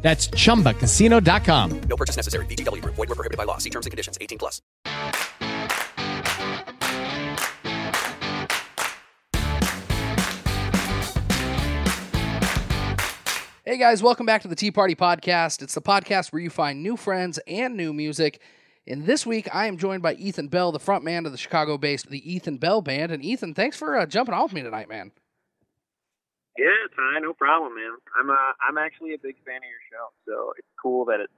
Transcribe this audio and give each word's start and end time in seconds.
That's 0.00 0.28
chumbacasino.com. 0.28 1.80
No 1.80 1.96
purchase 1.96 2.16
necessary. 2.16 2.46
VGW 2.46 2.82
Group. 2.82 2.94
Void 2.94 3.08
were 3.08 3.14
prohibited 3.14 3.36
by 3.36 3.44
law. 3.44 3.58
See 3.58 3.70
terms 3.70 3.86
and 3.86 3.90
conditions. 3.90 4.16
18 4.20 4.38
plus. 4.38 4.62
Hey 13.64 13.76
guys, 13.76 14.02
welcome 14.02 14.24
back 14.24 14.40
to 14.42 14.48
the 14.48 14.56
Tea 14.56 14.70
Party 14.70 14.94
Podcast. 14.94 15.60
It's 15.60 15.74
the 15.74 15.82
podcast 15.82 16.32
where 16.32 16.40
you 16.40 16.48
find 16.48 16.82
new 16.82 16.96
friends 16.96 17.38
and 17.46 17.76
new 17.76 17.92
music. 17.92 18.40
And 18.86 19.04
this 19.04 19.26
week, 19.26 19.46
I 19.54 19.66
am 19.66 19.76
joined 19.76 20.00
by 20.02 20.14
Ethan 20.14 20.48
Bell, 20.48 20.72
the 20.72 20.78
frontman 20.78 21.26
of 21.26 21.32
the 21.32 21.38
Chicago-based 21.38 22.08
the 22.08 22.32
Ethan 22.32 22.56
Bell 22.56 22.80
Band. 22.80 23.12
And 23.12 23.22
Ethan, 23.22 23.52
thanks 23.52 23.76
for 23.76 23.98
uh, 23.98 24.06
jumping 24.06 24.32
on 24.34 24.44
with 24.44 24.54
me 24.54 24.62
tonight, 24.62 24.88
man. 24.88 25.12
Yeah, 26.56 26.70
Ty, 26.96 27.20
no 27.20 27.34
problem, 27.34 27.74
man. 27.76 27.92
I'm 28.18 28.30
uh, 28.30 28.34
I'm 28.66 28.78
actually 28.78 29.12
a 29.14 29.18
big 29.18 29.36
fan 29.44 29.56
of 29.58 29.68
your 29.68 29.77
show, 29.90 30.08
so 30.26 30.52
it's 30.56 30.68
cool 30.80 31.04
that 31.06 31.20
it 31.20 31.30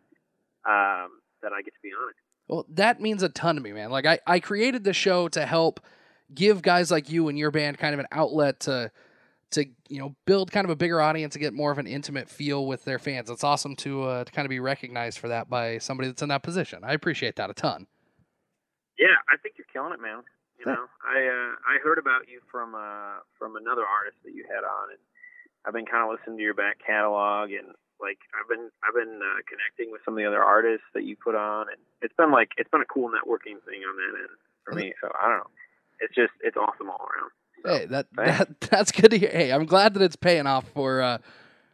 um, 0.65 1.21
that 1.43 1.53
I 1.53 1.63
get 1.63 1.75
to 1.75 1.81
be 1.83 1.89
on 1.89 2.11
it. 2.11 2.17
Well, 2.49 2.67
that 2.71 3.01
means 3.01 3.23
a 3.23 3.29
ton 3.29 3.55
to 3.55 3.61
me, 3.61 3.73
man. 3.73 3.91
Like 3.91 4.07
I, 4.07 4.19
I 4.27 4.41
created 4.41 4.85
the 4.85 4.93
show 4.93 5.29
to 5.29 5.47
help 5.47 5.81
give 6.35 6.63
guys 6.63 6.91
like 6.91 7.09
you 7.09 7.29
and 7.29 7.39
your 7.39 7.51
band 7.51 7.79
kind 7.79 7.95
of 7.95 8.01
an 8.01 8.07
outlet 8.13 8.61
to 8.61 8.91
to 9.53 9.67
you 9.89 9.99
know 9.99 10.15
build 10.27 10.53
kind 10.53 10.65
of 10.65 10.71
a 10.71 10.77
bigger 10.77 11.01
audience 11.01 11.35
and 11.35 11.43
get 11.43 11.53
more 11.53 11.71
of 11.71 11.79
an 11.79 11.87
intimate 11.87 12.29
feel 12.29 12.67
with 12.67 12.85
their 12.85 12.99
fans. 12.99 13.31
It's 13.31 13.45
awesome 13.45 13.77
to 13.77 14.03
uh, 14.05 14.25
to 14.25 14.33
kind 14.33 14.47
of 14.47 14.51
be 14.51 14.61
recognized 14.61 15.19
for 15.19 15.29
that 15.29 15.49
by 15.49 15.79
somebody 15.79 16.09
that's 16.09 16.23
in 16.23 16.29
that 16.29 16.43
position. 16.43 16.85
I 16.85 16.93
appreciate 16.93 17.37
that 17.37 17.51
a 17.51 17.55
ton. 17.55 17.87
Yeah, 18.99 19.17
I 19.33 19.37
think 19.39 19.57
you're 19.57 19.67
killing 19.73 19.93
it, 19.93 20.01
man. 20.01 20.23
You 20.59 20.67
know, 20.67 20.87
I 21.03 21.19
uh, 21.25 21.55
I 21.67 21.79
heard 21.83 21.99
about 21.99 22.29
you 22.29 22.41
from 22.51 22.75
uh, 22.75 23.25
from 23.39 23.57
another 23.57 23.83
artist 23.83 24.19
that 24.25 24.35
you 24.35 24.45
had 24.45 24.63
on, 24.63 24.91
and 24.91 25.01
I've 25.65 25.73
been 25.73 25.87
kind 25.87 26.05
of 26.05 26.19
listening 26.19 26.37
to 26.37 26.43
your 26.43 26.55
back 26.55 26.79
catalog, 26.85 27.51
and 27.51 27.75
like 28.01 28.19
I've 28.35 28.49
been 28.49 28.71
I've 28.83 28.95
been 28.95 29.21
uh, 29.21 29.41
connecting 29.49 29.93
with 29.93 30.01
some 30.05 30.15
of 30.15 30.19
the 30.19 30.27
other 30.27 30.43
artists 30.43 30.87
that 30.95 31.05
you 31.05 31.17
put 31.17 31.35
on, 31.35 31.69
and 31.69 31.79
it's 32.03 32.15
been 32.17 32.31
like 32.33 32.51
it's 32.57 32.71
been 32.71 32.81
a 32.81 32.93
cool 32.93 33.09
networking 33.09 33.61
thing 33.65 33.83
on 33.87 33.97
that 33.97 34.19
end 34.19 34.37
for 34.65 34.75
me. 34.75 34.93
So 35.01 35.11
I 35.21 35.29
don't 35.29 35.39
know, 35.39 35.51
it's 36.01 36.15
just 36.15 36.33
it's 36.41 36.57
awesome 36.57 36.91
all 36.91 37.07
around. 37.07 37.31
So, 37.65 37.79
Hey, 37.79 37.87
that, 37.87 38.07
thanks. 38.17 38.39
that 38.39 38.61
that's 38.71 38.93
good 38.93 39.11
to 39.11 39.19
hear. 39.19 39.31
Hey, 39.31 39.53
I'm 39.53 39.67
glad 39.67 39.95
that 39.95 40.03
it's 40.03 40.17
paying 40.17 40.47
off 40.47 40.67
for 40.69 41.03
uh, 41.03 41.19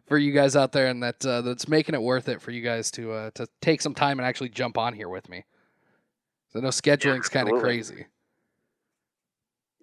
for 0.06 0.18
you 0.18 0.32
guys 0.32 0.56
out 0.56 0.72
there, 0.72 0.88
and 0.88 1.02
that 1.02 1.24
uh, 1.24 1.42
that's 1.42 1.68
making 1.68 1.94
it 1.94 2.02
worth 2.02 2.28
it 2.28 2.42
for 2.42 2.50
you 2.50 2.62
guys 2.62 2.90
to 2.92 3.12
uh, 3.12 3.30
to 3.34 3.46
take 3.60 3.80
some 3.80 3.94
time 3.94 4.18
and 4.18 4.26
actually 4.26 4.48
jump 4.48 4.78
on 4.78 4.94
here 4.94 5.08
with 5.08 5.28
me. 5.28 5.44
So 6.52 6.60
no 6.60 6.70
scheduling's 6.70 7.28
kind 7.28 7.50
of 7.50 7.60
crazy, 7.60 8.06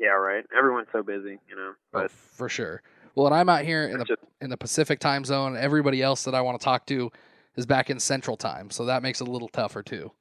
yeah, 0.04 0.10
right. 0.10 0.44
Everyone's 0.56 0.90
so 0.92 1.02
busy, 1.02 1.40
you 1.48 1.56
know. 1.56 1.74
oh, 1.94 2.08
for 2.10 2.50
sure. 2.50 2.82
Well, 3.16 3.28
and 3.28 3.36
I'm 3.36 3.50
out 3.50 3.64
here 3.64 3.86
in 3.86 4.00
the 4.00 4.18
in 4.42 4.50
the 4.50 4.58
Pacific 4.58 5.00
time 5.00 5.24
zone. 5.26 5.56
Everybody 5.56 6.02
else 6.02 6.24
that 6.24 6.34
I 6.34 6.42
want 6.42 6.60
to 6.60 6.64
talk 6.64 6.86
to 6.88 7.12
is 7.56 7.66
back 7.66 7.90
in 7.90 8.00
Central 8.00 8.36
time, 8.38 8.70
so 8.72 8.86
that 8.86 9.04
makes 9.04 9.22
it 9.22 9.28
a 9.28 9.32
little 9.32 9.50
tougher 9.50 9.84
too. 9.84 10.12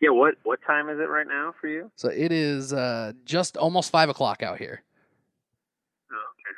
yeah. 0.00 0.10
What 0.10 0.34
what 0.42 0.60
time 0.66 0.88
is 0.90 0.98
it 1.00 1.08
right 1.08 1.26
now 1.26 1.54
for 1.60 1.68
you? 1.68 1.90
So 1.96 2.08
it 2.08 2.30
is 2.32 2.72
uh, 2.72 3.12
just 3.24 3.56
almost 3.56 3.90
five 3.90 4.08
o'clock 4.10 4.42
out 4.42 4.58
here. 4.58 4.82
Oh, 6.10 6.14
okay. 6.14 6.56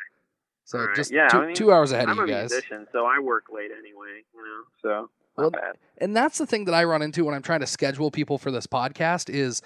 So 0.65 0.79
right. 0.81 0.97
just 0.97 1.13
Yeah, 1.13 1.29
two, 1.29 1.39
I 1.39 1.47
mean, 1.47 1.55
two 1.55 1.73
hours 1.73 1.93
ahead 1.93 2.09
I'm 2.09 2.19
of 2.19 2.29
you 2.29 2.35
a 2.35 2.37
guys. 2.37 2.51
musician, 2.51 2.87
so 2.91 3.07
I 3.07 3.21
work 3.21 3.45
late 3.55 3.71
anyway, 3.71 4.23
you 4.35 4.41
know. 4.43 4.63
So 4.83 5.11
Well, 5.37 5.51
bad. 5.53 5.77
and 5.99 6.17
that's 6.17 6.39
the 6.39 6.47
thing 6.47 6.65
that 6.65 6.75
I 6.75 6.83
run 6.85 7.03
into 7.03 7.25
when 7.25 7.35
I'm 7.37 7.43
trying 7.43 7.61
to 7.61 7.67
schedule 7.67 8.11
people 8.11 8.39
for 8.39 8.51
this 8.51 8.67
podcast 8.67 9.31
is 9.33 9.63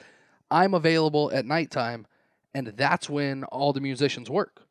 I'm 0.51 0.75
available 0.75 1.31
at 1.33 1.47
nighttime, 1.47 2.07
and 2.55 2.67
that's 2.69 3.09
when 3.09 3.45
all 3.45 3.73
the 3.73 3.81
musicians 3.81 4.29
work. 4.29 4.65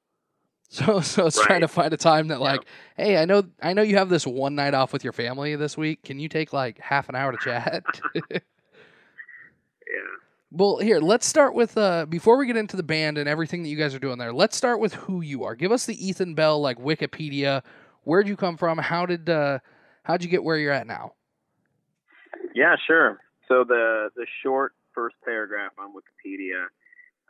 So, 0.70 1.00
so 1.00 1.28
it's 1.28 1.42
trying 1.42 1.62
to 1.62 1.70
find 1.70 1.94
a 1.94 1.98
time 1.98 2.28
that 2.28 2.40
Yeah. 2.40 2.52
like, 2.52 2.66
hey, 2.98 3.18
I 3.18 3.24
know, 3.24 3.44
I 3.62 3.72
know 3.72 3.84
you 3.84 3.96
have 3.96 4.10
this 4.10 4.28
one 4.28 4.54
night 4.56 4.74
off 4.74 4.92
with 4.92 5.02
your 5.02 5.14
family 5.14 5.56
this 5.56 5.78
week. 5.78 6.04
Can 6.04 6.20
you 6.20 6.28
take 6.28 6.52
like 6.52 6.78
half 6.80 7.08
an 7.08 7.16
hour 7.16 7.32
to 7.32 7.38
chat? 7.38 7.84
Yeah. 9.90 10.02
well, 10.52 10.78
here, 10.80 11.00
let's 11.00 11.26
start 11.26 11.54
with 11.54 11.78
uh 11.78 12.06
before 12.08 12.38
we 12.38 12.46
get 12.46 12.58
into 12.58 12.76
the 12.76 12.84
band 12.84 13.18
and 13.18 13.30
everything 13.30 13.64
that 13.64 13.70
you 13.70 13.78
guys 13.78 13.96
are 13.96 14.00
doing 14.00 14.18
there. 14.18 14.34
Let's 14.34 14.58
start 14.58 14.82
with 14.82 14.94
who 14.94 15.22
you 15.22 15.46
are. 15.46 15.56
Give 15.56 15.72
us 15.72 15.86
the 15.86 15.96
Ethan 16.06 16.36
Bell 16.36 16.60
like 16.60 16.78
Wikipedia. 16.78 17.64
Where'd 18.04 18.28
you 18.28 18.36
come 18.36 18.58
from? 18.58 18.78
How 18.78 19.06
did 19.06 19.30
uh 19.30 19.60
how'd 20.04 20.24
you 20.24 20.30
get 20.30 20.44
where 20.44 20.58
you're 20.58 20.74
at 20.74 20.88
now? 20.88 21.14
Yeah, 22.54 22.76
sure. 22.86 23.20
So 23.48 23.64
the 23.64 24.10
the 24.18 24.26
short 24.44 24.74
first 24.94 25.16
paragraph 25.24 25.72
on 25.78 25.94
Wikipedia. 25.94 26.66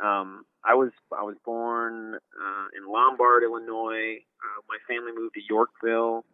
Um, 0.04 0.46
I 0.64 0.76
was 0.76 0.92
I 1.18 1.24
was 1.24 1.36
born 1.46 2.16
uh, 2.16 2.68
in 2.78 2.92
Lombard, 2.92 3.44
Illinois. 3.44 4.18
Uh, 4.18 4.62
my 4.70 4.78
family 4.88 5.12
moved 5.16 5.36
to 5.36 5.42
Yorkville, 5.48 6.26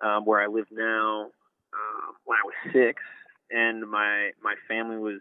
um, 0.00 0.24
where 0.24 0.40
I 0.40 0.46
live 0.46 0.66
now, 0.70 1.30
uh, 1.72 2.12
when 2.24 2.38
I 2.38 2.44
was 2.44 2.54
six, 2.72 3.02
and 3.50 3.88
my 3.90 4.30
my 4.42 4.54
family 4.68 4.96
was 4.96 5.20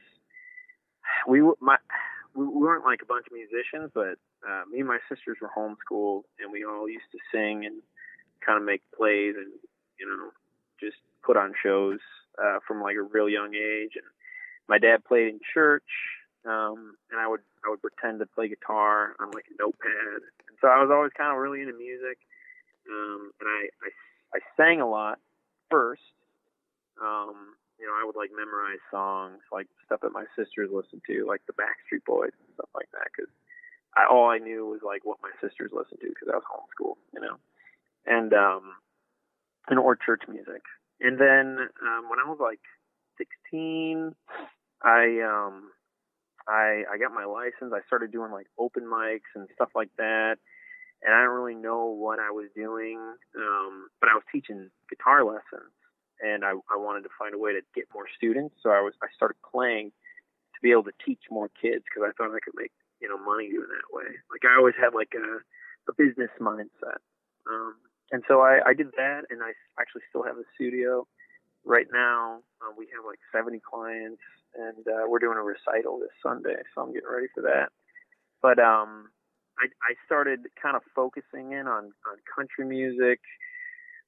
we 1.28 1.42
my 1.60 1.78
we 2.36 2.46
we 2.46 2.62
weren't 2.62 2.86
like 2.86 3.02
a 3.02 3.06
bunch 3.06 3.26
of 3.28 3.34
musicians, 3.34 3.92
but 3.94 4.18
uh, 4.48 4.64
me 4.72 4.80
and 4.80 4.88
my 4.88 5.00
sisters 5.10 5.38
were 5.42 5.52
homeschooled, 5.56 6.24
and 6.40 6.52
we 6.52 6.64
all 6.66 6.90
used 6.90 7.12
to 7.12 7.20
sing 7.32 7.66
and 7.66 7.82
kind 8.46 8.58
of 8.58 8.64
make 8.66 8.82
plays 8.96 9.36
and 9.38 9.52
you 10.00 10.08
know 10.08 10.30
just 10.80 10.98
put 11.26 11.38
on 11.38 11.54
shows 11.62 12.00
uh, 12.42 12.60
from 12.68 12.82
like 12.82 12.96
a 12.96 13.02
real 13.02 13.30
young 13.30 13.54
age. 13.56 13.92
And 13.96 14.06
my 14.68 14.78
dad 14.78 15.04
played 15.06 15.28
in 15.28 15.40
church, 15.54 15.84
um, 16.46 16.96
and 17.12 17.20
I 17.20 17.28
would 17.28 17.42
I 17.66 17.70
would 17.70 17.82
pretend 17.82 18.20
to 18.20 18.26
play 18.26 18.50
guitar 18.50 19.16
on 19.20 19.32
like 19.32 19.46
a 19.48 19.56
notepad. 19.62 20.22
And 20.48 20.56
so 20.62 20.68
I 20.68 20.82
was 20.82 20.92
always 20.92 21.12
kind 21.16 21.32
of 21.32 21.38
really 21.40 21.62
into 21.62 21.74
music, 21.74 22.20
um, 22.90 23.32
and 23.40 23.48
I, 23.48 23.62
I 23.84 23.90
I 24.36 24.40
sang 24.58 24.82
a 24.82 24.90
lot 24.90 25.20
first. 25.70 26.02
Um, 27.02 27.56
you 27.80 27.88
know, 27.88 27.94
I 28.00 28.06
would 28.06 28.16
like 28.16 28.30
memorize 28.36 28.84
songs, 28.92 29.42
like 29.52 29.68
stuff 29.86 30.02
that 30.02 30.14
my 30.14 30.26
sisters 30.38 30.70
listened 30.72 31.02
to, 31.08 31.26
like 31.28 31.42
the 31.48 31.54
Backstreet 31.54 32.06
Boys 32.06 32.32
and 32.32 32.54
stuff 32.54 32.70
like 32.76 32.88
that, 32.94 33.10
because 33.12 33.32
I, 33.96 34.06
all 34.10 34.30
I 34.30 34.38
knew 34.38 34.66
was 34.66 34.82
like 34.86 35.04
what 35.04 35.18
my 35.22 35.32
sisters 35.42 35.72
listened 35.74 36.00
to 36.02 36.10
because 36.10 36.30
I 36.32 36.38
was 36.38 36.48
homeschooled, 36.48 37.02
you 37.14 37.22
know, 37.22 37.36
and 38.06 38.34
um, 38.34 38.78
and 39.68 39.80
or 39.80 39.96
church 39.96 40.24
music. 40.28 40.62
And 41.02 41.20
then 41.20 41.68
um, 41.82 42.10
when 42.10 42.20
I 42.20 42.30
was 42.30 42.38
like 42.40 42.62
16, 43.18 44.16
I 44.82 45.20
um, 45.24 45.72
I 46.48 46.84
I 46.92 46.98
got 46.98 47.14
my 47.14 47.26
license. 47.26 47.74
I 47.74 47.86
started 47.88 48.12
doing 48.12 48.32
like 48.32 48.48
open 48.58 48.84
mics 48.84 49.32
and 49.36 49.48
stuff 49.56 49.70
like 49.76 49.90
that. 49.98 50.38
And 51.04 51.14
I 51.14 51.22
don't 51.24 51.36
really 51.36 51.56
know 51.56 51.88
what 51.88 52.20
I 52.20 52.32
was 52.32 52.48
doing, 52.56 52.96
um, 53.36 53.90
but 54.00 54.08
I 54.10 54.16
was 54.16 54.24
teaching 54.32 54.72
guitar 54.90 55.26
lessons, 55.26 55.76
and 56.24 56.46
I, 56.46 56.52
I 56.72 56.80
wanted 56.80 57.04
to 57.04 57.12
find 57.20 57.36
a 57.36 57.38
way 57.38 57.52
to 57.52 57.60
get 57.76 57.92
more 57.94 58.06
students. 58.16 58.56
So 58.64 58.70
I 58.70 58.80
was 58.80 58.94
I 59.04 59.08
started 59.16 59.36
playing 59.44 59.92
to 59.92 60.60
be 60.64 60.72
able 60.72 60.88
to 60.88 60.96
teach 61.06 61.20
more 61.30 61.50
kids 61.60 61.84
because 61.84 62.08
I 62.08 62.16
thought 62.16 62.32
I 62.32 62.40
could 62.40 62.56
make 62.56 62.72
you 63.02 63.10
know 63.10 63.20
money 63.20 63.50
doing 63.50 63.68
that 63.68 63.92
way. 63.92 64.16
Like 64.32 64.48
I 64.48 64.56
always 64.58 64.76
had 64.80 64.96
like 64.96 65.12
a 65.16 65.44
a 65.92 65.94
business 65.98 66.32
mindset. 66.40 67.04
Um, 67.52 67.76
and 68.12 68.24
so 68.28 68.40
I, 68.40 68.60
I 68.66 68.74
did 68.74 68.92
that, 68.96 69.28
and 69.30 69.44
I 69.44 69.52
actually 69.80 70.04
still 70.08 70.24
have 70.24 70.38
a 70.38 70.48
studio 70.56 71.08
right 71.66 71.88
now. 71.92 72.40
Uh, 72.62 72.74
we 72.78 72.88
have 72.96 73.06
like 73.06 73.20
70 73.34 73.60
clients, 73.60 74.22
and 74.56 74.88
uh, 74.88 75.08
we're 75.08 75.20
doing 75.20 75.38
a 75.38 75.44
recital 75.44 76.00
this 76.00 76.14
Sunday, 76.22 76.62
so 76.74 76.82
I'm 76.82 76.94
getting 76.94 77.10
ready 77.12 77.28
for 77.34 77.42
that. 77.44 77.70
But 78.42 78.60
um, 78.60 79.10
I, 79.58 79.68
I 79.82 79.94
started 80.06 80.42
kind 80.62 80.76
of 80.76 80.84
focusing 80.96 81.52
in 81.52 81.68
on, 81.68 81.92
on 82.06 82.16
country 82.36 82.66
music 82.66 83.20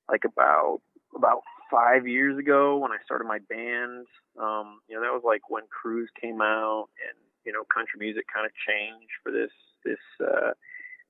like 0.09 0.23
about 0.25 0.81
about 1.15 1.41
five 1.71 2.07
years 2.07 2.37
ago 2.37 2.77
when 2.77 2.91
I 2.91 2.97
started 3.05 3.25
my 3.25 3.39
band. 3.49 4.05
Um, 4.39 4.81
you 4.87 4.95
know, 4.95 5.01
that 5.01 5.13
was 5.13 5.23
like 5.25 5.49
when 5.49 5.63
Cruise 5.69 6.09
came 6.19 6.41
out, 6.41 6.87
and 7.01 7.17
you 7.45 7.53
know, 7.53 7.63
country 7.73 7.99
music 7.99 8.25
kind 8.33 8.45
of 8.45 8.51
changed 8.67 9.13
for 9.23 9.31
this 9.31 9.51
this 9.83 10.03
uh, 10.21 10.51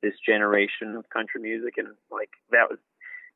this 0.04 0.14
generation 0.26 0.96
of 0.96 1.10
country 1.10 1.42
music, 1.42 1.76
and 1.78 1.90
like 2.12 2.30
that 2.52 2.70
was 2.70 2.80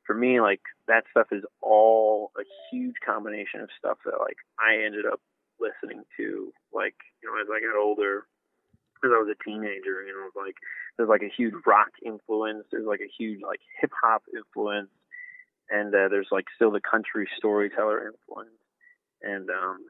for 0.09 0.15
me 0.15 0.41
like 0.41 0.61
that 0.87 1.03
stuff 1.11 1.27
is 1.31 1.43
all 1.61 2.31
a 2.33 2.41
huge 2.71 2.95
combination 3.05 3.61
of 3.61 3.69
stuff 3.77 3.99
that 4.05 4.17
like 4.17 4.41
I 4.57 4.81
ended 4.83 5.05
up 5.05 5.21
listening 5.61 6.01
to 6.17 6.51
like 6.73 6.97
you 7.21 7.29
know 7.29 7.37
as 7.37 7.45
I 7.45 7.61
got 7.61 7.77
older 7.77 8.25
as 9.05 9.13
I 9.13 9.21
was 9.21 9.29
a 9.29 9.43
teenager 9.45 10.01
you 10.01 10.09
know 10.09 10.33
like 10.33 10.55
there's 10.97 11.13
like 11.13 11.21
a 11.21 11.29
huge 11.29 11.53
rock 11.67 11.93
influence 12.03 12.65
there's 12.71 12.87
like 12.89 13.05
a 13.05 13.13
huge 13.21 13.41
like 13.45 13.61
hip 13.79 13.91
hop 14.01 14.23
influence 14.33 14.89
and 15.69 15.93
uh, 15.93 16.09
there's 16.09 16.33
like 16.33 16.45
still 16.55 16.71
the 16.71 16.81
country 16.81 17.29
storyteller 17.37 18.09
influence 18.09 18.57
and 19.21 19.47
um 19.51 19.85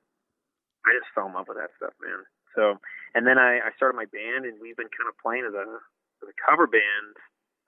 I 0.84 0.92
just 1.00 1.12
fell 1.16 1.28
in 1.28 1.34
love 1.36 1.48
with 1.48 1.60
that 1.60 1.76
stuff, 1.76 1.94
man. 2.02 2.24
So, 2.56 2.80
and 3.14 3.28
then 3.28 3.38
I, 3.38 3.60
I 3.60 3.76
started 3.76 4.00
my 4.00 4.08
band, 4.10 4.48
and 4.48 4.58
we've 4.64 4.80
been 4.80 4.90
kind 4.90 5.12
of 5.12 5.16
playing 5.22 5.46
as 5.46 5.54
a 5.54 5.68
as 6.24 6.28
a 6.32 6.38
cover 6.40 6.68
band. 6.68 7.14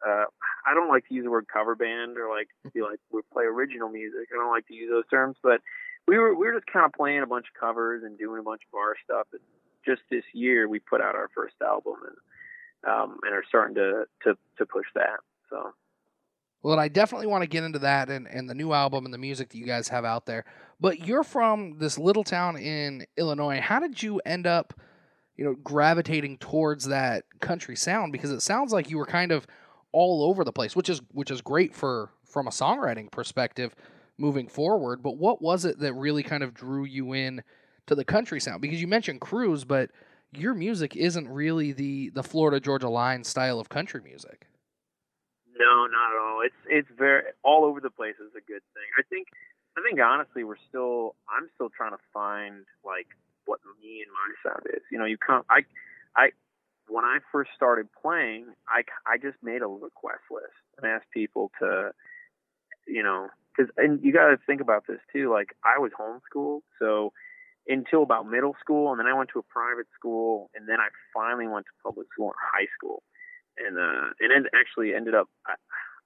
Uh, 0.05 0.25
I 0.65 0.73
don't 0.73 0.89
like 0.89 1.07
to 1.07 1.13
use 1.13 1.23
the 1.23 1.31
word 1.31 1.45
cover 1.51 1.75
band 1.75 2.17
or 2.17 2.29
like 2.29 2.47
be 2.73 2.81
like 2.81 2.99
we 3.11 3.21
play 3.31 3.43
original 3.43 3.89
music. 3.89 4.29
I 4.33 4.37
don't 4.37 4.51
like 4.51 4.67
to 4.67 4.73
use 4.73 4.89
those 4.89 5.07
terms, 5.09 5.37
but 5.43 5.61
we 6.07 6.17
were 6.17 6.33
we 6.35 6.47
were 6.47 6.53
just 6.53 6.71
kind 6.71 6.85
of 6.85 6.93
playing 6.93 7.21
a 7.21 7.27
bunch 7.27 7.45
of 7.53 7.59
covers 7.59 8.03
and 8.03 8.17
doing 8.17 8.39
a 8.39 8.43
bunch 8.43 8.61
of 8.71 8.77
our 8.77 8.95
stuff. 9.03 9.27
And 9.31 9.41
just 9.85 10.01
this 10.09 10.23
year, 10.33 10.67
we 10.67 10.79
put 10.79 11.01
out 11.01 11.15
our 11.15 11.29
first 11.35 11.55
album 11.61 11.95
and 12.05 12.91
um, 12.91 13.17
and 13.23 13.33
are 13.33 13.43
starting 13.47 13.75
to 13.75 14.05
to 14.23 14.37
to 14.57 14.65
push 14.65 14.87
that. 14.95 15.19
So. 15.49 15.73
Well, 16.63 16.79
I 16.79 16.89
definitely 16.89 17.25
want 17.25 17.41
to 17.41 17.47
get 17.47 17.63
into 17.63 17.79
that 17.79 18.11
and, 18.11 18.27
and 18.27 18.47
the 18.47 18.53
new 18.53 18.71
album 18.71 19.05
and 19.05 19.13
the 19.13 19.17
music 19.17 19.49
that 19.49 19.57
you 19.57 19.65
guys 19.65 19.87
have 19.87 20.05
out 20.05 20.27
there. 20.27 20.45
But 20.79 20.99
you're 20.99 21.23
from 21.23 21.79
this 21.79 21.97
little 21.97 22.23
town 22.23 22.55
in 22.55 23.07
Illinois. 23.17 23.59
How 23.59 23.79
did 23.79 24.03
you 24.03 24.21
end 24.27 24.45
up, 24.45 24.79
you 25.35 25.43
know, 25.43 25.55
gravitating 25.63 26.37
towards 26.37 26.85
that 26.85 27.23
country 27.39 27.75
sound? 27.75 28.11
Because 28.11 28.29
it 28.29 28.41
sounds 28.41 28.71
like 28.71 28.91
you 28.91 28.99
were 28.99 29.07
kind 29.07 29.31
of 29.31 29.47
all 29.91 30.23
over 30.23 30.43
the 30.43 30.51
place, 30.51 30.75
which 30.75 30.89
is 30.89 31.01
which 31.11 31.31
is 31.31 31.41
great 31.41 31.75
for 31.75 32.09
from 32.25 32.47
a 32.47 32.51
songwriting 32.51 33.11
perspective 33.11 33.75
moving 34.17 34.47
forward. 34.47 35.03
But 35.03 35.17
what 35.17 35.41
was 35.41 35.65
it 35.65 35.79
that 35.79 35.93
really 35.93 36.23
kind 36.23 36.43
of 36.43 36.53
drew 36.53 36.85
you 36.85 37.13
in 37.13 37.43
to 37.87 37.95
the 37.95 38.05
country 38.05 38.39
sound? 38.39 38.61
Because 38.61 38.81
you 38.81 38.87
mentioned 38.87 39.21
cruise, 39.21 39.65
but 39.65 39.89
your 40.31 40.53
music 40.53 40.95
isn't 40.95 41.27
really 41.27 41.71
the 41.71 42.09
the 42.09 42.23
Florida 42.23 42.59
Georgia 42.59 42.89
Line 42.89 43.23
style 43.23 43.59
of 43.59 43.69
country 43.69 44.01
music. 44.01 44.47
No, 45.57 45.85
not 45.87 46.11
at 46.13 46.19
all. 46.21 46.41
It's 46.45 46.55
it's 46.69 46.87
very 46.97 47.23
all 47.43 47.65
over 47.65 47.79
the 47.79 47.89
place 47.89 48.15
is 48.15 48.31
a 48.35 48.41
good 48.41 48.63
thing. 48.73 48.89
I 48.97 49.03
think 49.09 49.27
I 49.77 49.81
think 49.81 49.99
honestly 49.99 50.43
we're 50.43 50.61
still 50.69 51.15
I'm 51.29 51.49
still 51.55 51.69
trying 51.69 51.91
to 51.91 52.03
find 52.13 52.65
like 52.85 53.07
what 53.45 53.59
me 53.81 54.03
and 54.05 54.11
my 54.11 54.49
sound 54.49 54.65
is. 54.73 54.81
You 54.91 54.99
know, 54.99 55.05
you 55.05 55.17
come 55.17 55.43
I 55.49 55.61
I 56.15 56.29
when 56.91 57.05
I 57.05 57.19
first 57.31 57.51
started 57.55 57.87
playing, 58.01 58.47
I 58.67 58.83
I 59.07 59.17
just 59.17 59.37
made 59.41 59.61
a 59.61 59.67
request 59.67 60.27
list 60.29 60.59
and 60.77 60.91
asked 60.91 61.09
people 61.13 61.51
to 61.59 61.91
you 62.87 63.03
know, 63.03 63.29
cuz 63.55 63.67
and 63.77 64.03
you 64.03 64.11
got 64.11 64.27
to 64.27 64.37
think 64.45 64.59
about 64.61 64.85
this 64.87 64.99
too 65.13 65.31
like 65.31 65.55
I 65.63 65.79
was 65.79 65.91
homeschooled, 65.93 66.61
so 66.79 67.13
until 67.67 68.03
about 68.03 68.27
middle 68.27 68.55
school 68.59 68.91
and 68.91 68.99
then 68.99 69.07
I 69.07 69.13
went 69.13 69.29
to 69.33 69.39
a 69.39 69.43
private 69.43 69.87
school 69.93 70.49
and 70.55 70.67
then 70.67 70.79
I 70.79 70.89
finally 71.13 71.47
went 71.47 71.65
to 71.67 71.71
public 71.83 72.07
school 72.11 72.27
in 72.29 72.37
high 72.37 72.67
school 72.75 73.03
and 73.57 73.77
uh, 73.77 74.11
and 74.19 74.31
it 74.31 74.51
actually 74.53 74.93
ended 74.93 75.15
up 75.15 75.29
I, 75.45 75.55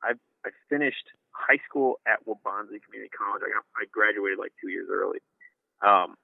I 0.03 0.11
I 0.45 0.49
finished 0.69 1.09
high 1.31 1.59
school 1.67 1.99
at 2.05 2.23
Waubonsee 2.25 2.81
Community 2.85 3.11
College. 3.17 3.41
I 3.45 3.49
got 3.53 3.65
I 3.75 3.85
graduated 3.91 4.39
like 4.39 4.53
two 4.61 4.69
years 4.69 4.87
early. 4.91 5.19
Um, 5.81 6.15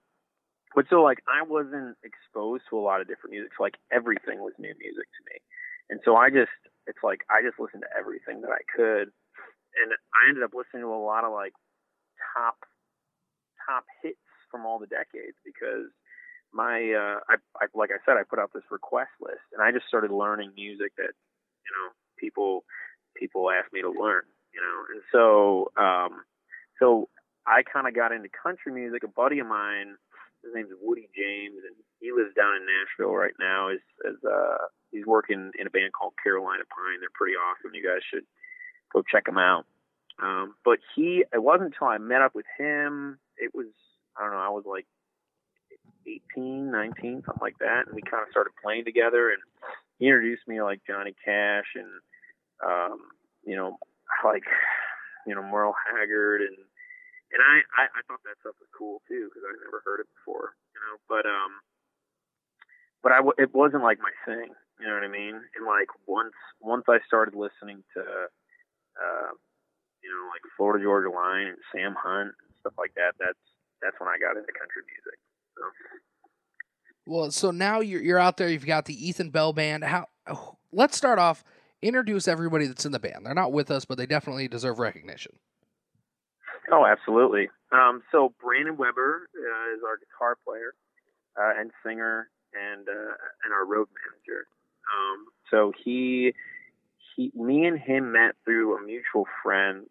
but 0.76 0.86
so 0.90 1.02
like 1.04 1.20
I 1.28 1.44
wasn't 1.44 1.98
exposed 2.04 2.64
to 2.70 2.78
a 2.78 2.84
lot 2.84 3.02
of 3.02 3.08
different 3.08 3.32
music. 3.32 3.52
So 3.58 3.64
like 3.64 3.78
everything 3.92 4.40
was 4.40 4.54
new 4.58 4.74
music 4.80 5.08
to 5.08 5.22
me, 5.32 5.38
and 5.90 6.00
so 6.06 6.16
I 6.16 6.30
just 6.30 6.54
it's 6.88 7.04
like 7.04 7.22
I 7.30 7.42
just 7.42 7.60
listened 7.60 7.84
to 7.84 7.98
everything 7.98 8.42
that 8.42 8.52
I 8.52 8.64
could, 8.70 9.12
and 9.80 9.90
I 10.14 10.30
ended 10.30 10.44
up 10.44 10.54
listening 10.54 10.84
to 10.84 10.94
a 10.94 11.02
lot 11.02 11.24
of 11.24 11.34
like 11.34 11.54
top 12.36 12.58
top 13.68 13.86
hits 14.02 14.20
from 14.50 14.66
all 14.66 14.80
the 14.80 14.88
decades 14.88 15.38
because 15.46 15.88
my 16.54 16.92
uh, 16.92 17.20
I, 17.30 17.36
I 17.60 17.66
like 17.74 17.92
I 17.92 18.00
said, 18.06 18.20
I 18.20 18.24
put 18.28 18.40
out 18.40 18.52
this 18.54 18.68
request 18.70 19.12
list, 19.22 19.44
and 19.54 19.62
I 19.62 19.72
just 19.72 19.88
started 19.88 20.12
learning 20.12 20.52
music 20.56 20.94
that 20.98 21.14
you 21.64 21.72
know 21.72 21.88
people 22.18 22.64
people 23.16 23.50
asked 23.52 23.74
me 23.74 23.82
to 23.82 23.90
learn, 23.90 24.24
you 24.54 24.62
know, 24.62 24.78
and 24.92 25.02
so 25.12 25.72
um, 25.82 26.24
so 26.80 27.10
I 27.48 27.64
kind 27.64 27.88
of 27.88 27.96
got 27.96 28.12
into 28.12 28.30
country 28.30 28.72
music. 28.72 29.04
A 29.04 29.08
buddy 29.08 29.40
of 29.40 29.48
mine, 29.48 29.96
his 30.44 30.54
name's 30.54 30.74
Woody 30.82 31.10
James, 31.16 31.62
and 31.66 31.76
he 32.00 32.12
lives 32.12 32.34
down 32.36 32.58
in 32.58 32.66
Nashville 32.66 33.14
right 33.14 33.36
now. 33.40 33.70
Is 33.70 33.84
as 34.08 34.18
uh, 34.26 34.70
he's 34.92 35.06
working 35.06 35.52
in 35.58 35.68
a 35.68 35.74
band 35.74 35.94
called 35.94 36.14
Carolina 36.22 36.64
Pine. 36.70 37.00
They're 37.00 37.14
pretty 37.14 37.36
awesome. 37.36 37.74
You 37.74 37.86
guys 37.86 38.02
should 38.10 38.26
go 38.94 39.04
check 39.04 39.26
them 39.26 39.38
out. 39.38 39.66
Um, 40.22 40.54
but 40.64 40.80
he, 40.96 41.24
it 41.34 41.42
wasn't 41.42 41.74
until 41.74 41.88
I 41.88 41.98
met 41.98 42.22
up 42.22 42.36
with 42.36 42.46
him. 42.58 43.18
It 43.38 43.56
was 43.56 43.68
I 44.18 44.24
don't 44.24 44.34
know. 44.34 44.40
I 44.40 44.50
was 44.50 44.66
like 44.68 44.86
18, 46.08 46.72
19, 46.72 47.24
something 47.26 47.42
like 47.42 47.58
that. 47.60 47.88
And 47.88 47.96
we 47.96 48.02
kind 48.02 48.24
of 48.24 48.32
started 48.32 48.52
playing 48.62 48.86
together. 48.86 49.30
And 49.30 49.42
he 50.00 50.08
introduced 50.08 50.48
me 50.48 50.58
to 50.58 50.64
like 50.64 50.82
Johnny 50.86 51.16
Cash 51.24 51.76
and, 51.76 51.90
um, 52.66 53.00
you 53.46 53.56
know, 53.56 53.78
like, 54.26 54.44
you 55.26 55.36
know, 55.36 55.44
Merle 55.44 55.76
Haggard. 55.90 56.42
And, 56.42 56.58
and 57.32 57.42
I, 57.42 57.66
I, 57.76 57.84
I 57.90 58.02
thought 58.08 58.22
that 58.28 58.40
stuff 58.44 58.60
was 58.60 58.70
cool 58.76 59.02
too, 59.08 59.28
because 59.32 59.44
I 59.44 59.52
never 59.66 59.82
heard 59.84 60.00
it 60.04 60.10
before, 60.20 60.54
you 60.76 60.80
know, 60.84 60.96
but, 61.08 61.26
um, 61.26 61.64
but 63.02 63.12
I, 63.12 63.20
it 63.42 63.56
wasn't 63.56 63.84
like 63.84 63.98
my 64.04 64.14
thing, 64.28 64.54
you 64.80 64.86
know 64.86 64.96
what 64.96 65.08
I 65.08 65.12
mean? 65.12 65.40
And 65.56 65.64
like 65.66 65.90
once, 66.06 66.38
once 66.60 66.86
I 66.92 67.00
started 67.08 67.34
listening 67.34 67.82
to, 67.96 68.02
uh, 68.02 69.32
you 70.04 70.10
know, 70.10 70.24
like 70.30 70.44
Florida 70.58 70.84
Georgia 70.84 71.10
Line 71.10 71.48
and 71.48 71.62
Sam 71.72 71.96
Hunt 71.98 72.36
and 72.36 72.54
stuff 72.60 72.74
like 72.78 72.94
that, 72.96 73.16
that's, 73.18 73.40
that's 73.82 73.98
when 73.98 74.10
I 74.10 74.20
got 74.22 74.38
into 74.38 74.54
country 74.54 74.84
music. 74.86 75.18
Well, 77.06 77.32
so 77.32 77.52
now 77.52 77.82
you're 77.82 78.02
you're 78.02 78.20
out 78.20 78.38
there. 78.38 78.48
You've 78.48 78.66
got 78.66 78.86
the 78.86 79.08
Ethan 79.08 79.32
Bell 79.32 79.54
band. 79.54 79.84
How? 79.84 80.08
Let's 80.72 80.96
start 80.96 81.20
off. 81.20 81.44
Introduce 81.82 82.28
everybody 82.28 82.68
that's 82.68 82.86
in 82.86 82.92
the 82.92 83.00
band. 83.00 83.26
They're 83.26 83.34
not 83.34 83.52
with 83.52 83.70
us, 83.70 83.86
but 83.86 83.98
they 83.98 84.06
definitely 84.06 84.48
deserve 84.48 84.80
recognition. 84.80 85.34
Oh, 86.70 86.86
absolutely. 86.86 87.50
Um, 87.72 88.04
so 88.12 88.34
Brandon 88.42 88.78
Weber 88.78 89.30
uh, 89.36 89.76
is 89.76 89.82
our 89.86 89.98
guitar 89.98 90.38
player 90.46 90.74
uh, 91.40 91.60
and 91.60 91.72
singer, 91.86 92.30
and 92.54 92.88
uh, 92.88 93.16
and 93.46 93.54
our 93.54 93.66
road 93.66 93.88
manager. 93.96 94.48
Um, 94.92 95.26
so 95.50 95.72
he 95.84 96.34
he 97.16 97.32
me 97.34 97.66
and 97.66 97.80
him 97.80 98.12
met 98.12 98.36
through 98.44 98.78
a 98.78 98.82
mutual 98.82 99.26
friend. 99.42 99.88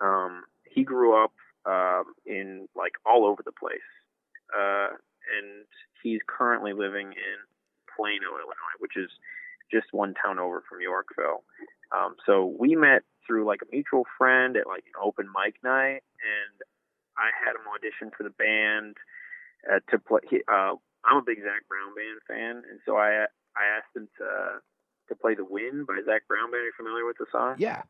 Um, 0.00 0.44
he 0.68 0.84
grew 0.84 1.22
up 1.22 1.32
um, 1.64 2.14
in 2.26 2.68
like 2.76 2.92
all 3.06 3.24
over 3.24 3.42
the 3.42 3.52
place 3.52 3.80
uh, 4.52 4.88
and 4.92 5.64
he's 6.02 6.20
currently 6.26 6.72
living 6.72 7.08
in 7.08 7.38
Plano, 7.96 8.36
Illinois, 8.36 8.76
which 8.78 8.96
is 8.96 9.10
just 9.70 9.86
one 9.92 10.14
town 10.14 10.38
over 10.38 10.62
from 10.68 10.80
Yorkville. 10.80 11.42
Um, 11.92 12.16
so 12.26 12.54
we 12.58 12.74
met 12.74 13.02
through 13.26 13.46
like 13.46 13.60
a 13.62 13.70
mutual 13.70 14.04
friend 14.18 14.56
at 14.56 14.66
like 14.66 14.84
an 14.86 14.98
open 15.02 15.26
mic 15.26 15.62
night, 15.62 16.02
and 16.22 16.54
I 17.16 17.30
had 17.32 17.56
him 17.56 17.66
audition 17.68 18.10
for 18.16 18.22
the 18.22 18.34
band 18.34 18.96
uh, 19.70 19.80
to 19.90 19.98
play. 19.98 20.20
He, 20.28 20.40
uh, 20.48 20.74
I'm 21.04 21.18
a 21.18 21.22
big 21.22 21.38
Zac 21.38 21.66
Brown 21.68 21.94
band 21.94 22.20
fan, 22.26 22.62
and 22.70 22.80
so 22.86 22.96
I 22.96 23.26
I 23.56 23.64
asked 23.76 23.94
him 23.94 24.08
to 24.18 24.60
to 25.08 25.14
play 25.14 25.34
"The 25.34 25.44
Wind" 25.44 25.86
by 25.86 26.00
Zac 26.04 26.26
Brown 26.28 26.50
band. 26.50 26.62
Are 26.62 26.66
you 26.66 26.72
familiar 26.76 27.06
with 27.06 27.18
the 27.18 27.26
song? 27.30 27.56
Yeah. 27.58 27.82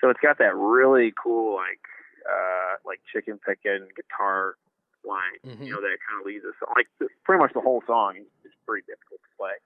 So 0.00 0.10
it's 0.10 0.20
got 0.20 0.38
that 0.38 0.54
really 0.54 1.12
cool 1.16 1.56
like 1.56 1.80
uh, 2.28 2.76
like 2.84 3.00
chicken 3.12 3.38
picking 3.38 3.88
guitar 3.96 4.56
line. 5.04 5.38
Mm-hmm. 5.46 5.64
You 5.64 5.72
know, 5.72 5.80
that 5.80 5.96
kind 6.04 6.20
of 6.20 6.26
leads 6.26 6.44
us 6.44 6.56
like 6.76 6.88
pretty 7.24 7.40
much 7.40 7.52
the 7.54 7.60
whole 7.60 7.82
song 7.86 8.16
is 8.16 8.52
pretty 8.66 8.84
difficult 8.86 9.20
to 9.22 9.30
play, 9.38 9.56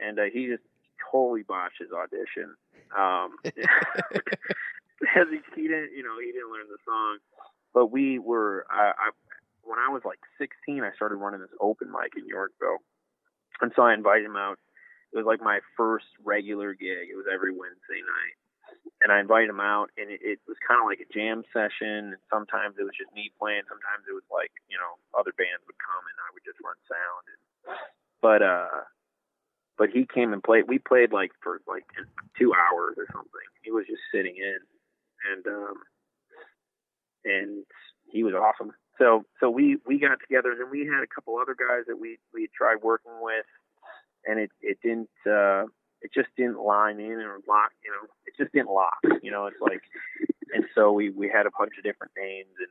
and 0.00 0.18
uh, 0.18 0.28
he 0.32 0.46
just 0.46 0.64
totally 1.10 1.42
botched 1.42 1.78
his 1.80 1.92
audition. 1.92 2.54
Um, 2.96 3.38
he, 3.44 5.40
he 5.54 5.68
didn't, 5.68 5.92
you 5.94 6.02
know, 6.02 6.18
he 6.20 6.32
didn't 6.32 6.50
learn 6.50 6.68
the 6.68 6.82
song, 6.84 7.18
but 7.74 7.86
we 7.90 8.18
were. 8.18 8.66
I, 8.70 8.92
I 8.96 9.10
when 9.64 9.78
I 9.78 9.92
was 9.92 10.02
like 10.04 10.20
16, 10.38 10.82
I 10.82 10.96
started 10.96 11.16
running 11.16 11.40
this 11.40 11.52
open 11.60 11.92
mic 11.92 12.16
in 12.16 12.26
Yorkville, 12.26 12.80
and 13.60 13.72
so 13.76 13.82
I 13.82 13.92
invited 13.94 14.24
him 14.24 14.36
out. 14.36 14.58
It 15.12 15.16
was 15.16 15.26
like 15.26 15.40
my 15.40 15.60
first 15.76 16.08
regular 16.24 16.72
gig. 16.74 17.08
It 17.12 17.16
was 17.16 17.26
every 17.32 17.52
Wednesday 17.52 18.00
night 18.00 18.36
and 19.02 19.12
I 19.12 19.20
invited 19.20 19.50
him 19.50 19.62
out, 19.62 19.90
and 19.96 20.10
it, 20.10 20.20
it 20.22 20.38
was 20.50 20.58
kind 20.66 20.82
of 20.82 20.86
like 20.86 20.98
a 20.98 21.08
jam 21.12 21.46
session. 21.54 22.18
And 22.18 22.22
sometimes 22.30 22.76
it 22.78 22.84
was 22.84 22.96
just 22.98 23.14
me 23.14 23.30
playing. 23.38 23.62
Sometimes 23.70 24.06
it 24.10 24.14
was 24.14 24.26
like 24.26 24.50
you 24.66 24.78
know 24.78 24.98
other 25.14 25.34
bands 25.38 25.62
would 25.66 25.78
come, 25.78 26.02
and 26.02 26.16
I 26.18 26.28
would 26.34 26.44
just 26.44 26.58
run 26.62 26.78
sound. 26.90 27.24
And, 27.30 27.40
but 28.18 28.40
uh, 28.42 28.82
but 29.78 29.90
he 29.90 30.06
came 30.12 30.32
and 30.32 30.42
played. 30.42 30.64
We 30.68 30.78
played 30.78 31.12
like 31.12 31.32
for 31.42 31.60
like 31.66 31.84
two 32.38 32.52
hours 32.52 32.96
or 32.98 33.06
something. 33.12 33.48
He 33.62 33.70
was 33.70 33.86
just 33.86 34.02
sitting 34.12 34.36
in, 34.36 34.58
and 35.32 35.46
um, 35.46 35.74
and 37.24 37.64
he 38.10 38.24
was 38.24 38.34
awesome. 38.34 38.72
So 38.98 39.24
so 39.40 39.48
we 39.50 39.78
we 39.86 39.98
got 39.98 40.18
together, 40.20 40.52
and 40.52 40.60
then 40.60 40.70
we 40.70 40.86
had 40.86 41.02
a 41.02 41.06
couple 41.06 41.38
other 41.38 41.54
guys 41.54 41.84
that 41.86 41.98
we 41.98 42.18
we 42.34 42.48
tried 42.56 42.82
working 42.82 43.18
with, 43.20 43.46
and 44.26 44.38
it 44.40 44.50
it 44.60 44.78
didn't. 44.82 45.10
uh 45.30 45.64
it 46.00 46.12
just 46.14 46.28
didn't 46.36 46.62
line 46.62 47.00
in 47.00 47.18
or 47.18 47.40
lock, 47.48 47.72
you 47.84 47.90
know, 47.90 48.06
it 48.24 48.34
just 48.38 48.52
didn't 48.52 48.70
lock, 48.70 48.98
you 49.20 49.32
know, 49.32 49.46
it's 49.46 49.60
like, 49.60 49.82
and 50.54 50.64
so 50.72 50.92
we, 50.92 51.10
we 51.10 51.28
had 51.28 51.44
a 51.44 51.50
bunch 51.58 51.72
of 51.76 51.82
different 51.82 52.12
names 52.16 52.54
and 52.60 52.70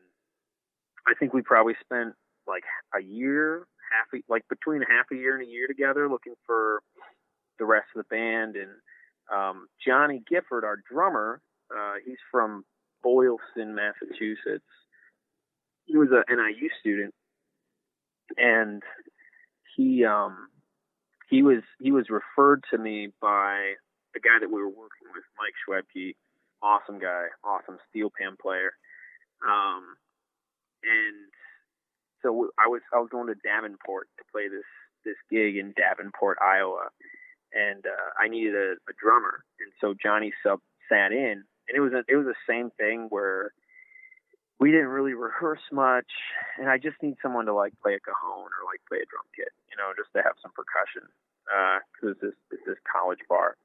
I 1.08 1.14
think 1.14 1.34
we 1.34 1.42
probably 1.42 1.76
spent 1.82 2.14
like 2.48 2.64
a 2.96 3.02
year, 3.02 3.68
half, 3.92 4.08
a, 4.14 4.24
like 4.32 4.48
between 4.48 4.82
half 4.82 5.08
a 5.12 5.16
year 5.16 5.38
and 5.38 5.46
a 5.46 5.50
year 5.50 5.68
together 5.68 6.08
looking 6.10 6.36
for 6.46 6.82
the 7.60 7.66
rest 7.66 7.88
of 7.96 8.06
the 8.06 8.16
band. 8.16 8.56
And, 8.56 8.72
um, 9.34 9.68
Johnny 9.86 10.22
Gifford, 10.30 10.64
our 10.64 10.78
drummer, 10.90 11.42
uh, 11.76 11.96
he's 12.06 12.18
from 12.32 12.64
Boylston, 13.04 13.76
Massachusetts. 13.76 14.66
He 15.86 15.98
was 15.98 16.10
a 16.12 16.24
NIU 16.34 16.70
student 16.80 17.14
and 18.36 18.84
he 19.76 20.04
um 20.04 20.50
he 21.30 21.44
was 21.44 21.62
he 21.80 21.92
was 21.92 22.06
referred 22.10 22.64
to 22.72 22.78
me 22.78 23.10
by 23.22 23.74
the 24.14 24.20
guy 24.20 24.40
that 24.40 24.50
we 24.50 24.60
were 24.62 24.70
working 24.70 25.08
with, 25.14 25.24
Mike 25.38 25.54
Schwebke, 25.62 26.16
awesome 26.62 27.00
guy, 27.00 27.26
awesome 27.44 27.78
steel 27.90 28.10
pan 28.10 28.36
player. 28.42 28.72
Um, 29.46 29.96
and 30.84 31.30
so 32.24 32.50
I 32.58 32.68
was 32.68 32.82
I 32.94 33.00
was 33.00 33.10
going 33.12 33.28
to 33.28 33.36
Davenport 33.36 34.08
to 34.18 34.24
play 34.32 34.48
this 34.48 34.66
this 35.06 35.18
gig 35.30 35.58
in 35.58 35.74
Davenport, 35.78 36.38
Iowa, 36.42 36.90
and 37.58 37.86
uh, 37.86 38.10
I 38.22 38.28
needed 38.28 38.54
a, 38.56 38.72
a 38.90 38.94
drummer, 39.02 39.44
and 39.60 39.72
so 39.82 39.96
Johnny 39.98 40.32
sub 40.44 40.60
sat 40.90 41.12
in, 41.12 41.44
and 41.68 41.74
it 41.76 41.80
was 41.80 41.94
a, 41.94 42.04
it 42.08 42.16
was 42.16 42.26
the 42.26 42.38
same 42.48 42.70
thing 42.78 43.08
where 43.10 43.52
we 44.60 44.72
didn't 44.72 44.88
really 44.88 45.14
rehearse 45.14 45.66
much, 45.72 46.08
and 46.60 46.70
I 46.70 46.78
just 46.78 46.98
need 47.02 47.16
someone 47.22 47.46
to 47.46 47.54
like 47.54 47.74
play 47.82 47.94
a 47.96 48.00
cajon 48.00 48.50
or 48.54 48.62
like 48.66 48.82
play 48.88 49.00
a 49.00 49.06
drum 49.10 49.26
kit, 49.36 49.50
you 49.70 49.78
know, 49.78 49.92
just 49.98 50.14
to 50.16 50.22
have 50.22 50.36
some 50.42 50.52
percussion, 50.54 51.10
because 51.46 51.82
uh, 52.06 52.12
it's 52.12 52.22
this 52.22 52.38
it's 52.52 52.66
this 52.66 52.78
college 52.92 53.20
bar 53.30 53.58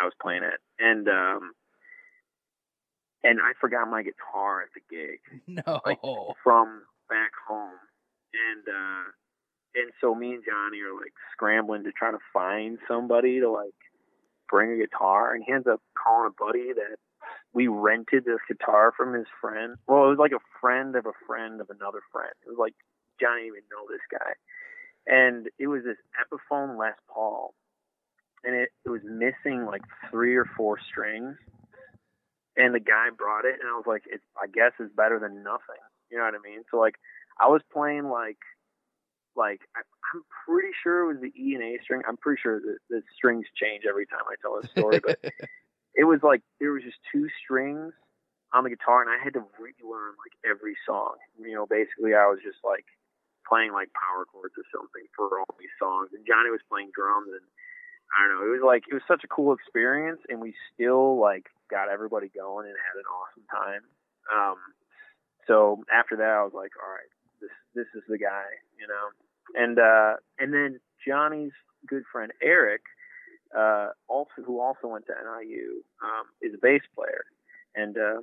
I 0.00 0.04
was 0.04 0.14
playing 0.20 0.42
at, 0.44 0.60
and 0.78 1.08
um, 1.08 1.52
and 3.22 3.40
I 3.40 3.52
forgot 3.60 3.88
my 3.88 4.02
guitar 4.02 4.62
at 4.62 4.68
the 4.74 4.82
gig, 4.90 5.20
No. 5.66 5.80
like 5.86 6.00
from 6.42 6.82
back 7.08 7.32
home, 7.48 7.78
and 8.34 8.64
uh, 8.68 9.04
and 9.74 9.92
so 10.00 10.14
me 10.14 10.34
and 10.34 10.44
Johnny 10.44 10.80
are 10.80 10.94
like 10.94 11.12
scrambling 11.32 11.84
to 11.84 11.92
try 11.92 12.10
to 12.10 12.18
find 12.32 12.78
somebody 12.88 13.40
to 13.40 13.50
like 13.50 13.74
bring 14.48 14.72
a 14.72 14.76
guitar, 14.76 15.34
and 15.34 15.42
he 15.44 15.52
ends 15.52 15.66
up 15.66 15.80
calling 16.00 16.30
a 16.30 16.42
buddy 16.44 16.72
that 16.72 16.96
we 17.52 17.68
rented 17.68 18.24
this 18.24 18.40
guitar 18.48 18.92
from 18.96 19.14
his 19.14 19.26
friend. 19.40 19.76
Well, 19.86 20.06
it 20.06 20.10
was 20.10 20.18
like 20.18 20.32
a 20.32 20.44
friend 20.60 20.96
of 20.96 21.06
a 21.06 21.12
friend 21.26 21.60
of 21.60 21.70
another 21.70 22.00
friend. 22.12 22.32
It 22.46 22.50
was 22.50 22.58
like 22.58 22.74
Johnny 23.20 23.42
didn't 23.42 23.56
even 23.56 23.62
know 23.70 23.86
this 23.88 24.04
guy, 24.10 24.32
and 25.06 25.48
it 25.58 25.66
was 25.66 25.82
this 25.84 25.98
Epiphone 26.20 26.78
Les 26.78 26.94
Paul, 27.08 27.54
and 28.44 28.54
it, 28.54 28.68
it 28.84 28.90
was 28.90 29.02
missing 29.04 29.66
like 29.66 29.82
three 30.10 30.36
or 30.36 30.46
four 30.56 30.78
strings. 30.90 31.36
And 32.56 32.72
the 32.72 32.80
guy 32.80 33.08
brought 33.10 33.44
it, 33.44 33.58
and 33.60 33.68
I 33.68 33.74
was 33.74 33.86
like, 33.86 34.04
"It's 34.06 34.22
I 34.40 34.46
guess 34.46 34.70
it's 34.78 34.94
better 34.94 35.18
than 35.18 35.42
nothing." 35.42 35.82
You 36.10 36.18
know 36.18 36.24
what 36.24 36.34
I 36.34 36.48
mean? 36.48 36.62
So 36.70 36.78
like, 36.78 36.94
I 37.40 37.48
was 37.48 37.62
playing 37.72 38.04
like, 38.04 38.38
like 39.36 39.60
I, 39.76 39.80
I'm 40.14 40.22
pretty 40.46 40.70
sure 40.82 41.04
it 41.04 41.14
was 41.14 41.22
the 41.22 41.32
E 41.34 41.54
and 41.54 41.62
A 41.62 41.82
string. 41.82 42.02
I'm 42.06 42.16
pretty 42.16 42.40
sure 42.40 42.60
that 42.60 42.78
the 42.88 43.02
strings 43.16 43.46
change 43.54 43.84
every 43.88 44.06
time 44.06 44.22
I 44.28 44.34
tell 44.40 44.58
a 44.58 44.66
story, 44.68 45.00
but 45.00 45.18
it 45.94 46.04
was 46.04 46.20
like 46.22 46.42
there 46.60 46.72
was 46.72 46.82
just 46.82 46.98
two 47.12 47.28
strings 47.42 47.92
on 48.54 48.62
the 48.62 48.70
guitar 48.70 49.02
and 49.02 49.10
I 49.10 49.18
had 49.18 49.34
to 49.34 49.42
relearn 49.58 50.14
like 50.22 50.34
every 50.46 50.78
song. 50.86 51.18
You 51.38 51.54
know, 51.54 51.66
basically 51.66 52.14
I 52.14 52.30
was 52.30 52.38
just 52.42 52.62
like 52.62 52.86
playing 53.46 53.74
like 53.74 53.90
power 53.94 54.24
chords 54.24 54.54
or 54.56 54.66
something 54.70 55.06
for 55.14 55.42
all 55.42 55.54
these 55.58 55.74
songs 55.78 56.10
and 56.14 56.22
Johnny 56.26 56.50
was 56.50 56.62
playing 56.70 56.94
drums 56.94 57.34
and 57.34 57.44
I 58.14 58.22
don't 58.22 58.38
know, 58.38 58.46
it 58.46 58.54
was 58.54 58.64
like 58.64 58.86
it 58.86 58.94
was 58.94 59.02
such 59.10 59.26
a 59.26 59.30
cool 59.30 59.52
experience 59.52 60.22
and 60.30 60.38
we 60.38 60.54
still 60.72 61.18
like 61.18 61.50
got 61.70 61.90
everybody 61.90 62.30
going 62.30 62.70
and 62.70 62.78
had 62.78 62.94
an 62.94 63.08
awesome 63.10 63.46
time. 63.50 63.84
Um 64.30 64.58
so 65.50 65.82
after 65.90 66.16
that 66.22 66.38
I 66.38 66.46
was 66.46 66.54
like, 66.54 66.72
all 66.78 66.88
right, 66.88 67.10
this 67.42 67.54
this 67.74 67.90
is 67.98 68.06
the 68.06 68.18
guy, 68.18 68.46
you 68.78 68.86
know. 68.86 69.10
And 69.54 69.78
uh 69.78 70.14
and 70.38 70.52
then 70.52 70.80
Johnny's 71.06 71.52
good 71.88 72.04
friend 72.12 72.32
Eric 72.42 72.82
uh, 73.56 73.88
also 74.08 74.42
who 74.44 74.60
also 74.60 74.88
went 74.88 75.06
to 75.06 75.12
NIU, 75.12 75.82
um, 76.02 76.26
is 76.42 76.54
a 76.54 76.58
bass 76.60 76.82
player, 76.94 77.24
and 77.74 77.96
um, 77.96 78.22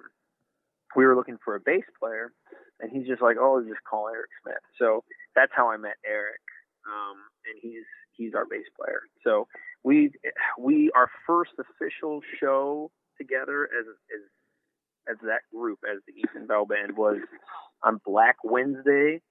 we 0.95 1.05
were 1.05 1.15
looking 1.15 1.37
for 1.43 1.55
a 1.55 1.59
bass 1.59 1.85
player, 1.99 2.33
and 2.79 2.91
he's 2.91 3.07
just 3.07 3.21
like, 3.21 3.37
oh, 3.39 3.63
just 3.67 3.83
call 3.89 4.09
Eric 4.09 4.29
Smith. 4.43 4.61
So 4.77 5.03
that's 5.35 5.51
how 5.55 5.71
I 5.71 5.77
met 5.77 5.95
Eric, 6.05 6.41
um, 6.85 7.17
and 7.45 7.57
he's 7.61 7.85
he's 8.11 8.33
our 8.35 8.45
bass 8.45 8.65
player. 8.77 9.01
So 9.23 9.47
we 9.83 10.11
we 10.59 10.91
our 10.95 11.09
first 11.25 11.51
official 11.57 12.21
show 12.39 12.91
together 13.17 13.63
as 13.65 13.85
as 13.87 15.15
as 15.15 15.17
that 15.23 15.41
group 15.53 15.79
as 15.89 15.99
the 16.07 16.13
Ethan 16.13 16.47
Bell 16.47 16.65
Band 16.65 16.97
was 16.97 17.19
on 17.83 17.99
Black 18.05 18.37
Wednesday. 18.43 19.21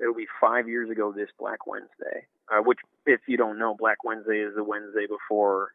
It'll 0.00 0.14
be 0.14 0.26
five 0.40 0.68
years 0.68 0.90
ago 0.90 1.12
this 1.12 1.28
Black 1.38 1.66
Wednesday, 1.66 2.26
uh, 2.50 2.62
which, 2.62 2.78
if 3.06 3.20
you 3.28 3.36
don't 3.36 3.58
know, 3.58 3.76
Black 3.78 4.02
Wednesday 4.02 4.40
is 4.40 4.54
the 4.56 4.64
Wednesday 4.64 5.06
before 5.06 5.72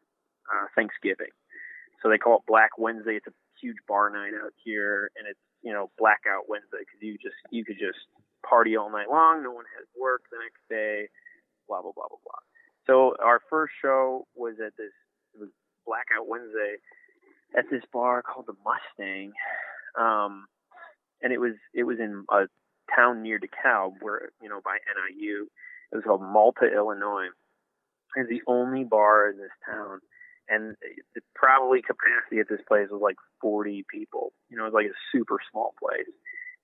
uh, 0.50 0.66
Thanksgiving. 0.74 1.30
So 2.02 2.10
they 2.10 2.18
call 2.18 2.38
it 2.38 2.42
Black 2.46 2.78
Wednesday. 2.78 3.16
It's 3.16 3.26
a 3.26 3.34
huge 3.60 3.76
bar 3.88 4.10
night 4.10 4.32
out 4.34 4.52
here, 4.62 5.10
and 5.16 5.26
it's 5.28 5.40
you 5.62 5.72
know 5.72 5.90
Blackout 5.98 6.48
Wednesday 6.48 6.80
because 6.80 7.00
you 7.00 7.16
just 7.18 7.38
you 7.50 7.64
could 7.64 7.78
just 7.78 7.98
party 8.48 8.76
all 8.76 8.90
night 8.90 9.08
long. 9.10 9.42
No 9.42 9.52
one 9.52 9.64
has 9.78 9.86
work 9.98 10.22
the 10.30 10.38
next 10.38 10.62
day. 10.68 11.08
Blah 11.68 11.82
blah 11.82 11.92
blah 11.94 12.08
blah 12.08 12.22
blah. 12.22 12.42
So 12.86 13.16
our 13.22 13.40
first 13.50 13.74
show 13.82 14.26
was 14.34 14.54
at 14.64 14.76
this 14.76 14.92
it 15.34 15.40
was 15.40 15.50
Blackout 15.86 16.28
Wednesday 16.28 16.76
at 17.56 17.64
this 17.70 17.82
bar 17.92 18.22
called 18.22 18.46
the 18.46 18.56
Mustang, 18.64 19.32
um, 19.98 20.46
and 21.22 21.32
it 21.32 21.40
was 21.40 21.54
it 21.74 21.84
was 21.84 21.98
in 21.98 22.24
a 22.30 22.46
town 22.94 23.22
near 23.22 23.38
DeKalb, 23.38 23.94
where 24.00 24.30
you 24.42 24.48
know 24.48 24.60
by 24.64 24.78
NIU. 24.86 25.48
It 25.92 25.96
was 25.96 26.04
called 26.04 26.22
Malta, 26.22 26.66
Illinois. 26.66 27.28
It's 28.16 28.28
the 28.28 28.42
only 28.46 28.84
bar 28.84 29.30
in 29.30 29.38
this 29.38 29.54
town, 29.64 30.00
and 30.48 30.74
the 31.14 31.20
probably 31.34 31.82
capacity 31.82 32.40
at 32.40 32.48
this 32.48 32.64
place 32.66 32.88
was 32.90 33.02
like 33.02 33.16
40 33.40 33.84
people. 33.92 34.32
You 34.48 34.56
know, 34.56 34.64
it 34.64 34.72
was 34.72 34.74
like 34.74 34.86
a 34.86 34.98
super 35.12 35.38
small 35.50 35.74
place, 35.78 36.10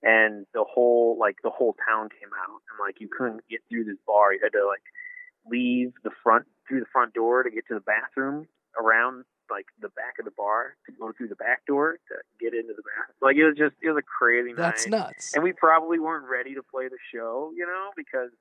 and 0.02 0.46
the 0.54 0.64
whole 0.64 1.16
like 1.18 1.36
the 1.42 1.50
whole 1.50 1.76
town 1.88 2.08
came 2.08 2.30
out, 2.48 2.60
and 2.70 2.78
like 2.80 3.00
you 3.00 3.08
couldn't 3.08 3.46
get 3.48 3.60
through 3.68 3.84
this 3.84 4.00
bar. 4.06 4.32
You 4.32 4.40
had 4.42 4.52
to 4.52 4.66
like 4.66 4.82
leave 5.46 5.92
the 6.04 6.10
front 6.22 6.46
through 6.68 6.80
the 6.80 6.92
front 6.92 7.14
door 7.14 7.42
to 7.42 7.50
get 7.50 7.66
to 7.68 7.74
the 7.74 7.80
bathroom 7.80 8.46
around 8.80 9.24
like 9.52 9.68
the 9.84 9.92
back 9.92 10.16
of 10.18 10.24
the 10.24 10.32
bar 10.32 10.80
to 10.88 10.92
go 10.96 11.12
through 11.12 11.28
the 11.28 11.36
back 11.36 11.66
door 11.68 12.00
to 12.08 12.14
get 12.40 12.56
into 12.56 12.72
the 12.72 12.80
bathroom. 12.80 13.20
Like 13.20 13.36
it 13.36 13.44
was 13.44 13.60
just 13.60 13.76
it 13.84 13.92
was 13.92 14.00
a 14.00 14.08
crazy 14.08 14.56
That's 14.56 14.88
night. 14.88 15.12
nuts. 15.12 15.36
And 15.36 15.44
we 15.44 15.52
probably 15.52 16.00
weren't 16.00 16.24
ready 16.24 16.56
to 16.56 16.64
play 16.64 16.88
the 16.88 16.96
show, 17.12 17.52
you 17.52 17.68
know, 17.68 17.92
because 17.92 18.32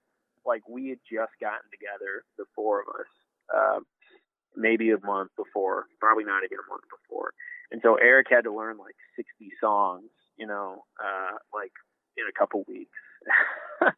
like 0.47 0.63
we 0.71 0.87
had 0.95 1.03
just 1.03 1.35
gotten 1.43 1.67
together, 1.67 2.23
the 2.39 2.47
four 2.55 2.79
of 2.79 2.87
us, 2.95 3.11
uh, 3.51 3.79
maybe 4.55 4.91
a 4.91 4.99
month 5.03 5.35
before, 5.35 5.91
probably 5.99 6.23
not 6.23 6.47
even 6.47 6.63
a 6.63 6.67
month 6.71 6.87
before. 6.87 7.35
And 7.71 7.83
so 7.83 7.95
Eric 7.99 8.27
had 8.31 8.47
to 8.47 8.55
learn 8.55 8.79
like 8.79 8.95
60 9.19 9.51
songs, 9.59 10.07
you 10.39 10.47
know, 10.47 10.87
uh, 10.95 11.35
like 11.53 11.75
in 12.15 12.23
a 12.23 12.35
couple 12.37 12.63
weeks. 12.67 12.95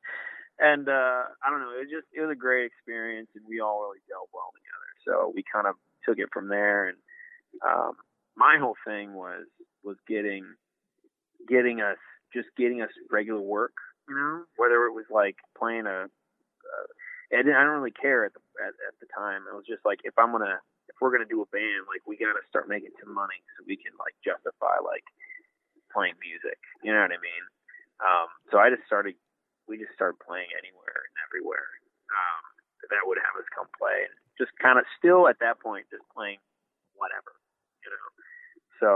and 0.60 0.90
uh, 0.90 1.24
I 1.42 1.50
don't 1.50 1.62
know, 1.62 1.78
it 1.78 1.86
was 1.86 1.94
just 1.94 2.10
it 2.10 2.22
was 2.22 2.34
a 2.34 2.38
great 2.38 2.66
experience, 2.66 3.30
and 3.38 3.46
we 3.48 3.62
all 3.62 3.86
really 3.86 4.02
gelled 4.10 4.34
well 4.34 4.50
together. 4.58 4.90
So 5.06 5.32
we 5.34 5.44
kind 5.46 5.68
of 5.68 5.76
took 6.06 6.20
it 6.20 6.30
from 6.34 6.48
there. 6.48 6.90
And 6.90 6.98
um, 7.66 7.94
my 8.36 8.58
whole 8.60 8.76
thing 8.86 9.14
was 9.14 9.46
was 9.84 9.98
getting 10.08 10.46
getting 11.48 11.82
us 11.82 11.98
just 12.34 12.50
getting 12.58 12.82
us 12.82 12.90
regular 13.12 13.42
work, 13.42 13.74
you 14.10 14.16
know, 14.16 14.44
whether 14.58 14.86
it 14.86 14.94
was 14.94 15.06
like 15.12 15.38
playing 15.58 15.86
a. 15.86 16.08
Uh, 16.08 16.88
I, 17.34 17.42
I 17.42 17.66
don't 17.66 17.82
really 17.82 17.94
care 17.94 18.26
at 18.26 18.34
the 18.34 18.42
at, 18.62 18.74
at 18.88 18.96
the 19.02 19.10
time. 19.14 19.46
It 19.50 19.56
was 19.56 19.68
just 19.68 19.86
like 19.86 20.00
if 20.04 20.14
I'm 20.18 20.32
gonna 20.32 20.60
if 20.90 20.96
we're 21.02 21.12
gonna 21.12 21.30
do 21.30 21.42
a 21.42 21.54
band, 21.54 21.90
like 21.90 22.06
we 22.06 22.18
gotta 22.18 22.44
start 22.50 22.70
making 22.70 22.94
some 23.02 23.14
money 23.14 23.40
so 23.56 23.66
we 23.68 23.78
can 23.78 23.94
like 24.00 24.16
justify 24.24 24.78
like 24.84 25.06
playing 25.94 26.18
music. 26.22 26.58
You 26.82 26.94
know 26.94 27.02
what 27.02 27.14
I 27.14 27.22
mean? 27.22 27.44
Um, 28.02 28.28
so 28.50 28.58
I 28.58 28.70
just 28.70 28.86
started. 28.86 29.16
We 29.64 29.80
just 29.80 29.96
started 29.96 30.20
playing 30.20 30.52
anywhere 30.60 31.08
and 31.08 31.16
everywhere 31.24 31.72
um, 32.12 32.44
that 32.92 33.04
would 33.08 33.18
have 33.22 33.36
us 33.40 33.48
come 33.56 33.70
play, 33.80 34.06
and 34.06 34.16
just 34.38 34.52
kind 34.62 34.80
of 34.80 34.86
still 34.98 35.28
at 35.28 35.40
that 35.40 35.60
point 35.60 35.86
just 35.92 36.04
playing 36.16 36.40
whatever, 36.96 37.34
you 37.84 37.90
know. 37.92 38.08
So, 38.82 38.90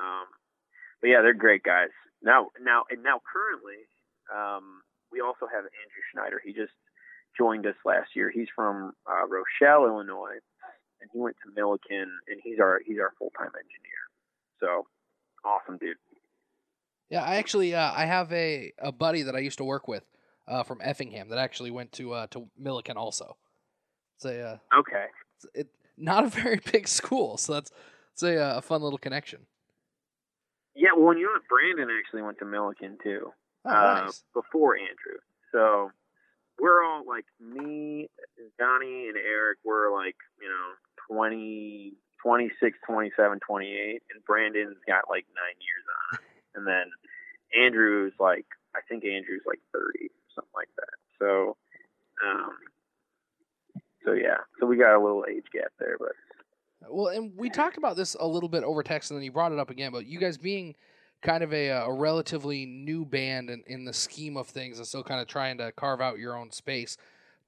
um, 0.00 0.26
but 1.00 1.08
yeah, 1.08 1.22
they're 1.22 1.34
great 1.36 1.62
guys. 1.62 1.92
Now, 2.22 2.48
now, 2.60 2.84
and 2.90 3.02
now 3.02 3.20
currently, 3.22 3.84
um, 4.32 4.82
we 5.12 5.20
also 5.20 5.46
have 5.46 5.64
Andrew 5.64 6.04
Schneider. 6.12 6.40
He 6.42 6.52
just 6.52 6.72
joined 7.36 7.66
us 7.66 7.76
last 7.84 8.16
year. 8.16 8.30
He's 8.30 8.48
from 8.54 8.92
uh, 9.06 9.26
Rochelle, 9.28 9.86
Illinois, 9.86 10.40
and 11.00 11.10
he 11.12 11.18
went 11.18 11.36
to 11.44 11.52
Millikin, 11.52 12.08
and 12.28 12.40
he's 12.42 12.58
our 12.58 12.80
he's 12.84 12.98
our 12.98 13.12
full 13.18 13.30
time 13.38 13.52
engineer. 13.54 14.02
So 14.60 14.86
awesome, 15.44 15.78
dude. 15.78 15.96
Yeah, 17.10 17.22
I 17.22 17.36
actually 17.36 17.74
uh, 17.74 17.92
I 17.94 18.06
have 18.06 18.32
a, 18.32 18.72
a 18.78 18.90
buddy 18.90 19.22
that 19.22 19.36
I 19.36 19.40
used 19.40 19.58
to 19.58 19.64
work 19.64 19.86
with 19.86 20.04
uh, 20.48 20.62
from 20.62 20.80
Effingham 20.82 21.28
that 21.28 21.38
actually 21.38 21.70
went 21.70 21.92
to 21.92 22.12
uh, 22.12 22.26
to 22.28 22.48
Millikin 22.60 22.96
also. 22.96 23.36
It's 24.16 24.24
a 24.24 24.40
uh, 24.42 24.58
Okay. 24.80 25.06
it's 25.36 25.46
it, 25.54 25.68
not 25.96 26.24
a 26.24 26.28
very 26.42 26.60
big 26.72 26.88
school, 26.88 27.36
so 27.36 27.54
that's 27.54 27.70
it's 28.12 28.22
a, 28.22 28.38
uh, 28.42 28.58
a 28.58 28.62
fun 28.62 28.82
little 28.82 28.98
connection. 28.98 29.40
Yeah, 30.74 30.90
well, 30.96 31.16
you 31.16 31.24
know 31.24 31.32
what? 31.32 31.48
Brandon 31.48 31.88
actually 31.98 32.22
went 32.22 32.38
to 32.38 32.44
Millikin 32.44 33.00
too. 33.02 33.32
Oh, 33.64 33.70
uh, 33.70 34.04
nice. 34.04 34.22
before 34.34 34.76
Andrew. 34.76 35.18
So 35.52 35.90
we're 36.60 36.84
all 36.84 37.02
like 37.06 37.24
me, 37.40 38.08
Johnny, 38.58 39.08
and 39.08 39.16
Eric. 39.16 39.58
We're 39.64 39.92
like 39.94 40.16
you 40.40 40.48
know 40.48 41.14
20, 41.14 41.94
26, 42.22 42.78
27, 42.86 43.40
28, 43.46 44.02
and 44.14 44.24
Brandon's 44.24 44.76
got 44.86 45.04
like 45.08 45.26
nine 45.34 45.56
years 45.60 45.84
on 46.12 46.18
it. 46.18 46.24
And 46.56 46.66
then 46.66 46.88
Andrew's 47.52 48.14
like 48.18 48.46
I 48.74 48.80
think 48.88 49.04
Andrew's 49.04 49.42
like 49.46 49.60
thirty, 49.74 50.08
something 50.34 50.48
like 50.54 50.70
that. 50.76 50.96
So 51.18 51.56
we 54.66 54.76
got 54.76 54.94
a 54.96 55.02
little 55.02 55.24
age 55.28 55.44
gap 55.52 55.72
there, 55.78 55.96
but 55.98 56.12
Well, 56.88 57.08
and 57.08 57.32
we 57.36 57.50
talked 57.50 57.76
about 57.78 57.96
this 57.96 58.14
a 58.18 58.26
little 58.26 58.48
bit 58.48 58.62
over 58.64 58.82
text, 58.82 59.10
and 59.10 59.18
then 59.18 59.24
you 59.24 59.32
brought 59.32 59.52
it 59.52 59.58
up 59.58 59.70
again. 59.70 59.92
But 59.92 60.06
you 60.06 60.18
guys 60.18 60.36
being 60.38 60.74
kind 61.22 61.42
of 61.42 61.52
a, 61.52 61.70
uh, 61.70 61.86
a 61.86 61.92
relatively 61.92 62.66
new 62.66 63.04
band 63.04 63.50
in, 63.50 63.62
in 63.66 63.84
the 63.84 63.92
scheme 63.92 64.36
of 64.36 64.46
things, 64.48 64.78
and 64.78 64.86
still 64.86 65.02
kind 65.02 65.20
of 65.20 65.26
trying 65.26 65.58
to 65.58 65.72
carve 65.72 66.00
out 66.00 66.18
your 66.18 66.36
own 66.36 66.50
space. 66.50 66.96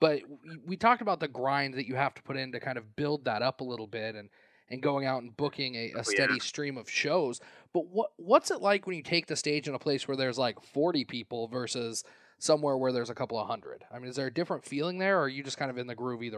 But 0.00 0.23
we- 0.29 0.57
we 0.67 0.77
talked 0.77 1.03
about 1.03 1.21
the 1.21 1.29
grind 1.29 1.75
that 1.75 1.87
you 1.87 1.95
have 1.97 2.15
to 2.15 2.23
put 2.23 2.37
in 2.37 2.53
to 2.53 2.61
kind 2.61 2.79
of 2.79 2.97
build 2.97 3.25
that 3.27 3.43
up 3.43 3.61
a 3.61 3.65
little 3.65 3.87
bit, 3.87 4.15
and 4.15 4.31
and 4.71 4.83
going 4.83 5.07
out 5.07 5.23
and 5.23 5.35
booking 5.35 5.77
a, 5.77 5.93
a 5.93 5.99
Oh, 6.00 6.03
steady 6.03 6.35
yeah. 6.35 6.41
stream 6.41 6.77
of 6.77 6.91
shows. 6.91 7.41
But 7.73 7.87
what 7.87 8.11
what's 8.17 8.50
it 8.50 8.61
like 8.61 8.87
when 8.87 8.97
you 8.97 9.03
take 9.03 9.27
the 9.27 9.37
stage 9.37 9.67
in 9.67 9.75
a 9.75 9.79
place 9.79 10.07
where 10.07 10.17
there's 10.17 10.37
like 10.38 10.61
40 10.62 11.05
people 11.07 11.49
versus 11.49 12.05
somewhere 12.38 12.77
where 12.77 12.93
there's 12.93 13.09
a 13.11 13.15
couple 13.15 13.38
of 13.38 13.47
hundred? 13.49 13.85
I 13.91 13.99
mean, 13.99 14.09
is 14.11 14.17
there 14.17 14.27
a 14.27 14.33
different 14.33 14.65
feeling 14.65 14.99
there, 14.99 15.19
or 15.19 15.23
are 15.23 15.29
you 15.29 15.43
just 15.43 15.57
kind 15.59 15.71
of 15.71 15.79
in 15.79 15.87
the 15.87 15.95
groove 15.95 16.23
either? 16.23 16.38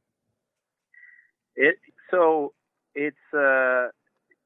It 1.55 1.75
so 2.09 2.53
it's 2.95 3.17
uh 3.33 3.87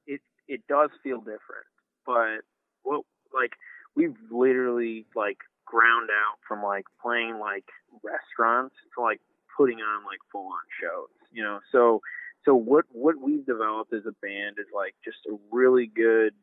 it 0.06 0.22
it 0.48 0.62
does 0.68 0.90
feel 1.04 1.20
different, 1.20 1.68
but 2.06 2.42
what 2.84 3.02
like 3.34 3.54
we've 3.96 4.16
literally 4.32 5.06
like 5.16 5.38
ground 5.66 6.10
out 6.12 6.38
from 6.48 6.64
like 6.64 6.86
playing 7.02 7.40
like 7.40 7.66
restaurants 8.04 8.76
to 8.96 9.02
like 9.02 9.22
putting 9.58 9.80
on 9.80 10.04
like 10.06 10.20
full 10.32 10.48
on 10.48 10.66
shows, 10.82 11.10
you 11.32 11.44
know. 11.44 11.60
So 11.72 12.02
so 12.46 12.56
what 12.56 12.86
what 12.92 13.16
we've 13.20 13.46
developed 13.46 13.94
as 13.94 14.06
a 14.06 14.14
band 14.22 14.58
is 14.60 14.68
like 14.74 14.96
just 15.04 15.18
a 15.30 15.36
really 15.52 15.88
good 15.88 16.34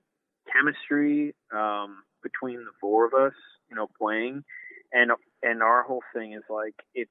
chemistry 0.52 1.34
um 1.54 2.02
between 2.22 2.58
the 2.58 2.72
four 2.80 3.04
of 3.06 3.14
us, 3.14 3.34
you 3.68 3.76
know, 3.76 3.88
playing 3.98 4.44
and 4.92 5.10
and 5.42 5.62
our 5.62 5.82
whole 5.82 6.02
thing 6.14 6.32
is 6.34 6.42
like 6.50 6.74
it's 6.94 7.10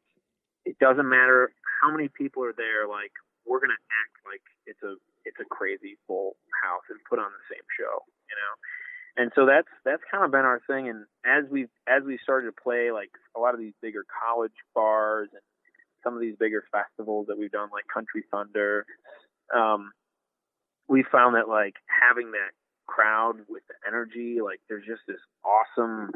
it 0.65 0.77
doesn't 0.79 1.09
matter 1.09 1.51
how 1.81 1.91
many 1.91 2.07
people 2.07 2.43
are 2.43 2.53
there 2.53 2.87
like 2.87 3.11
we're 3.51 3.59
gonna 3.59 3.83
act 3.91 4.15
like 4.23 4.43
it's 4.63 4.81
a 4.81 4.95
it's 5.27 5.37
a 5.43 5.47
crazy 5.51 5.99
full 6.07 6.39
house 6.63 6.87
and 6.87 6.97
put 7.05 7.19
on 7.19 7.27
the 7.27 7.45
same 7.51 7.67
show 7.75 8.07
you 8.31 8.37
know? 8.39 8.53
And 9.19 9.31
so 9.35 9.45
that's 9.45 9.67
that's 9.83 10.01
kind 10.09 10.23
of 10.23 10.31
been 10.31 10.47
our 10.47 10.61
thing. 10.65 10.87
And 10.87 11.03
as 11.27 11.43
we 11.51 11.67
as 11.85 12.03
we 12.07 12.17
started 12.23 12.47
to 12.47 12.55
play 12.55 12.91
like 12.91 13.11
a 13.35 13.39
lot 13.39 13.53
of 13.53 13.59
these 13.59 13.75
bigger 13.81 14.05
college 14.07 14.55
bars 14.73 15.29
and 15.33 15.43
some 16.03 16.15
of 16.15 16.21
these 16.21 16.35
bigger 16.39 16.63
festivals 16.71 17.27
that 17.27 17.37
we've 17.37 17.51
done 17.51 17.69
like 17.71 17.85
country 17.93 18.23
thunder 18.31 18.87
um 19.53 19.91
we 20.87 21.05
found 21.11 21.35
that 21.35 21.47
like 21.47 21.75
having 21.85 22.31
that 22.31 22.57
crowd 22.87 23.35
with 23.47 23.61
the 23.67 23.75
energy 23.87 24.39
like 24.41 24.59
there's 24.67 24.85
just 24.87 25.01
this 25.07 25.21
awesome 25.45 26.09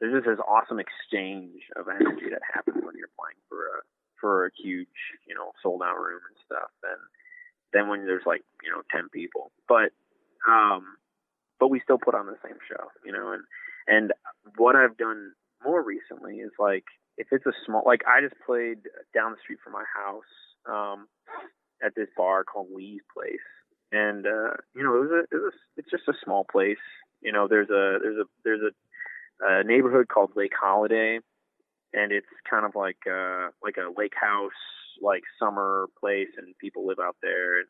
there's 0.00 0.14
just 0.14 0.24
this 0.24 0.40
awesome 0.48 0.80
exchange 0.80 1.60
of 1.76 1.84
energy 1.88 2.32
that 2.32 2.40
happens 2.48 2.80
when 2.80 2.96
you're 2.96 3.12
playing 3.12 3.36
for 3.50 3.76
a 3.76 3.82
for 4.20 4.46
a 4.46 4.50
huge, 4.56 4.88
you 5.26 5.34
know, 5.34 5.52
sold 5.62 5.82
out 5.82 5.96
room 5.96 6.20
and 6.28 6.36
stuff 6.44 6.70
than 6.82 6.98
than 7.72 7.88
when 7.88 8.06
there's 8.06 8.26
like, 8.26 8.42
you 8.62 8.70
know, 8.70 8.82
ten 8.90 9.08
people. 9.08 9.52
But 9.68 9.92
um 10.48 10.96
but 11.58 11.68
we 11.68 11.80
still 11.80 11.98
put 11.98 12.14
on 12.14 12.26
the 12.26 12.36
same 12.44 12.58
show, 12.68 12.88
you 13.04 13.12
know, 13.12 13.32
and 13.32 13.42
and 13.88 14.12
what 14.56 14.76
I've 14.76 14.96
done 14.96 15.32
more 15.64 15.82
recently 15.82 16.36
is 16.36 16.52
like 16.58 16.84
if 17.16 17.28
it's 17.30 17.46
a 17.46 17.52
small 17.64 17.82
like 17.86 18.02
I 18.06 18.20
just 18.20 18.40
played 18.44 18.78
down 19.14 19.32
the 19.32 19.38
street 19.42 19.58
from 19.62 19.72
my 19.72 19.84
house, 19.94 20.24
um, 20.68 21.08
at 21.84 21.94
this 21.94 22.08
bar 22.16 22.44
called 22.44 22.68
Lee's 22.74 23.02
Place. 23.14 23.46
And 23.92 24.26
uh, 24.26 24.54
you 24.74 24.82
know, 24.82 24.96
it 24.96 25.00
was 25.00 25.10
a 25.10 25.36
it 25.36 25.40
was 25.40 25.52
it's 25.76 25.90
just 25.90 26.08
a 26.08 26.14
small 26.24 26.44
place. 26.44 26.82
You 27.22 27.32
know, 27.32 27.46
there's 27.48 27.70
a 27.70 27.98
there's 28.02 28.18
a 28.18 28.24
there's 28.44 28.60
a 28.62 29.46
a 29.46 29.64
neighborhood 29.64 30.08
called 30.08 30.32
Lake 30.34 30.52
Holiday, 30.58 31.20
and 31.96 32.12
it's 32.12 32.26
kind 32.48 32.64
of 32.64 32.76
like 32.76 33.00
uh 33.10 33.48
like 33.64 33.76
a 33.78 33.90
lake 33.98 34.12
house, 34.14 34.60
like 35.02 35.22
summer 35.40 35.88
place, 35.98 36.28
and 36.36 36.56
people 36.58 36.86
live 36.86 37.00
out 37.00 37.16
there, 37.22 37.58
and 37.58 37.68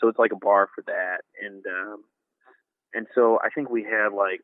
so 0.00 0.08
it's 0.08 0.18
like 0.18 0.32
a 0.32 0.36
bar 0.36 0.68
for 0.74 0.82
that, 0.86 1.20
and 1.40 1.64
um, 1.66 2.04
and 2.94 3.06
so 3.14 3.38
I 3.44 3.50
think 3.54 3.70
we 3.70 3.84
had 3.84 4.08
like, 4.16 4.42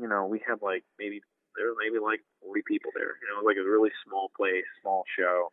you 0.00 0.08
know, 0.08 0.26
we 0.26 0.40
had 0.46 0.62
like 0.62 0.82
maybe 0.98 1.20
there 1.56 1.68
were 1.68 1.76
maybe 1.78 2.02
like 2.02 2.20
40 2.42 2.62
people 2.66 2.90
there, 2.96 3.14
you 3.22 3.28
know, 3.30 3.46
like 3.46 3.56
a 3.56 3.62
really 3.62 3.90
small 4.04 4.30
place, 4.36 4.64
small 4.82 5.04
show, 5.16 5.52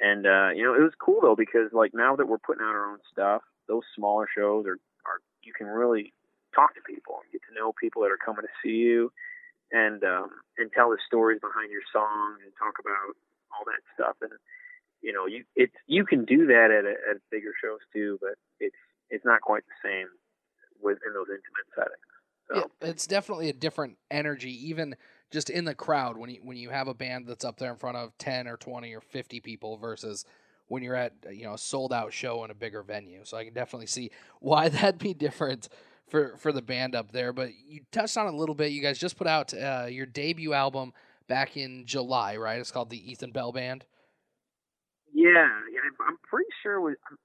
and 0.00 0.26
uh, 0.26 0.48
you 0.56 0.64
know, 0.64 0.74
it 0.74 0.82
was 0.82 0.96
cool 0.98 1.20
though 1.20 1.36
because 1.36 1.70
like 1.72 1.92
now 1.94 2.16
that 2.16 2.26
we're 2.26 2.38
putting 2.38 2.64
out 2.64 2.74
our 2.74 2.90
own 2.90 2.98
stuff, 3.12 3.42
those 3.68 3.84
smaller 3.94 4.26
shows 4.34 4.66
are 4.66 4.80
are 5.04 5.20
you 5.44 5.52
can 5.52 5.66
really 5.66 6.12
talk 6.54 6.74
to 6.74 6.80
people 6.80 7.20
and 7.22 7.30
get 7.32 7.42
to 7.46 7.54
know 7.54 7.72
people 7.78 8.02
that 8.02 8.10
are 8.10 8.16
coming 8.16 8.42
to 8.42 8.58
see 8.64 8.76
you 8.76 9.12
and 9.72 10.02
um, 10.04 10.30
and 10.58 10.70
tell 10.72 10.90
the 10.90 10.98
stories 11.06 11.40
behind 11.40 11.70
your 11.70 11.84
song 11.92 12.38
and 12.42 12.52
talk 12.58 12.78
about 12.80 13.16
all 13.52 13.64
that 13.66 13.82
stuff. 13.94 14.16
And 14.22 14.32
you 15.02 15.12
know, 15.12 15.26
you 15.26 15.44
it's 15.54 15.74
you 15.86 16.04
can 16.04 16.24
do 16.24 16.46
that 16.46 16.70
at 16.70 16.84
a, 16.84 16.94
at 17.10 17.16
bigger 17.30 17.52
shows 17.62 17.80
too, 17.92 18.18
but 18.20 18.34
it's 18.60 18.76
it's 19.10 19.24
not 19.24 19.40
quite 19.40 19.62
the 19.66 19.88
same 19.88 20.08
within 20.82 21.14
those 21.14 21.28
intimate 21.28 21.68
settings. 21.74 22.12
So 22.48 22.56
Yeah, 22.56 22.88
it's 22.88 23.06
definitely 23.06 23.48
a 23.48 23.54
different 23.54 23.98
energy, 24.10 24.68
even 24.68 24.96
just 25.30 25.50
in 25.50 25.64
the 25.64 25.74
crowd 25.74 26.16
when 26.16 26.30
you 26.30 26.40
when 26.42 26.56
you 26.56 26.70
have 26.70 26.88
a 26.88 26.94
band 26.94 27.26
that's 27.26 27.44
up 27.44 27.58
there 27.58 27.70
in 27.70 27.76
front 27.76 27.96
of 27.96 28.16
ten 28.18 28.46
or 28.46 28.56
twenty 28.56 28.94
or 28.94 29.00
fifty 29.00 29.40
people 29.40 29.76
versus 29.76 30.24
when 30.68 30.82
you're 30.82 30.96
at 30.96 31.12
you 31.30 31.44
know 31.44 31.54
a 31.54 31.58
sold 31.58 31.92
out 31.92 32.12
show 32.12 32.44
in 32.44 32.50
a 32.50 32.54
bigger 32.54 32.82
venue. 32.82 33.20
So 33.24 33.36
I 33.36 33.44
can 33.44 33.54
definitely 33.54 33.86
see 33.86 34.10
why 34.40 34.68
that'd 34.70 34.98
be 34.98 35.14
different 35.14 35.68
for 36.08 36.36
for 36.38 36.52
the 36.52 36.62
band 36.62 36.94
up 36.94 37.12
there. 37.12 37.32
But 37.32 37.50
you 37.66 37.80
touched 37.92 38.16
on 38.16 38.26
it 38.26 38.34
a 38.34 38.36
little 38.36 38.54
bit. 38.54 38.72
You 38.72 38.82
guys 38.82 38.98
just 38.98 39.16
put 39.16 39.26
out 39.26 39.52
uh, 39.54 39.86
your 39.88 40.06
debut 40.06 40.52
album 40.52 40.92
back 41.28 41.56
in 41.56 41.84
July, 41.86 42.36
right? 42.36 42.60
It's 42.60 42.70
called 42.70 42.90
the 42.90 43.10
Ethan 43.10 43.32
Bell 43.32 43.52
Band. 43.52 43.84
yeah, 45.12 45.48
yeah, 45.72 45.80
I'm- 46.06 46.18
pretty 46.28 46.50
sure 46.62 46.74
it 46.74 46.80
was. 46.80 46.96
I'm, 47.10 47.18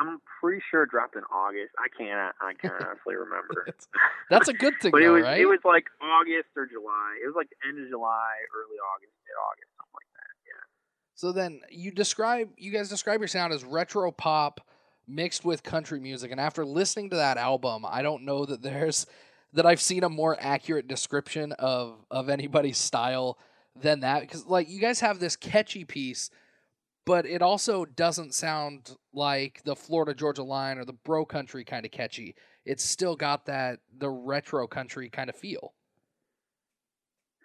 I'm 0.00 0.18
pretty 0.40 0.62
sure 0.70 0.84
it 0.84 0.90
dropped 0.90 1.16
in 1.16 1.22
August. 1.24 1.72
I 1.78 1.88
can't. 1.96 2.34
I 2.40 2.52
can't 2.54 2.74
honestly 2.74 3.16
remember. 3.16 3.66
That's 4.30 4.48
a 4.48 4.52
good 4.52 4.74
thing, 4.82 4.92
but 4.92 5.02
it 5.02 5.08
was 5.08 5.22
right? 5.24 5.40
it 5.40 5.46
was 5.46 5.60
like 5.64 5.86
August 6.00 6.48
or 6.56 6.66
July. 6.66 7.18
It 7.22 7.26
was 7.26 7.34
like 7.36 7.48
the 7.50 7.68
end 7.68 7.82
of 7.82 7.88
July, 7.88 8.30
early 8.54 8.78
August, 8.94 9.12
mid 9.26 9.34
August, 9.42 9.70
something 9.76 9.94
like 9.94 10.10
that. 10.14 10.32
Yeah. 10.46 10.62
So 11.14 11.32
then 11.32 11.60
you 11.70 11.90
describe 11.90 12.50
you 12.56 12.70
guys 12.70 12.88
describe 12.88 13.20
your 13.20 13.28
sound 13.28 13.52
as 13.52 13.64
retro 13.64 14.12
pop 14.12 14.60
mixed 15.08 15.44
with 15.44 15.62
country 15.62 16.00
music 16.00 16.30
and 16.30 16.40
after 16.40 16.64
listening 16.64 17.10
to 17.10 17.16
that 17.16 17.36
album, 17.36 17.84
I 17.88 18.02
don't 18.02 18.24
know 18.24 18.44
that 18.44 18.62
there's 18.62 19.06
that 19.54 19.66
I've 19.66 19.80
seen 19.80 20.04
a 20.04 20.08
more 20.08 20.36
accurate 20.38 20.88
description 20.88 21.52
of 21.52 22.04
of 22.10 22.28
anybody's 22.28 22.78
style 22.78 23.38
than 23.74 24.00
that 24.00 24.20
because 24.20 24.46
like 24.46 24.68
you 24.68 24.80
guys 24.80 25.00
have 25.00 25.20
this 25.20 25.36
catchy 25.36 25.84
piece 25.84 26.30
but 27.08 27.24
it 27.24 27.40
also 27.40 27.86
doesn't 27.86 28.34
sound 28.34 28.94
like 29.14 29.62
the 29.64 29.74
Florida 29.74 30.12
Georgia 30.12 30.42
line 30.42 30.76
or 30.76 30.84
the 30.84 30.92
bro 30.92 31.24
country 31.24 31.64
kind 31.64 31.86
of 31.86 31.90
catchy. 31.90 32.34
It's 32.66 32.84
still 32.84 33.16
got 33.16 33.46
that 33.46 33.78
the 33.96 34.10
retro 34.10 34.66
country 34.66 35.08
kind 35.08 35.30
of 35.30 35.34
feel. 35.34 35.72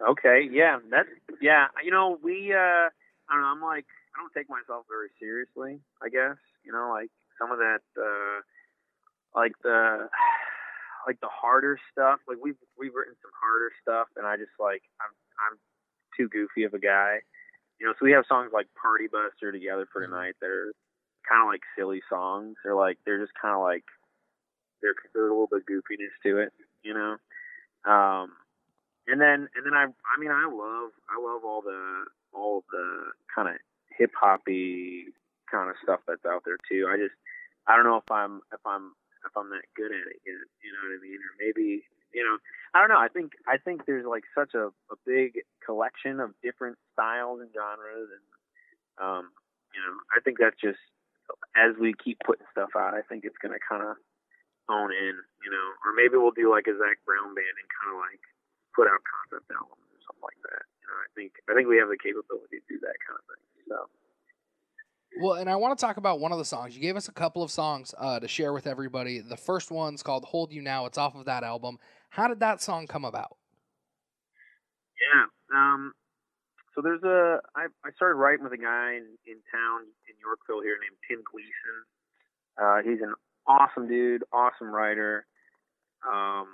Okay, 0.06 0.50
yeah, 0.52 0.80
that's 0.92 1.08
yeah. 1.42 1.68
You 1.82 1.92
know, 1.92 2.20
we 2.22 2.52
uh 2.52 2.58
I 2.58 2.90
don't 3.32 3.40
know, 3.40 3.48
I'm 3.48 3.62
like 3.62 3.86
I 4.14 4.20
don't 4.20 4.34
take 4.34 4.50
myself 4.50 4.84
very 4.90 5.08
seriously, 5.18 5.80
I 6.02 6.10
guess. 6.10 6.36
You 6.66 6.74
know, 6.74 6.90
like 6.94 7.10
some 7.40 7.52
of 7.52 7.60
that 7.60 7.84
uh 7.98 8.42
like 9.36 9.54
the 9.64 10.10
like 11.08 11.20
the 11.20 11.32
harder 11.32 11.80
stuff. 11.92 12.20
Like 12.28 12.38
we've 12.42 12.60
we've 12.78 12.94
written 12.94 13.16
some 13.22 13.32
harder 13.36 13.72
stuff 13.82 14.08
and 14.18 14.26
I 14.26 14.38
just 14.38 14.56
like 14.60 14.84
I'm 15.02 15.14
I'm 15.38 15.58
too 16.18 16.30
goofy 16.30 16.64
of 16.64 16.74
a 16.74 16.80
guy 16.80 17.22
you 17.84 17.90
know, 17.90 17.94
so 18.00 18.06
we 18.06 18.12
have 18.14 18.24
songs 18.30 18.52
like 18.54 18.68
Party 18.80 19.08
Buster 19.12 19.52
together 19.52 19.88
for 19.92 20.06
tonight 20.06 20.36
that 20.40 20.48
are 20.48 20.72
kind 21.28 21.44
of 21.44 21.52
like 21.52 21.62
silly 21.78 22.02
songs. 22.08 22.56
They're 22.64 22.80
like 22.80 22.98
they're 23.06 23.20
just 23.20 23.36
kind 23.36 23.54
of 23.54 23.62
like 23.62 23.84
they're 24.82 24.96
there's 25.14 25.30
a 25.30 25.34
little 25.34 25.52
bit 25.52 25.68
goofiness 25.68 26.16
to 26.24 26.38
it, 26.40 26.54
you 26.84 26.94
know. 26.94 27.18
Um, 27.84 28.32
and 29.08 29.20
then 29.20 29.52
and 29.52 29.66
then 29.66 29.74
I 29.74 29.92
I 29.92 30.16
mean 30.20 30.32
I 30.32 30.48
love 30.48 30.92
I 31.12 31.20
love 31.20 31.44
all 31.44 31.62
the 31.62 32.06
all 32.32 32.64
the 32.72 33.12
kind 33.36 33.50
of 33.50 33.56
hip 33.98 34.12
hoppy 34.16 35.12
kind 35.52 35.70
of 35.70 35.76
stuff 35.84 36.00
that's 36.08 36.26
out 36.26 36.44
there 36.46 36.58
too. 36.70 36.88
I 36.88 36.96
just 36.96 37.16
I 37.68 37.76
don't 37.76 37.88
know 37.88 37.98
if 37.98 38.10
I'm 38.12 38.42
if 38.52 38.64
I'm 38.66 38.92
if 39.24 39.32
I'm 39.36 39.50
that 39.52 39.68
good 39.76 39.92
at 39.92 40.08
it 40.12 40.20
yet. 40.28 40.48
You 40.64 40.72
know 40.76 40.82
what 40.84 41.00
I 41.00 41.02
mean? 41.02 41.20
Or 41.20 41.34
maybe 41.40 41.88
you 42.12 42.24
know 42.24 42.38
I 42.76 42.80
don't 42.80 42.92
know. 42.92 43.00
I 43.00 43.08
think 43.08 43.34
I 43.48 43.58
think 43.58 43.86
there's 43.86 44.06
like 44.06 44.24
such 44.36 44.54
a, 44.54 44.72
a 44.92 44.98
big 45.06 45.44
collection 45.64 46.20
of 46.20 46.36
different 46.44 46.78
styles 46.92 47.40
and 47.40 47.52
genres, 47.56 48.10
and 48.12 48.26
um, 49.00 49.32
you 49.72 49.80
know 49.80 49.96
I 50.12 50.20
think 50.20 50.40
that's 50.40 50.60
just 50.60 50.82
as 51.56 51.76
we 51.80 51.96
keep 51.96 52.20
putting 52.26 52.48
stuff 52.52 52.76
out, 52.76 52.94
I 52.94 53.02
think 53.08 53.24
it's 53.24 53.40
gonna 53.40 53.62
kind 53.64 53.84
of 53.84 53.96
hone 54.68 54.96
in, 54.96 55.16
you 55.44 55.52
know, 55.52 55.68
or 55.84 55.92
maybe 55.92 56.16
we'll 56.16 56.36
do 56.36 56.48
like 56.48 56.72
a 56.72 56.76
Zac 56.76 57.00
Brown 57.04 57.36
band 57.36 57.56
and 57.60 57.68
kind 57.68 57.96
of 57.96 58.00
like 58.00 58.24
put 58.76 58.88
out 58.88 59.04
concept 59.04 59.48
albums 59.52 59.88
or 59.92 60.02
something 60.04 60.28
like 60.28 60.42
that. 60.52 60.64
You 60.84 60.86
know, 60.92 60.98
I 61.00 61.10
think 61.16 61.32
I 61.48 61.56
think 61.56 61.72
we 61.72 61.80
have 61.80 61.92
the 61.92 62.00
capability 62.00 62.60
to 62.60 62.68
do 62.68 62.80
that 62.84 63.00
kind 63.08 63.18
of 63.20 63.26
thing. 63.32 63.44
So. 63.72 63.78
Well, 65.22 65.34
and 65.34 65.50
I 65.50 65.56
want 65.56 65.78
to 65.78 65.86
talk 65.86 65.98
about 65.98 66.20
one 66.20 66.32
of 66.32 66.38
the 66.38 66.46
songs. 66.46 66.76
You 66.76 66.82
gave 66.82 66.96
us 66.96 67.08
a 67.08 67.12
couple 67.12 67.44
of 67.44 67.52
songs 67.52 67.94
uh, 67.98 68.20
to 68.20 68.28
share 68.28 68.54
with 68.54 68.66
everybody. 68.66 69.20
The 69.20 69.38
first 69.38 69.70
one's 69.70 70.02
called 70.02 70.26
"Hold 70.26 70.52
You 70.52 70.62
Now." 70.62 70.86
It's 70.86 70.98
off 70.98 71.16
of 71.16 71.26
that 71.26 71.44
album. 71.44 71.78
How 72.10 72.28
did 72.28 72.40
that 72.40 72.62
song 72.62 72.88
come 72.88 73.06
about? 73.06 73.38
Yeah. 75.00 75.26
Um, 75.56 75.94
so 76.76 76.82
there's 76.82 77.04
a 77.04 77.40
I, 77.56 77.68
I 77.86 77.92
started 77.96 78.16
writing 78.16 78.44
with 78.44 78.54
a 78.54 78.58
guy 78.58 78.94
in, 78.94 79.06
in 79.26 79.38
town 79.52 79.82
in 80.10 80.16
Yorkville 80.20 80.64
here 80.64 80.78
named 80.82 80.98
Tim 81.08 81.22
Gleason. 81.30 81.78
Uh, 82.58 82.82
he's 82.82 83.02
an 83.02 83.14
awesome 83.48 83.88
dude, 83.88 84.24
awesome 84.32 84.74
writer. 84.74 85.26
Um, 86.08 86.48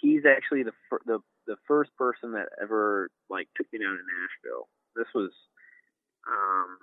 he's 0.00 0.22
actually 0.26 0.64
the 0.64 0.72
fir- 0.90 1.02
the 1.06 1.20
the 1.46 1.56
first 1.68 1.90
person 1.96 2.32
that 2.32 2.48
ever 2.60 3.10
like 3.30 3.48
took 3.56 3.70
me 3.72 3.78
down 3.78 3.96
to 3.96 4.02
Nashville. 4.02 4.68
This 4.96 5.06
was 5.14 5.30
um, 6.26 6.78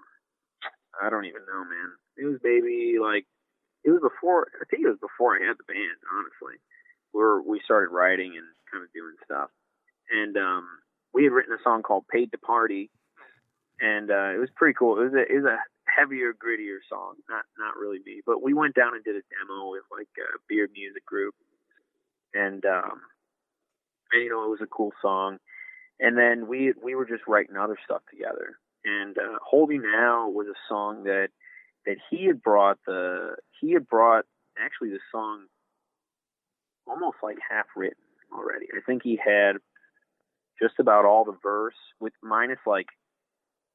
I 0.99 1.09
don't 1.09 1.25
even 1.25 1.45
know, 1.47 1.63
man. 1.63 1.89
It 2.17 2.25
was 2.25 2.39
maybe 2.43 2.97
like 2.99 3.25
it 3.83 3.91
was 3.91 4.01
before. 4.01 4.47
I 4.59 4.65
think 4.69 4.83
it 4.85 4.89
was 4.91 5.01
before 5.01 5.35
I 5.35 5.45
had 5.45 5.57
the 5.57 5.67
band. 5.67 5.99
Honestly, 6.11 6.59
where 7.11 7.41
we 7.41 7.61
started 7.63 7.93
writing 7.93 8.35
and 8.35 8.47
kind 8.71 8.83
of 8.83 8.91
doing 8.93 9.15
stuff, 9.23 9.49
and 10.11 10.35
um, 10.37 10.67
we 11.13 11.23
had 11.23 11.33
written 11.33 11.53
a 11.53 11.63
song 11.63 11.83
called 11.83 12.07
"Paid 12.11 12.31
to 12.31 12.37
Party," 12.37 12.91
and 13.79 14.11
uh, 14.11 14.35
it 14.35 14.39
was 14.39 14.49
pretty 14.55 14.75
cool. 14.77 14.99
It 14.99 15.11
was 15.11 15.13
a 15.13 15.23
it 15.23 15.35
was 15.41 15.49
a 15.49 15.59
heavier, 15.87 16.33
grittier 16.33 16.79
song. 16.89 17.15
Not 17.29 17.43
not 17.57 17.77
really 17.77 17.99
me, 18.05 18.21
but 18.25 18.43
we 18.43 18.53
went 18.53 18.75
down 18.75 18.95
and 18.95 19.03
did 19.03 19.15
a 19.15 19.25
demo 19.31 19.71
with 19.71 19.83
like 19.91 20.09
a 20.19 20.37
Beard 20.47 20.71
Music 20.73 21.05
Group, 21.05 21.35
and 22.33 22.63
um, 22.65 23.01
and 24.11 24.23
you 24.23 24.29
know 24.29 24.45
it 24.45 24.49
was 24.49 24.61
a 24.61 24.67
cool 24.67 24.91
song. 25.01 25.37
And 25.99 26.17
then 26.17 26.47
we 26.47 26.73
we 26.81 26.95
were 26.95 27.05
just 27.05 27.27
writing 27.27 27.57
other 27.57 27.77
stuff 27.85 28.01
together. 28.09 28.57
And 28.83 29.17
uh, 29.17 29.37
"Hold 29.43 29.71
You 29.71 29.81
Now" 29.81 30.29
was 30.29 30.47
a 30.47 30.59
song 30.67 31.03
that 31.03 31.29
that 31.85 31.97
he 32.09 32.25
had 32.25 32.41
brought 32.41 32.77
the 32.85 33.35
he 33.59 33.73
had 33.73 33.87
brought 33.87 34.25
actually 34.57 34.89
the 34.89 34.99
song 35.11 35.45
almost 36.87 37.17
like 37.23 37.37
half 37.47 37.65
written 37.75 38.03
already. 38.33 38.67
I 38.75 38.81
think 38.85 39.03
he 39.03 39.19
had 39.23 39.53
just 40.61 40.75
about 40.79 41.05
all 41.05 41.25
the 41.25 41.37
verse 41.41 41.75
with 41.99 42.13
minus 42.21 42.59
like 42.65 42.87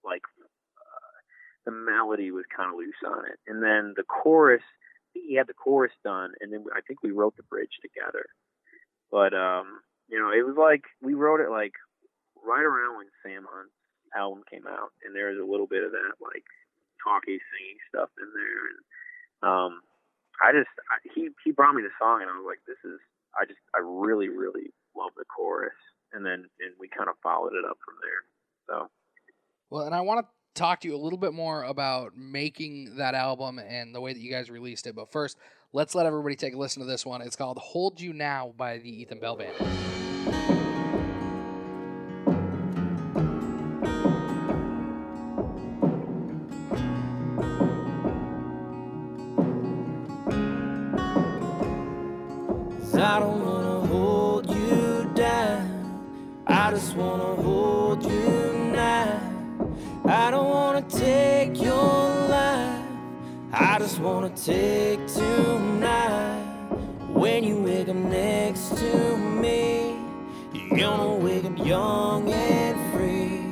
like 0.05 0.23
uh, 0.39 1.17
the 1.65 1.73
melody 1.73 2.31
was 2.31 2.45
kind 2.55 2.73
of 2.73 2.79
loose 2.79 2.95
on 3.07 3.27
it, 3.27 3.39
and 3.47 3.63
then 3.63 3.95
the 3.97 4.05
chorus. 4.05 4.63
He 5.13 5.35
had 5.35 5.47
the 5.47 5.55
chorus 5.55 5.93
done, 6.05 6.33
and 6.43 6.53
then 6.53 6.67
I 6.77 6.83
think 6.83 7.03
we 7.03 7.11
wrote 7.11 7.37
the 7.39 7.43
bridge 7.45 7.81
together. 7.81 8.27
But 9.11 9.33
um, 9.33 9.81
you 10.09 10.19
know, 10.19 10.31
it 10.31 10.45
was 10.45 10.57
like 10.59 10.85
we 11.01 11.15
wrote 11.15 11.41
it 11.41 11.51
like 11.51 11.73
right 12.45 12.63
around 12.63 12.99
when 12.99 13.07
Sam 13.23 13.47
Hunt's 13.51 13.73
album 14.17 14.43
came 14.51 14.67
out, 14.67 14.97
and 15.05 15.15
there 15.15 15.29
was 15.29 15.39
a 15.39 15.45
little 15.45 15.67
bit 15.67 15.85
of 15.85 15.93
that 15.93 16.17
like 16.25 16.45
talky, 17.05 17.39
singing 17.53 17.81
stuff 17.89 18.09
in 18.19 18.29
there, 18.33 18.61
and 18.73 18.81
um, 19.45 19.73
I 20.41 20.53
just 20.53 20.73
I, 20.91 20.97
he 21.15 21.29
he 21.45 21.53
brought 21.53 21.75
me 21.75 21.83
the 21.83 21.95
song, 22.01 22.23
and 22.23 22.31
I 22.31 22.35
was 22.35 22.47
like, 22.49 22.65
this 22.67 22.81
is 22.85 22.99
I 23.39 23.45
just 23.45 23.61
I 23.75 23.79
really 23.85 24.29
really 24.29 24.73
love 24.97 25.13
the 25.17 25.25
chorus, 25.25 25.77
and 26.13 26.25
then 26.25 26.49
and 26.61 26.73
we 26.81 26.89
kind 26.89 27.09
of 27.09 27.17
followed 27.23 27.53
it 27.53 27.65
up 27.69 27.79
from 27.85 27.95
there. 28.01 28.23
So 28.67 28.89
Well, 29.71 29.87
and 29.87 29.95
I 29.95 30.01
want 30.01 30.25
to 30.25 30.27
talk 30.57 30.81
to 30.81 30.89
you 30.89 30.97
a 30.97 30.99
little 30.99 31.19
bit 31.19 31.35
more 31.35 31.63
about 31.65 32.17
making 32.17 32.97
that 32.97 33.15
album 33.15 33.59
and 33.59 33.95
the 33.95 34.01
way 34.01 34.13
that 34.13 34.21
you 34.21 34.31
guys 34.31 34.51
released 34.51 34.87
it. 34.87 34.97
But 34.97 35.13
first, 35.13 35.37
let's 35.73 35.95
let 35.95 36.07
everybody 36.07 36.35
take 36.35 36.55
a 36.55 36.59
listen 36.59 36.81
to 36.81 36.89
this 36.89 37.05
one. 37.07 37.23
It's 37.23 37.37
called 37.37 37.59
"Hold 37.59 38.01
You 38.01 38.13
Now" 38.13 38.55
by 38.57 38.79
the 38.79 38.91
Ethan 38.91 39.21
Bell 39.21 39.37
Band. 39.37 40.56
Wanna 64.07 64.31
take 64.31 65.05
tonight. 65.09 66.41
When 67.13 67.43
you 67.43 67.61
wake 67.61 67.89
up 67.89 67.97
next 67.97 68.77
to 68.77 69.17
me, 69.17 69.97
you're 70.53 70.79
gonna 70.79 71.15
wake 71.17 71.45
up 71.45 71.59
young 71.67 72.31
and 72.31 72.77
free. 72.93 73.43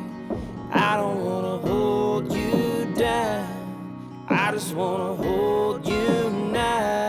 I 0.71 0.97
don't 0.97 1.25
wanna 1.25 1.59
hold 1.59 2.33
you 2.33 2.87
down. 2.95 3.49
I 4.29 4.53
just 4.53 4.73
wanna 4.77 5.17
hold 5.17 5.89
you 5.89 6.31
now. 6.53 7.03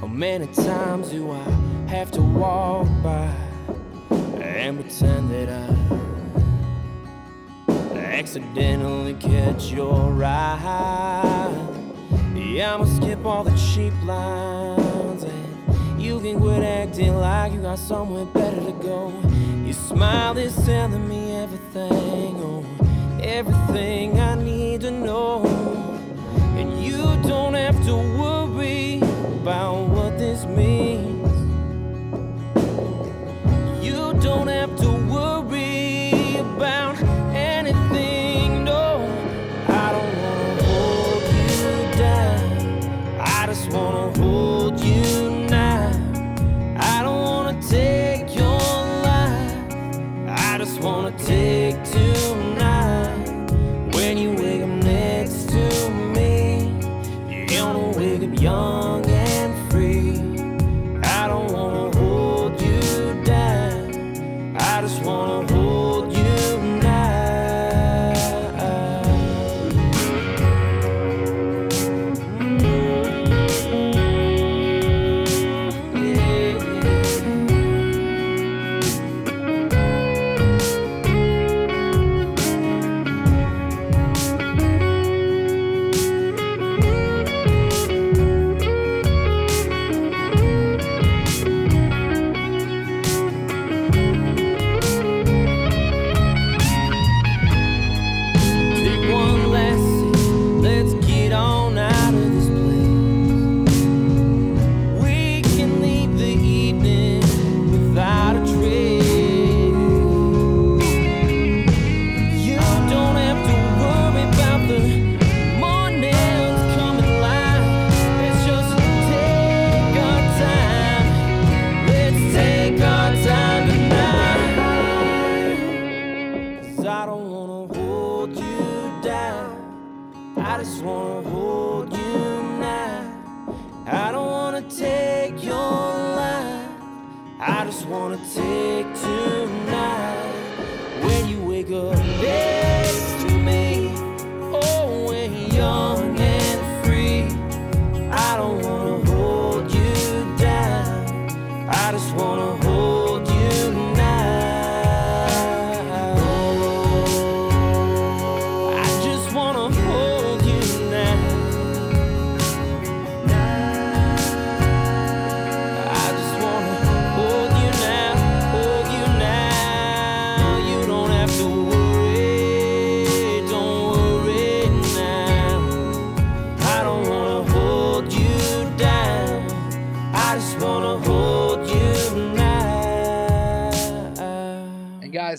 How 0.00 0.08
many 0.08 0.48
times 0.48 1.10
do 1.10 1.30
I 1.30 1.48
have 1.86 2.10
to 2.10 2.22
walk 2.22 2.88
by 3.04 3.32
and 4.40 4.80
pretend 4.80 5.30
that 5.30 5.48
I 5.48 5.99
accidentally 8.20 9.14
catch 9.14 9.72
your 9.72 10.22
eye? 10.22 11.56
Yeah, 12.34 12.74
I'ma 12.74 12.84
skip 12.84 13.24
all 13.24 13.44
the 13.44 13.56
cheap 13.56 13.94
lines 14.04 15.22
and 15.22 16.02
you 16.02 16.20
can 16.20 16.38
quit 16.38 16.62
acting 16.62 17.16
like 17.16 17.54
you 17.54 17.62
got 17.62 17.78
somewhere 17.78 18.26
better 18.26 18.60
to 18.60 18.72
go. 18.72 19.10
Your 19.64 19.72
smile 19.72 20.36
is 20.36 20.54
telling 20.66 21.08
me 21.08 21.32
everything, 21.32 22.34
oh, 22.44 22.62
everything 23.22 24.20
I 24.20 24.34
need 24.34 24.82
to 24.82 24.90
know. 24.90 25.42
And 26.58 26.84
you 26.84 26.98
don't 27.26 27.54
have 27.54 27.82
to 27.86 27.96
worry 27.96 29.00
about 29.40 29.88
what 29.94 30.18
this 30.18 30.44
means. 30.44 31.09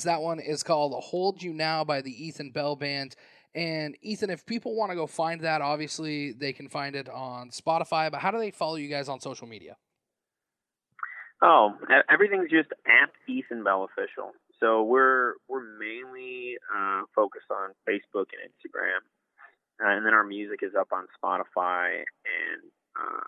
Guys, 0.01 0.05
that 0.05 0.21
one 0.21 0.39
is 0.39 0.63
called 0.63 0.93
Hold 1.03 1.43
You 1.43 1.53
Now 1.53 1.83
by 1.83 2.01
the 2.01 2.11
Ethan 2.11 2.51
Bell 2.51 2.75
Band. 2.75 3.15
And 3.53 3.95
Ethan, 4.01 4.29
if 4.29 4.45
people 4.45 4.75
want 4.75 4.91
to 4.91 4.95
go 4.95 5.07
find 5.07 5.41
that, 5.41 5.61
obviously 5.61 6.31
they 6.31 6.53
can 6.53 6.69
find 6.69 6.95
it 6.95 7.09
on 7.09 7.49
Spotify. 7.49 8.09
But 8.09 8.21
how 8.21 8.31
do 8.31 8.39
they 8.39 8.51
follow 8.51 8.75
you 8.75 8.89
guys 8.89 9.09
on 9.09 9.19
social 9.19 9.47
media? 9.47 9.75
Oh, 11.43 11.73
everything's 12.09 12.49
just 12.49 12.69
at 12.85 13.09
Ethan 13.27 13.63
Bell 13.63 13.83
official. 13.91 14.31
So 14.59 14.83
we're 14.83 15.33
we're 15.49 15.65
mainly 15.79 16.55
uh, 16.73 17.01
focused 17.15 17.49
on 17.49 17.71
Facebook 17.89 18.29
and 18.29 18.45
Instagram, 18.53 19.01
uh, 19.83 19.97
and 19.97 20.05
then 20.05 20.13
our 20.13 20.23
music 20.23 20.59
is 20.61 20.73
up 20.79 20.89
on 20.93 21.07
Spotify 21.17 21.97
and 21.97 22.61
uh, 22.95 23.25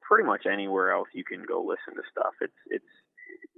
pretty 0.00 0.24
much 0.24 0.46
anywhere 0.46 0.92
else 0.92 1.08
you 1.12 1.24
can 1.24 1.42
go 1.42 1.60
listen 1.62 2.00
to 2.00 2.08
stuff. 2.12 2.34
It's 2.40 2.60
it's 2.70 2.92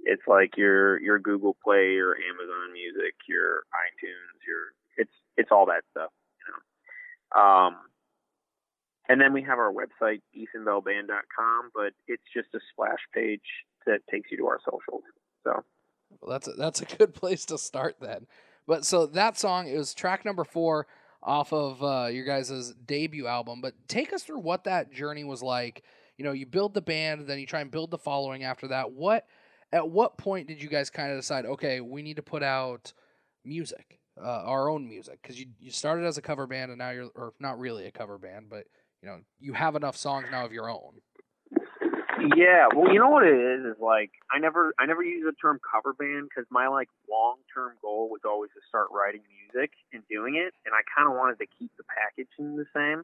it's 0.05 0.21
like 0.27 0.55
your 0.55 0.99
your 1.01 1.19
Google 1.19 1.57
Play, 1.63 1.93
your 1.93 2.15
Amazon 2.15 2.73
Music, 2.73 3.15
your 3.27 3.63
iTunes, 3.73 4.39
your 4.47 4.73
it's 4.97 5.11
it's 5.35 5.49
all 5.51 5.65
that 5.65 5.83
stuff. 5.91 6.11
You 6.39 6.53
know. 6.53 7.41
Um, 7.41 7.75
and 9.09 9.19
then 9.19 9.33
we 9.33 9.41
have 9.43 9.59
our 9.59 9.71
website, 9.71 10.21
ethanbellband.com, 10.35 11.71
but 11.75 11.93
it's 12.07 12.23
just 12.33 12.47
a 12.55 12.59
splash 12.71 12.99
page 13.13 13.41
that 13.85 13.99
takes 14.09 14.31
you 14.31 14.37
to 14.37 14.47
our 14.47 14.59
socials. 14.59 15.03
So 15.43 15.63
Well, 16.21 16.31
that's 16.31 16.47
a, 16.47 16.53
that's 16.53 16.81
a 16.81 16.85
good 16.97 17.13
place 17.13 17.45
to 17.45 17.57
start 17.57 17.97
then. 17.99 18.27
But 18.67 18.85
so 18.85 19.05
that 19.07 19.37
song 19.37 19.67
it 19.67 19.77
was 19.77 19.93
track 19.93 20.25
number 20.25 20.43
four 20.43 20.87
off 21.21 21.51
of 21.51 21.83
uh, 21.83 22.07
your 22.11 22.25
guys' 22.25 22.73
debut 22.85 23.27
album. 23.27 23.61
But 23.61 23.73
take 23.87 24.13
us 24.13 24.23
through 24.23 24.39
what 24.39 24.63
that 24.65 24.91
journey 24.91 25.23
was 25.23 25.41
like. 25.41 25.83
You 26.17 26.23
know, 26.23 26.31
you 26.31 26.45
build 26.45 26.73
the 26.73 26.81
band, 26.81 27.27
then 27.27 27.39
you 27.39 27.45
try 27.45 27.61
and 27.61 27.69
build 27.69 27.91
the 27.91 27.97
following 27.97 28.43
after 28.43 28.69
that. 28.69 28.91
What 28.91 29.25
at 29.75 29.89
what 29.89 30.17
point 30.17 30.47
did 30.47 30.63
you 30.63 30.69
guys 30.69 30.89
kind 30.89 31.11
of 31.11 31.17
decide? 31.17 31.45
Okay, 31.45 31.81
we 31.81 32.01
need 32.01 32.15
to 32.15 32.23
put 32.23 32.41
out 32.41 32.93
music, 33.43 33.99
uh, 34.17 34.43
our 34.45 34.69
own 34.69 34.87
music, 34.87 35.19
because 35.21 35.37
you 35.37 35.47
you 35.59 35.69
started 35.69 36.05
as 36.05 36.17
a 36.17 36.21
cover 36.21 36.47
band 36.47 36.71
and 36.71 36.79
now 36.79 36.91
you're 36.91 37.09
or 37.13 37.33
not 37.41 37.59
really 37.59 37.85
a 37.85 37.91
cover 37.91 38.17
band, 38.17 38.45
but 38.49 38.63
you 39.03 39.09
know 39.09 39.19
you 39.37 39.51
have 39.51 39.75
enough 39.75 39.97
songs 39.97 40.27
now 40.31 40.45
of 40.45 40.53
your 40.53 40.69
own. 40.69 41.01
Yeah, 42.37 42.67
well, 42.73 42.91
you 42.93 42.97
know 42.97 43.09
what 43.09 43.27
it 43.27 43.35
is 43.35 43.65
is 43.65 43.81
like 43.81 44.11
I 44.31 44.39
never 44.39 44.73
I 44.79 44.85
never 44.85 45.03
use 45.03 45.25
the 45.25 45.33
term 45.33 45.59
cover 45.59 45.93
band 45.93 46.29
because 46.29 46.47
my 46.49 46.67
like 46.69 46.87
long 47.11 47.35
term 47.53 47.73
goal 47.81 48.07
was 48.09 48.21
always 48.23 48.51
to 48.55 48.61
start 48.69 48.87
writing 48.95 49.21
music 49.27 49.71
and 49.91 50.03
doing 50.09 50.35
it, 50.35 50.53
and 50.65 50.73
I 50.73 50.87
kind 50.95 51.11
of 51.11 51.19
wanted 51.19 51.37
to 51.39 51.47
keep 51.59 51.71
the 51.75 51.83
packaging 51.83 52.55
the 52.55 52.65
same. 52.73 53.03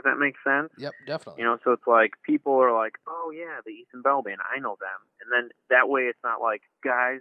If 0.00 0.04
that 0.04 0.16
makes 0.18 0.40
sense. 0.42 0.72
Yep, 0.78 0.94
definitely. 1.04 1.42
You 1.42 1.44
know, 1.44 1.58
so 1.62 1.72
it's 1.72 1.86
like 1.86 2.12
people 2.24 2.54
are 2.56 2.72
like, 2.72 2.96
"Oh 3.06 3.30
yeah, 3.36 3.60
the 3.64 3.72
Ethan 3.72 4.00
Bell 4.00 4.22
band, 4.22 4.40
I 4.40 4.58
know 4.58 4.76
them," 4.80 5.00
and 5.20 5.28
then 5.28 5.50
that 5.68 5.88
way 5.92 6.08
it's 6.08 6.24
not 6.24 6.40
like, 6.40 6.62
guys, 6.82 7.20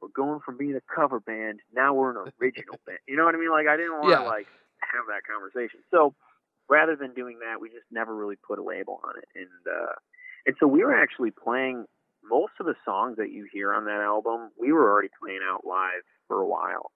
we're 0.00 0.14
going 0.14 0.38
from 0.46 0.56
being 0.56 0.76
a 0.76 0.94
cover 0.94 1.18
band 1.18 1.58
now 1.74 1.92
we're 1.92 2.10
an 2.10 2.30
original 2.40 2.78
band. 2.86 3.02
You 3.08 3.16
know 3.16 3.24
what 3.24 3.34
I 3.34 3.38
mean? 3.38 3.50
Like 3.50 3.66
I 3.66 3.76
didn't 3.76 3.98
want 3.98 4.14
to 4.14 4.22
Yeah. 4.22 4.30
like 4.30 4.46
have 4.78 5.10
that 5.10 5.26
conversation. 5.26 5.80
So 5.90 6.14
rather 6.68 6.94
than 6.94 7.14
doing 7.14 7.40
that, 7.40 7.60
we 7.60 7.68
just 7.68 7.90
never 7.90 8.14
really 8.14 8.36
put 8.36 8.58
a 8.58 8.62
label 8.62 9.00
on 9.02 9.18
it, 9.18 9.28
and 9.34 9.62
uh, 9.66 9.94
and 10.46 10.54
so 10.60 10.68
we 10.68 10.84
were 10.84 10.94
actually 10.94 11.32
playing 11.32 11.84
most 12.22 12.52
of 12.60 12.66
the 12.66 12.76
songs 12.84 13.16
that 13.16 13.32
you 13.32 13.48
hear 13.52 13.74
on 13.74 13.86
that 13.86 14.00
album. 14.00 14.50
We 14.56 14.70
were 14.72 14.88
already 14.88 15.10
playing 15.20 15.40
out 15.42 15.66
live 15.66 16.06
for 16.28 16.40
a 16.40 16.46
while. 16.46 16.92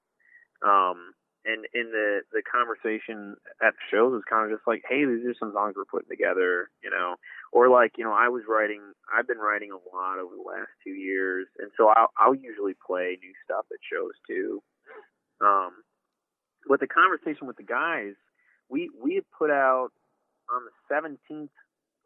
Um, 0.62 1.12
and 1.44 1.66
in 1.74 1.92
the 1.92 2.20
the 2.32 2.42
conversation 2.42 3.36
at 3.60 3.74
the 3.76 3.84
shows 3.90 4.12
was 4.12 4.24
kind 4.28 4.50
of 4.50 4.56
just 4.56 4.66
like, 4.66 4.82
hey, 4.88 5.04
these 5.04 5.24
are 5.26 5.36
some 5.38 5.52
songs 5.52 5.74
we're 5.76 5.84
putting 5.84 6.08
together, 6.08 6.70
you 6.82 6.90
know, 6.90 7.16
or 7.52 7.68
like, 7.68 7.96
you 7.96 8.04
know, 8.04 8.12
I 8.12 8.28
was 8.28 8.42
writing, 8.48 8.80
I've 9.12 9.28
been 9.28 9.38
writing 9.38 9.70
a 9.70 9.80
lot 9.94 10.18
over 10.18 10.34
the 10.34 10.42
last 10.42 10.72
two 10.82 10.96
years, 10.96 11.46
and 11.58 11.70
so 11.76 11.88
I'll, 11.88 12.10
I'll 12.16 12.34
usually 12.34 12.74
play 12.74 13.18
new 13.20 13.32
stuff 13.44 13.66
at 13.70 13.78
shows 13.84 14.16
too. 14.26 14.62
Um, 15.40 15.84
but 16.66 16.80
the 16.80 16.88
conversation 16.88 17.46
with 17.46 17.56
the 17.56 17.68
guys, 17.68 18.14
we 18.70 18.90
we 18.96 19.14
had 19.16 19.24
put 19.36 19.50
out 19.50 19.92
on 20.48 20.62
the 20.64 20.74
17th, 20.92 21.52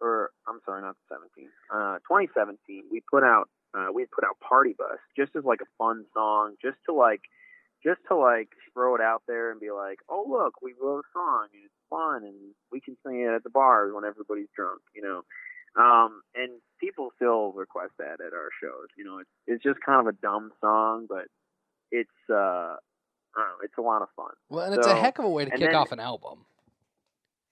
or 0.00 0.30
I'm 0.46 0.60
sorry, 0.64 0.82
not 0.82 0.96
the 1.08 1.14
17th, 1.14 1.94
uh, 1.94 1.98
2017, 2.06 2.84
we 2.90 3.02
put 3.10 3.22
out 3.22 3.48
uh, 3.74 3.88
we 3.94 4.02
had 4.02 4.10
put 4.10 4.24
out 4.24 4.40
Party 4.40 4.74
Bus 4.76 4.98
just 5.16 5.36
as 5.36 5.44
like 5.44 5.60
a 5.60 5.70
fun 5.76 6.04
song, 6.14 6.54
just 6.62 6.78
to 6.86 6.94
like 6.94 7.22
just 7.82 8.00
to 8.08 8.16
like 8.16 8.48
throw 8.72 8.94
it 8.94 9.00
out 9.00 9.22
there 9.26 9.50
and 9.50 9.60
be 9.60 9.70
like, 9.70 9.98
oh 10.08 10.24
look, 10.28 10.60
we 10.62 10.74
wrote 10.80 11.00
a 11.00 11.12
song 11.12 11.48
and 11.52 11.62
it's 11.64 11.74
fun 11.90 12.24
and 12.24 12.54
we 12.72 12.80
can 12.80 12.96
sing 13.04 13.20
it 13.20 13.34
at 13.34 13.44
the 13.44 13.50
bars 13.50 13.92
when 13.94 14.04
everybody's 14.04 14.48
drunk, 14.54 14.80
you 14.94 15.02
know. 15.02 15.22
Um, 15.76 16.22
and 16.34 16.60
people 16.80 17.10
still 17.16 17.52
request 17.52 17.92
that 17.98 18.20
at 18.24 18.32
our 18.32 18.50
shows. 18.60 18.88
You 18.96 19.04
know, 19.04 19.18
it's 19.18 19.30
it's 19.46 19.62
just 19.62 19.78
kind 19.84 20.00
of 20.00 20.12
a 20.12 20.16
dumb 20.18 20.50
song, 20.60 21.06
but 21.08 21.26
it's 21.92 22.10
uh, 22.30 22.74
I 22.74 23.36
don't 23.36 23.46
know, 23.46 23.62
it's 23.62 23.78
a 23.78 23.82
lot 23.82 24.02
of 24.02 24.08
fun. 24.16 24.32
Well, 24.48 24.64
and 24.64 24.74
it's 24.74 24.86
a 24.86 24.96
heck 24.96 25.18
of 25.18 25.24
a 25.24 25.28
way 25.28 25.44
to 25.44 25.50
kick 25.50 25.60
then- 25.60 25.74
off 25.74 25.92
an 25.92 26.00
album. 26.00 26.46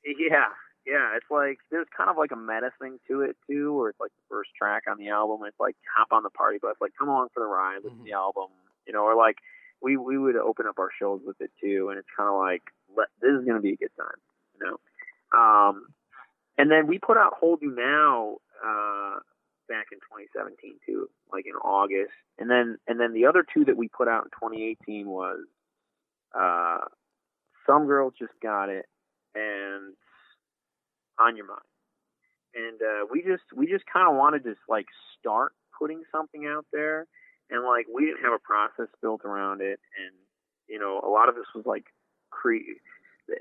Yeah, 0.04 0.54
yeah. 0.86 1.16
It's 1.16 1.30
like 1.30 1.58
there's 1.70 1.88
kind 1.96 2.08
of 2.10 2.16
like 2.16 2.30
a 2.30 2.36
meta 2.36 2.70
thing 2.80 2.98
to 3.08 3.22
it 3.22 3.36
too, 3.48 3.74
where 3.76 3.90
it's 3.90 4.00
like 4.00 4.12
the 4.12 4.26
first 4.28 4.50
track 4.56 4.84
on 4.88 4.98
the 4.98 5.08
album. 5.08 5.40
It's 5.46 5.58
like 5.58 5.74
hop 5.96 6.08
on 6.12 6.22
the 6.22 6.30
party 6.30 6.58
bus, 6.62 6.76
like 6.80 6.92
come 6.98 7.08
along 7.08 7.28
for 7.34 7.40
the 7.40 7.46
ride, 7.46 7.78
listen 7.82 7.98
to 7.98 8.04
the 8.04 8.12
album, 8.12 8.48
you 8.86 8.92
know. 8.92 9.02
Or 9.02 9.16
like 9.16 9.36
we 9.86 9.96
we 9.96 10.18
would 10.18 10.34
open 10.34 10.66
up 10.66 10.80
our 10.80 10.90
shows 10.98 11.20
with 11.24 11.40
it 11.40 11.52
too, 11.62 11.90
and 11.90 11.98
it's 11.98 12.08
kind 12.16 12.28
of 12.28 12.40
like 12.40 12.62
let, 12.96 13.06
this 13.22 13.30
is 13.30 13.46
gonna 13.46 13.60
be 13.60 13.74
a 13.74 13.76
good 13.76 13.94
time, 13.96 14.18
you 14.54 14.66
know. 14.66 15.38
Um, 15.38 15.86
and 16.58 16.68
then 16.68 16.88
we 16.88 16.98
put 16.98 17.16
out 17.16 17.34
Hold 17.38 17.60
You 17.62 17.72
Now 17.72 18.38
uh, 18.66 19.20
back 19.68 19.86
in 19.92 19.98
2017 19.98 20.80
too, 20.84 21.08
like 21.32 21.46
in 21.46 21.54
August, 21.54 22.10
and 22.36 22.50
then 22.50 22.78
and 22.88 22.98
then 22.98 23.12
the 23.12 23.26
other 23.26 23.44
two 23.54 23.64
that 23.66 23.76
we 23.76 23.86
put 23.86 24.08
out 24.08 24.24
in 24.24 24.30
2018 24.30 25.06
was 25.06 25.38
uh, 26.36 26.78
Some 27.64 27.86
Girls 27.86 28.14
Just 28.18 28.32
Got 28.42 28.68
It 28.68 28.86
and 29.36 29.94
On 31.20 31.36
Your 31.36 31.46
Mind. 31.46 31.60
And 32.56 32.82
uh, 32.82 33.06
we 33.08 33.22
just 33.22 33.44
we 33.54 33.68
just 33.68 33.84
kind 33.86 34.08
of 34.08 34.16
wanted 34.16 34.42
to 34.44 34.56
like 34.68 34.86
start 35.20 35.52
putting 35.78 36.02
something 36.10 36.44
out 36.44 36.66
there, 36.72 37.06
and 37.50 37.64
like 37.64 37.86
we 37.92 38.06
didn't 38.06 38.24
have 38.24 38.32
a 38.32 38.42
process 38.42 38.92
built 39.00 39.24
around 39.24 39.60
it, 39.60 39.80
and 39.98 40.14
you 40.68 40.78
know 40.78 41.00
a 41.04 41.08
lot 41.10 41.28
of 41.28 41.34
this 41.34 41.46
was 41.54 41.64
like 41.66 41.84
cre- 42.30 42.80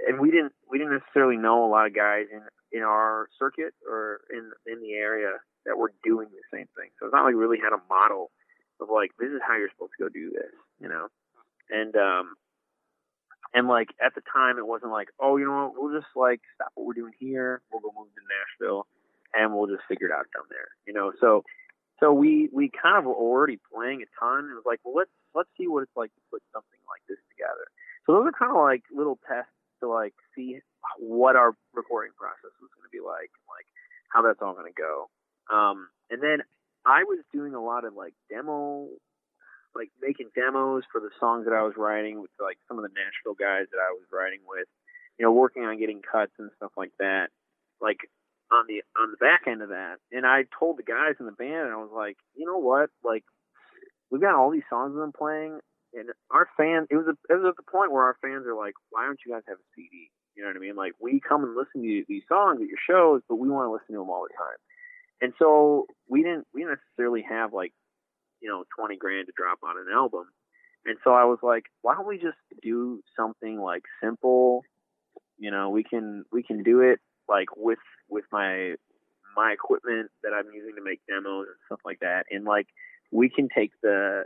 and 0.08 0.20
we 0.20 0.32
didn't 0.32 0.54
we 0.70 0.78
didn't 0.78 0.94
necessarily 0.94 1.38
know 1.38 1.66
a 1.66 1.70
lot 1.70 1.88
of 1.88 1.96
guys 1.96 2.26
in 2.32 2.42
in 2.72 2.84
our 2.84 3.30
circuit 3.38 3.74
or 3.90 4.22
in 4.32 4.52
in 4.72 4.82
the 4.82 4.94
area 4.94 5.32
that 5.66 5.78
were 5.78 5.94
doing 6.04 6.28
the 6.30 6.58
same 6.58 6.68
thing. 6.78 6.90
So 7.00 7.08
it's 7.08 7.14
not 7.14 7.24
like 7.24 7.34
we 7.34 7.42
really 7.42 7.62
had 7.62 7.74
a 7.74 7.82
model 7.90 8.32
of 8.82 8.90
like 8.90 9.12
this 9.20 9.30
is 9.30 9.42
how 9.46 9.58
you're 9.58 9.70
supposed 9.74 9.94
to 9.98 10.04
go 10.06 10.10
do 10.10 10.32
this, 10.32 10.54
you 10.80 10.88
know. 10.88 11.08
And 11.70 11.96
um 11.96 12.36
and 13.54 13.68
like 13.68 13.90
at 14.04 14.14
the 14.16 14.22
time 14.32 14.58
it 14.58 14.68
wasn't 14.68 14.92
like, 14.92 15.10
oh, 15.20 15.38
you 15.38 15.46
know 15.46 15.72
what, 15.72 15.74
we'll 15.78 16.00
just 16.00 16.12
like 16.16 16.42
stop 16.56 16.70
what 16.76 16.86
we're 16.86 16.94
doing 16.94 17.14
here, 17.20 17.62
we'll 17.72 17.82
go 17.82 17.94
move 17.98 18.10
to 18.14 18.22
Nashville 18.28 18.86
and 19.34 19.54
we'll 19.54 19.68
just 19.68 19.88
figure 19.88 20.08
it 20.08 20.14
out 20.14 20.28
down 20.36 20.46
there. 20.50 20.70
You 20.86 20.94
know, 20.94 21.12
so 21.20 21.44
so 22.00 22.14
we 22.14 22.50
we 22.54 22.70
kind 22.70 22.98
of 22.98 23.06
were 23.06 23.16
already 23.16 23.60
playing 23.74 24.04
a 24.04 24.10
ton 24.20 24.40
and 24.46 24.52
it 24.52 24.56
was 24.56 24.68
like, 24.68 24.80
well 24.84 24.96
let's 24.96 25.12
let's 25.34 25.50
see 25.58 25.68
what 25.68 25.84
it's 25.84 25.96
like 25.96 26.14
to 26.16 26.22
put 26.32 26.42
something 26.54 26.80
like 26.90 27.02
this 27.08 27.20
together. 27.32 27.68
So 28.06 28.14
those 28.14 28.28
are 28.28 28.38
kind 28.38 28.52
of 28.52 28.62
like 28.62 28.84
little 28.94 29.20
tests 29.28 29.52
to 29.82 29.90
like 29.90 30.14
see 30.36 30.60
what 31.00 31.36
our 31.36 31.54
recording 31.74 32.12
process 32.18 32.54
was 32.62 32.72
going 32.76 32.88
to 32.88 32.94
be 32.94 33.04
like, 33.04 33.32
and 33.34 33.48
like 33.52 33.68
how 34.10 34.22
that's 34.22 34.42
all 34.42 34.54
going 34.54 34.72
to 34.72 34.76
go. 34.78 35.10
Um, 35.52 35.90
and 36.10 36.22
then 36.22 36.44
I 36.86 37.04
was 37.04 37.20
doing 37.34 37.56
a 37.56 37.64
lot 37.64 37.86
of 37.86 37.96
like 37.96 38.14
demo, 38.30 38.88
like 39.76 39.92
making 40.02 40.32
demos 40.36 40.84
for 40.92 41.02
the 41.02 41.12
songs 41.20 41.46
that 41.46 41.54
I 41.56 41.64
was 41.64 41.74
writing 41.78 42.22
with 42.22 42.32
like 42.40 42.58
some 42.68 42.78
of 42.78 42.84
the 42.84 42.94
Nashville 42.96 43.36
guys 43.40 43.68
that 43.72 43.82
I 43.82 43.92
was 43.94 44.06
writing 44.12 44.42
with. 44.48 44.68
you 45.18 45.26
know, 45.26 45.32
working 45.32 45.64
on 45.64 45.80
getting 45.80 46.02
cuts 46.02 46.34
and 46.40 46.52
stuff 46.58 46.72
like 46.78 46.92
that. 47.00 47.30
Like 47.82 48.00
on 48.52 48.66
the 48.68 48.84
on 49.00 49.12
the 49.12 49.18
back 49.18 49.44
end 49.48 49.62
of 49.62 49.70
that, 49.70 49.98
and 50.12 50.26
I 50.26 50.46
told 50.60 50.78
the 50.78 50.84
guys 50.84 51.16
in 51.20 51.26
the 51.26 51.32
band, 51.32 51.68
and 51.70 51.74
I 51.74 51.78
was 51.78 51.92
like, 51.94 52.18
you 52.36 52.46
know 52.46 52.58
what, 52.58 52.90
like 53.04 53.24
we've 54.12 54.22
got 54.22 54.36
all 54.36 54.52
these 54.52 54.68
songs 54.70 54.94
we've 54.94 55.04
been 55.04 55.12
playing, 55.12 55.60
and 55.94 56.10
our 56.30 56.48
fans. 56.58 56.88
It 56.90 56.96
was 56.96 57.08
a, 57.08 57.18
it 57.34 57.38
was 57.38 57.50
at 57.50 57.58
the 57.58 57.72
point 57.72 57.92
where 57.92 58.04
our 58.04 58.18
fans 58.22 58.46
are 58.46 58.56
like, 58.56 58.76
why 58.92 59.06
don't 59.06 59.20
you 59.26 59.34
guys 59.34 59.44
have 59.48 59.58
a 59.58 59.70
CD? 59.76 60.12
You 60.36 60.44
know 60.44 60.50
what 60.50 60.58
I 60.58 60.60
mean? 60.60 60.76
Like 60.76 60.94
we 61.00 61.20
come 61.20 61.44
and 61.44 61.56
listen 61.56 61.82
to 61.82 62.04
these 62.08 62.24
songs 62.28 62.62
at 62.62 62.68
your 62.68 62.82
shows, 62.88 63.22
but 63.28 63.38
we 63.38 63.50
want 63.50 63.68
to 63.68 63.74
listen 63.74 63.96
to 63.96 64.02
them 64.02 64.10
all 64.10 64.28
the 64.28 64.36
time. 64.38 64.60
And 65.22 65.34
so 65.40 65.88
we 66.08 66.24
didn't 66.24 66.46
we 66.54 66.62
didn't 66.62 66.80
necessarily 66.84 67.24
have 67.28 67.54
like 67.54 67.74
you 68.42 68.50
know 68.50 68.64
twenty 68.78 68.98
grand 68.98 69.28
to 69.28 69.34
drop 69.36 69.60
on 69.64 69.78
an 69.78 69.88
album. 69.94 70.26
And 70.86 70.98
so 71.04 71.12
I 71.12 71.26
was 71.26 71.40
like, 71.42 71.64
why 71.82 71.96
don't 71.96 72.08
we 72.08 72.18
just 72.18 72.38
do 72.62 73.02
something 73.18 73.60
like 73.60 73.84
simple? 74.04 74.64
You 75.40 75.52
know, 75.52 75.70
we 75.70 75.84
can 75.84 76.26
we 76.32 76.44
can 76.44 76.64
do 76.64 76.82
it 76.82 77.00
like 77.28 77.56
with 77.56 77.80
with 78.10 78.26
my 78.32 78.76
my 79.36 79.52
equipment 79.52 80.10
that 80.24 80.32
I'm 80.34 80.54
using 80.54 80.76
to 80.76 80.84
make 80.84 81.02
demos 81.08 81.48
and 81.48 81.58
stuff 81.66 81.82
like 81.86 82.00
that. 82.00 82.26
And 82.32 82.46
like 82.46 82.68
we 83.12 83.30
can 83.30 83.50
take 83.56 83.72
the 83.82 84.24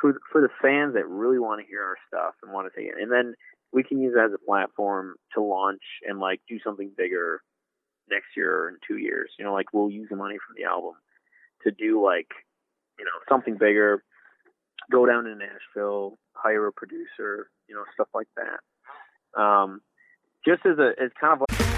for 0.00 0.18
for 0.30 0.40
the 0.40 0.48
fans 0.60 0.94
that 0.94 1.06
really 1.06 1.38
want 1.38 1.60
to 1.60 1.66
hear 1.66 1.82
our 1.82 1.96
stuff 2.06 2.34
and 2.42 2.52
want 2.52 2.72
to 2.72 2.78
take 2.78 2.88
it, 2.88 3.00
and 3.00 3.10
then 3.10 3.34
we 3.72 3.82
can 3.82 4.00
use 4.00 4.14
it 4.16 4.20
as 4.20 4.32
a 4.32 4.44
platform 4.44 5.14
to 5.34 5.42
launch 5.42 5.82
and 6.06 6.18
like 6.18 6.40
do 6.48 6.58
something 6.64 6.90
bigger 6.96 7.42
next 8.10 8.28
year 8.36 8.64
or 8.64 8.68
in 8.68 8.76
two 8.86 8.96
years. 8.96 9.30
You 9.38 9.44
know, 9.44 9.52
like 9.52 9.72
we'll 9.72 9.90
use 9.90 10.08
the 10.10 10.16
money 10.16 10.36
from 10.36 10.56
the 10.56 10.68
album 10.68 10.94
to 11.64 11.70
do 11.70 12.02
like 12.04 12.28
you 12.98 13.04
know 13.04 13.18
something 13.28 13.54
bigger, 13.54 14.02
go 14.90 15.06
down 15.06 15.24
to 15.24 15.34
Nashville, 15.34 16.18
hire 16.32 16.66
a 16.66 16.72
producer, 16.72 17.50
you 17.68 17.74
know, 17.74 17.84
stuff 17.94 18.08
like 18.14 18.28
that. 18.36 19.40
Um, 19.40 19.80
just 20.46 20.64
as 20.64 20.78
a 20.78 20.92
as 21.02 21.10
kind 21.20 21.34
of 21.34 21.40
like 21.40 21.77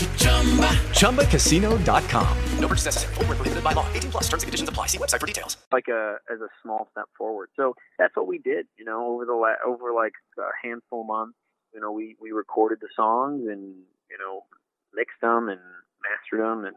ChumbaCasino.com. 0.00 2.36
No 2.58 2.68
purchase 2.68 2.86
necessary. 2.86 3.14
Void 3.14 3.28
where 3.28 3.36
prohibited 3.36 3.64
by 3.64 3.72
law. 3.72 3.86
18 3.92 4.10
plus. 4.10 4.24
Terms 4.24 4.42
and 4.42 4.48
conditions 4.48 4.68
apply. 4.68 4.86
See 4.86 4.98
website 4.98 5.20
for 5.20 5.26
details. 5.26 5.56
like 5.72 5.88
a 5.88 6.16
as 6.32 6.40
a 6.40 6.48
small 6.62 6.88
step 6.92 7.06
forward. 7.18 7.50
So 7.56 7.74
that's 7.98 8.16
what 8.16 8.26
we 8.26 8.38
did, 8.38 8.66
you 8.78 8.84
know, 8.84 9.06
over 9.12 9.24
the 9.26 9.34
la- 9.34 9.60
over 9.66 9.92
like 9.92 10.14
a 10.38 10.66
handful 10.66 11.02
of 11.02 11.06
months. 11.06 11.36
You 11.74 11.80
know, 11.80 11.92
we 11.92 12.16
we 12.20 12.32
recorded 12.32 12.78
the 12.80 12.88
songs 12.96 13.46
and 13.46 13.74
you 14.10 14.18
know 14.18 14.44
mixed 14.94 15.20
them 15.20 15.48
and 15.48 15.60
mastered 16.02 16.40
them 16.40 16.64
and 16.64 16.76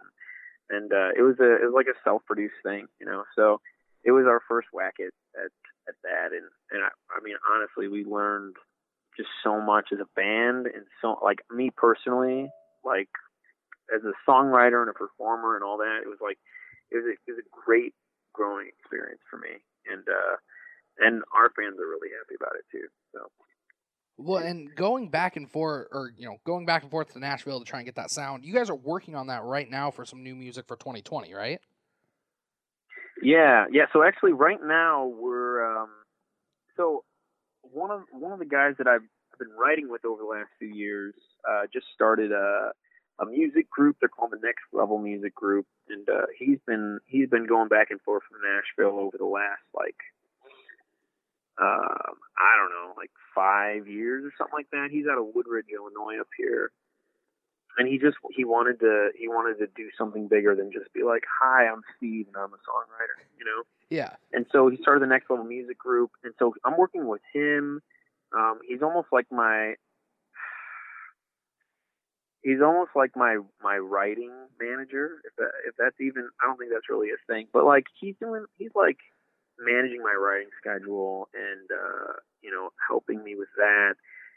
and 0.69 0.91
uh, 0.91 1.09
it 1.17 1.21
was 1.21 1.35
a 1.39 1.55
it 1.55 1.65
was 1.65 1.73
like 1.75 1.87
a 1.87 1.97
self 2.03 2.23
produced 2.25 2.55
thing, 2.63 2.87
you 2.99 3.05
know. 3.05 3.23
So 3.35 3.61
it 4.03 4.11
was 4.11 4.25
our 4.27 4.41
first 4.47 4.67
whack 4.73 4.95
at 4.99 5.13
at, 5.39 5.51
at 5.87 5.95
that, 6.03 6.31
and 6.31 6.45
and 6.71 6.83
I, 6.83 6.89
I 7.15 7.23
mean 7.23 7.35
honestly, 7.53 7.87
we 7.87 8.05
learned 8.05 8.55
just 9.15 9.29
so 9.43 9.61
much 9.61 9.89
as 9.93 9.99
a 9.99 10.07
band 10.15 10.65
and 10.65 10.85
so 11.01 11.19
like 11.23 11.39
me 11.51 11.69
personally, 11.75 12.49
like 12.83 13.09
as 13.93 14.01
a 14.03 14.13
songwriter 14.29 14.81
and 14.81 14.89
a 14.89 14.93
performer 14.93 15.55
and 15.55 15.63
all 15.63 15.77
that, 15.77 16.01
it 16.03 16.07
was 16.07 16.19
like 16.21 16.37
it 16.91 16.97
was 16.97 17.05
a, 17.05 17.13
it 17.29 17.35
was 17.35 17.39
a 17.39 17.49
great 17.65 17.93
growing 18.33 18.67
experience 18.67 19.21
for 19.29 19.37
me, 19.37 19.61
and 19.91 20.03
uh, 20.07 20.35
and 20.99 21.23
our 21.33 21.51
fans 21.55 21.79
are 21.79 21.89
really 21.89 22.09
happy 22.17 22.35
about 22.35 22.55
it 22.55 22.65
too. 22.71 22.87
So 23.13 23.19
Well, 24.17 24.43
and 24.43 24.73
going 24.75 25.09
back 25.09 25.35
and 25.35 25.49
forth, 25.49 25.87
or 25.91 26.11
you 26.17 26.27
know, 26.27 26.37
going 26.45 26.65
back 26.65 26.83
and 26.83 26.91
forth 26.91 27.13
to 27.13 27.19
Nashville 27.19 27.59
to 27.59 27.65
try 27.65 27.79
and 27.79 27.85
get 27.85 27.95
that 27.95 28.11
sound. 28.11 28.45
You 28.45 28.53
guys 28.53 28.69
are 28.69 28.75
working 28.75 29.15
on 29.15 29.27
that 29.27 29.43
right 29.43 29.69
now 29.69 29.91
for 29.91 30.05
some 30.05 30.23
new 30.23 30.35
music 30.35 30.67
for 30.67 30.75
2020, 30.75 31.33
right? 31.33 31.59
yeah, 33.23 33.65
yeah. 33.71 33.85
So 33.93 34.03
actually, 34.03 34.33
right 34.33 34.59
now 34.63 35.05
we're 35.05 35.65
um, 35.65 35.89
so 36.75 37.03
one 37.61 37.91
of 37.91 38.01
one 38.11 38.31
of 38.31 38.39
the 38.39 38.45
guys 38.45 38.73
that 38.77 38.87
I've 38.87 39.07
been 39.37 39.51
writing 39.57 39.89
with 39.89 40.05
over 40.05 40.21
the 40.21 40.27
last 40.27 40.49
few 40.59 40.69
years 40.69 41.13
uh, 41.49 41.63
just 41.71 41.87
started 41.93 42.31
a 42.31 42.71
a 43.19 43.25
music 43.25 43.69
group. 43.69 43.97
They're 43.99 44.09
called 44.09 44.31
the 44.31 44.39
Next 44.41 44.63
Level 44.71 44.97
Music 44.97 45.35
Group, 45.35 45.67
and 45.87 46.07
uh, 46.09 46.25
he's 46.37 46.57
been 46.65 46.99
he's 47.05 47.29
been 47.29 47.45
going 47.45 47.69
back 47.69 47.91
and 47.91 48.01
forth 48.01 48.23
from 48.29 48.41
Nashville 48.41 48.99
over 48.99 49.17
the 49.17 49.25
last 49.25 49.61
like 49.75 49.97
um, 51.61 52.17
I 52.37 52.57
don't 52.57 52.71
know, 52.71 52.93
like 52.97 53.11
five 53.35 53.87
years 53.87 54.25
or 54.25 54.31
something 54.37 54.57
like 54.57 54.71
that. 54.71 54.89
He's 54.91 55.05
out 55.05 55.19
of 55.19 55.35
Woodridge, 55.35 55.67
Illinois, 55.71 56.19
up 56.19 56.29
here, 56.35 56.71
and 57.77 57.87
he 57.87 57.99
just 57.99 58.17
he 58.35 58.43
wanted 58.43 58.79
to 58.79 59.09
he 59.17 59.27
wanted 59.27 59.59
to 59.59 59.67
do 59.75 59.89
something 59.97 60.27
bigger 60.27 60.55
than 60.55 60.71
just 60.71 60.91
be 60.93 61.03
like, 61.03 61.23
"Hi, 61.41 61.67
I'm 61.67 61.81
Steve, 61.97 62.27
and 62.27 62.35
I'm 62.35 62.53
a 62.53 62.61
songwriter," 62.65 63.21
you 63.37 63.45
know. 63.45 63.63
Yeah. 63.89 64.15
And 64.31 64.47
so 64.51 64.69
he 64.69 64.77
started 64.77 65.03
the 65.03 65.07
Next 65.07 65.29
Level 65.29 65.45
Music 65.45 65.77
Group, 65.77 66.11
and 66.23 66.33
so 66.39 66.55
I'm 66.65 66.77
working 66.77 67.05
with 67.07 67.21
him. 67.31 67.81
Um, 68.35 68.59
he's 68.67 68.81
almost 68.81 69.07
like 69.11 69.27
my 69.31 69.75
he's 72.43 72.61
almost 72.63 72.91
like 72.95 73.11
my 73.15 73.37
my 73.61 73.77
writing 73.77 74.31
manager. 74.59 75.21
If 75.25 75.35
that 75.37 75.51
if 75.67 75.75
that's 75.77 75.99
even 75.99 76.29
I 76.41 76.47
don't 76.47 76.57
think 76.57 76.71
that's 76.71 76.89
really 76.89 77.09
a 77.09 77.21
thing, 77.31 77.47
but 77.53 77.65
like 77.65 77.85
he's 77.99 78.15
doing 78.19 78.45
he's 78.57 78.75
like 78.75 78.97
managing 79.59 80.01
my 80.01 80.13
writing 80.13 80.49
schedule 80.59 81.29
and 81.33 81.69
uh, 81.71 82.13
you 82.41 82.51
know 82.51 82.69
helping 82.87 83.23
me 83.23 83.35
with 83.35 83.49
that, 83.57 83.95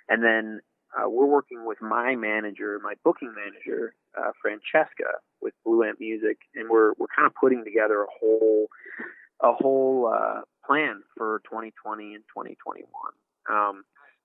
and 0.09 0.23
then 0.23 0.61
uh, 0.97 1.09
we're 1.09 1.27
working 1.27 1.67
with 1.67 1.81
my 1.83 2.15
manager, 2.15 2.81
my 2.83 2.95
booking 3.05 3.35
manager, 3.35 3.95
uh, 4.17 4.31
Francesca, 4.41 5.21
with 5.43 5.53
Blue 5.65 5.83
Ant 5.83 6.01
Music, 6.01 6.39
and 6.55 6.71
we're 6.71 6.93
we're 6.99 7.13
kind 7.15 7.27
of 7.27 7.35
putting 7.35 7.65
together 7.65 8.03
a 8.03 8.07
whole 8.21 8.69
a 9.41 9.53
whole 9.53 10.13
uh, 10.13 10.41
plan 10.67 11.03
for 11.17 11.43
2020 11.45 12.15
and 12.15 12.25
2021. 12.33 12.87
Um, 13.51 13.85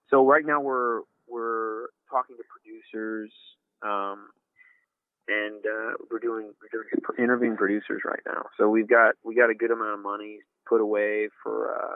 so 0.09 0.25
right 0.25 0.45
now 0.45 0.61
we're 0.61 1.01
we're 1.27 1.87
talking 2.09 2.35
to 2.37 2.43
producers, 2.51 3.31
um, 3.81 4.27
and 5.27 5.63
uh, 5.65 5.93
we're 6.09 6.19
doing 6.19 6.51
we're 6.61 6.83
doing 6.83 6.89
interviewing 7.17 7.57
producers 7.57 8.01
right 8.05 8.21
now. 8.25 8.45
So 8.57 8.69
we've 8.69 8.89
got 8.89 9.15
we 9.23 9.35
got 9.35 9.49
a 9.49 9.55
good 9.55 9.71
amount 9.71 9.93
of 9.93 9.99
money 9.99 10.39
put 10.67 10.81
away 10.81 11.29
for 11.43 11.75
uh, 11.75 11.95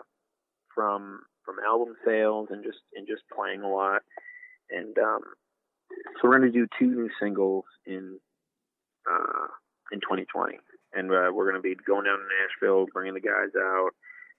from 0.73 1.21
from 1.43 1.55
album 1.65 1.95
sales 2.05 2.47
and 2.51 2.63
just 2.63 2.79
and 2.95 3.07
just 3.07 3.23
playing 3.35 3.61
a 3.61 3.69
lot. 3.69 4.01
And 4.69 4.97
um, 4.97 5.21
so 5.91 6.27
we're 6.27 6.39
going 6.39 6.51
to 6.51 6.57
do 6.57 6.67
two 6.79 6.87
new 6.87 7.09
singles 7.21 7.65
in 7.85 8.19
uh, 9.09 9.47
in 9.91 9.99
2020, 9.99 10.57
and 10.93 11.11
uh, 11.11 11.29
we're 11.33 11.51
going 11.51 11.61
to 11.61 11.61
be 11.61 11.75
going 11.85 12.05
down 12.05 12.17
to 12.17 12.25
Nashville, 12.25 12.87
bringing 12.91 13.13
the 13.13 13.19
guys 13.19 13.53
out, 13.57 13.91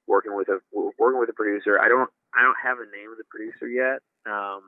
working 0.07 0.35
with 0.37 0.49
a 0.49 0.59
working 0.73 1.19
with 1.21 1.29
a 1.31 1.33
producer. 1.35 1.79
I 1.81 1.89
don't 1.89 2.11
I 2.35 2.43
don't 2.43 2.57
have 2.63 2.79
a 2.79 2.89
name 2.97 3.11
of 3.13 3.19
the 3.19 3.25
producer 3.31 3.69
yet, 3.69 4.01
um, 4.31 4.63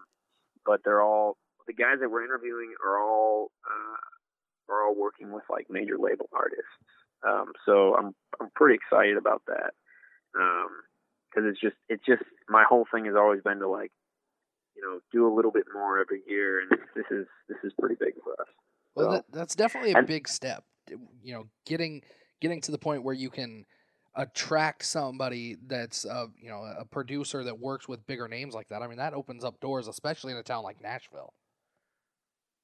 but 0.67 0.81
they're 0.85 1.03
all 1.03 1.37
the 1.67 1.73
guys 1.75 1.99
that 2.01 2.11
we're 2.11 2.25
interviewing 2.25 2.75
are 2.85 2.99
all 3.03 3.51
uh, 3.67 4.73
are 4.73 4.87
all 4.87 4.95
working 4.95 5.33
with 5.33 5.45
like 5.51 5.67
major 5.71 5.97
label 5.99 6.29
artists. 6.33 6.65
Um, 7.27 7.53
so 7.67 7.95
I'm 7.97 8.15
I'm 8.41 8.51
pretty 8.55 8.77
excited 8.77 9.17
about 9.17 9.43
that 9.47 9.73
because 10.33 11.49
it's 11.51 11.61
just 11.61 11.77
it's 11.89 12.05
just 12.07 12.23
my 12.49 12.65
whole 12.69 12.87
thing 12.93 13.05
has 13.07 13.15
always 13.17 13.43
been 13.43 13.59
to 13.59 13.69
like 13.69 13.91
you 14.77 14.83
know 14.83 15.01
do 15.13 15.27
a 15.27 15.35
little 15.35 15.51
bit 15.51 15.65
more 15.73 15.99
every 16.01 16.23
year, 16.27 16.61
and 16.61 16.71
this 16.95 17.07
is 17.11 17.27
this 17.49 17.59
is 17.65 17.73
pretty 17.79 17.97
big 17.99 18.15
for 18.23 18.33
us. 18.41 18.49
Well, 18.95 19.07
So- 19.07 19.13
that, 19.17 19.25
that's 19.33 19.55
definitely 19.55 19.93
a 19.93 19.99
and- 19.99 20.07
big 20.07 20.29
step. 20.29 20.65
You 21.23 21.35
know, 21.35 21.45
getting 21.67 22.03
getting 22.41 22.63
to 22.63 22.71
the 22.73 22.79
point 22.79 23.03
where 23.03 23.15
you 23.15 23.29
can 23.29 23.67
attract 24.19 24.85
somebody 24.85 25.57
that's 25.69 26.05
a 26.05 26.27
you 26.43 26.51
know 26.51 26.63
a 26.79 26.85
producer 26.85 27.45
that 27.45 27.59
works 27.59 27.89
with 27.89 28.05
bigger 28.07 28.29
names 28.29 28.53
like 28.53 28.69
that. 28.69 28.83
I 28.83 28.89
mean, 28.89 28.99
that 28.99 29.15
opens 29.15 29.45
up 29.45 29.61
doors, 29.61 29.89
especially 29.89 30.33
in 30.33 30.39
a 30.39 30.43
town 30.43 30.65
like 30.65 30.83
Nashville. 30.83 31.33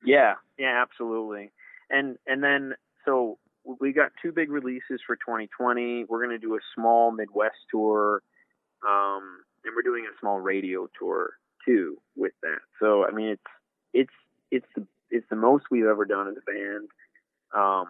Yeah, 0.05 0.35
yeah, 0.59 0.83
absolutely. 0.83 1.53
And 1.89 2.19
and 2.27 2.43
then 2.43 2.75
so 3.07 3.39
we 3.65 3.93
got 3.93 4.11
two 4.21 4.33
big 4.33 4.51
releases 4.51 5.01
for 5.07 5.17
2020. 5.17 6.05
We're 6.09 6.19
going 6.19 6.39
to 6.39 6.45
do 6.45 6.57
a 6.57 6.61
small 6.75 7.13
Midwest 7.13 7.57
tour, 7.71 8.21
um, 8.87 9.41
and 9.65 9.73
we're 9.75 9.83
doing 9.83 10.05
a 10.05 10.19
small 10.21 10.41
radio 10.41 10.89
tour 10.99 11.35
too 11.65 11.99
with 12.17 12.33
that. 12.43 12.59
So 12.81 13.07
I 13.07 13.13
mean, 13.13 13.29
it's 13.29 13.43
it's 13.93 14.15
it's 14.51 14.67
the 14.75 14.87
it's 15.09 15.27
the 15.31 15.37
most 15.37 15.67
we've 15.71 15.87
ever 15.87 16.05
done 16.05 16.27
as 16.27 16.35
a 16.37 16.51
band, 16.51 16.89
um, 17.55 17.87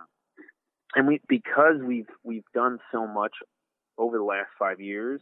and 0.95 1.09
we 1.09 1.21
because 1.27 1.81
we've 1.83 2.11
we've 2.23 2.45
done 2.53 2.79
so 2.93 3.07
much 3.07 3.33
over 3.99 4.19
the 4.19 4.25
last 4.25 4.51
five 4.59 4.81
years. 4.81 5.21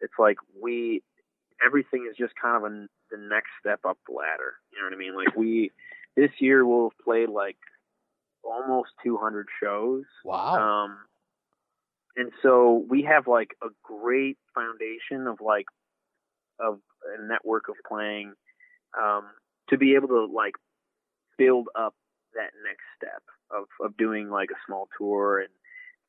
It's 0.00 0.14
like 0.18 0.36
we 0.60 1.02
everything 1.64 2.06
is 2.10 2.16
just 2.16 2.34
kind 2.40 2.56
of 2.56 2.70
a, 2.70 2.86
the 3.10 3.18
next 3.18 3.50
step 3.60 3.80
up 3.88 3.98
the 4.06 4.14
ladder. 4.14 4.54
You 4.72 4.80
know 4.80 4.86
what 4.86 4.94
I 4.94 4.98
mean? 4.98 5.16
Like 5.16 5.36
we 5.36 5.72
this 6.16 6.30
year 6.38 6.64
we'll 6.64 6.90
have 6.90 7.04
played 7.04 7.28
like 7.28 7.56
almost 8.44 8.90
200 9.04 9.46
shows. 9.62 10.04
Wow. 10.24 10.84
Um, 10.84 10.98
and 12.16 12.32
so 12.42 12.84
we 12.88 13.02
have 13.02 13.26
like 13.26 13.50
a 13.62 13.68
great 13.82 14.38
foundation 14.54 15.26
of 15.26 15.40
like 15.40 15.66
of 16.60 16.80
a 17.18 17.26
network 17.26 17.68
of 17.68 17.76
playing 17.86 18.32
um, 19.00 19.24
to 19.70 19.78
be 19.78 19.94
able 19.94 20.08
to 20.08 20.26
like 20.26 20.54
build 21.36 21.68
up 21.78 21.94
that 22.34 22.50
next 22.64 22.84
step 22.96 23.22
of 23.50 23.64
of 23.84 23.96
doing 23.96 24.28
like 24.28 24.50
a 24.50 24.60
small 24.66 24.88
tour 24.98 25.38
and 25.38 25.48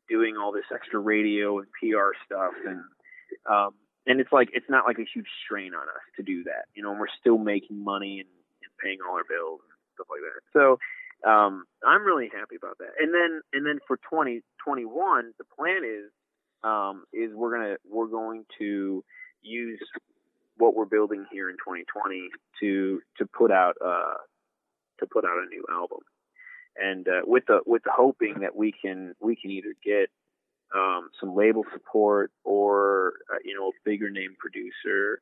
doing 0.10 0.36
all 0.38 0.52
this 0.52 0.66
extra 0.74 1.00
radio 1.00 1.60
and 1.60 1.68
PR 1.80 2.12
stuff 2.26 2.54
and 2.66 2.82
um 3.50 3.72
and 4.08 4.20
it's 4.20 4.32
like 4.32 4.50
it's 4.54 4.70
not 4.70 4.86
like 4.86 4.98
a 4.98 5.06
huge 5.14 5.28
strain 5.46 5.74
on 5.74 5.88
us 5.88 6.04
to 6.16 6.24
do 6.24 6.44
that 6.44 6.66
you 6.74 6.84
know 6.84 6.92
and 6.92 7.00
we're 7.00 7.08
still 7.20 7.38
making 7.38 7.84
money 7.84 8.20
and, 8.20 8.30
and 8.64 8.72
paying 8.82 8.98
all 9.08 9.16
our 9.16 9.24
bills 9.28 9.62
and 9.64 9.78
stuff 9.96 10.08
like 10.10 10.22
that. 10.22 10.42
So 10.54 10.80
um 11.30 11.66
I'm 11.86 12.04
really 12.04 12.30
happy 12.34 12.56
about 12.56 12.78
that. 12.80 12.92
And 13.00 13.14
then 13.14 13.42
and 13.54 13.66
then 13.66 13.80
for 13.88 13.98
2021 13.98 15.34
the 15.38 15.44
plan 15.56 15.82
is 15.84 16.12
um 16.64 17.06
is 17.14 17.32
we're 17.34 17.56
gonna 17.56 17.76
we're 17.90 18.08
going 18.08 18.46
to 18.58 19.04
use 19.42 19.80
what 20.58 20.76
we're 20.76 20.86
building 20.86 21.26
here 21.32 21.50
in 21.50 21.56
2020 21.56 22.30
to 22.60 23.02
to 23.18 23.26
put 23.26 23.52
out 23.52 23.76
uh 23.84 24.18
to 25.00 25.08
put 25.08 25.24
out 25.24 25.38
a 25.38 25.48
new 25.50 25.64
album 25.72 26.00
and 26.80 27.08
uh, 27.08 27.22
with 27.26 27.46
the 27.48 27.60
with 27.66 27.84
the 27.84 27.92
hoping 27.94 28.40
that 28.42 28.56
we 28.56 28.72
can 28.72 29.16
we 29.20 29.36
can 29.36 29.52
either 29.52 29.74
get 29.84 30.10
um, 30.76 31.10
some 31.20 31.36
label 31.36 31.64
support 31.74 32.32
or 32.44 33.14
uh, 33.32 33.38
you 33.44 33.56
know 33.56 33.70
a 33.70 33.72
bigger 33.86 34.10
name 34.10 34.36
producer 34.40 35.22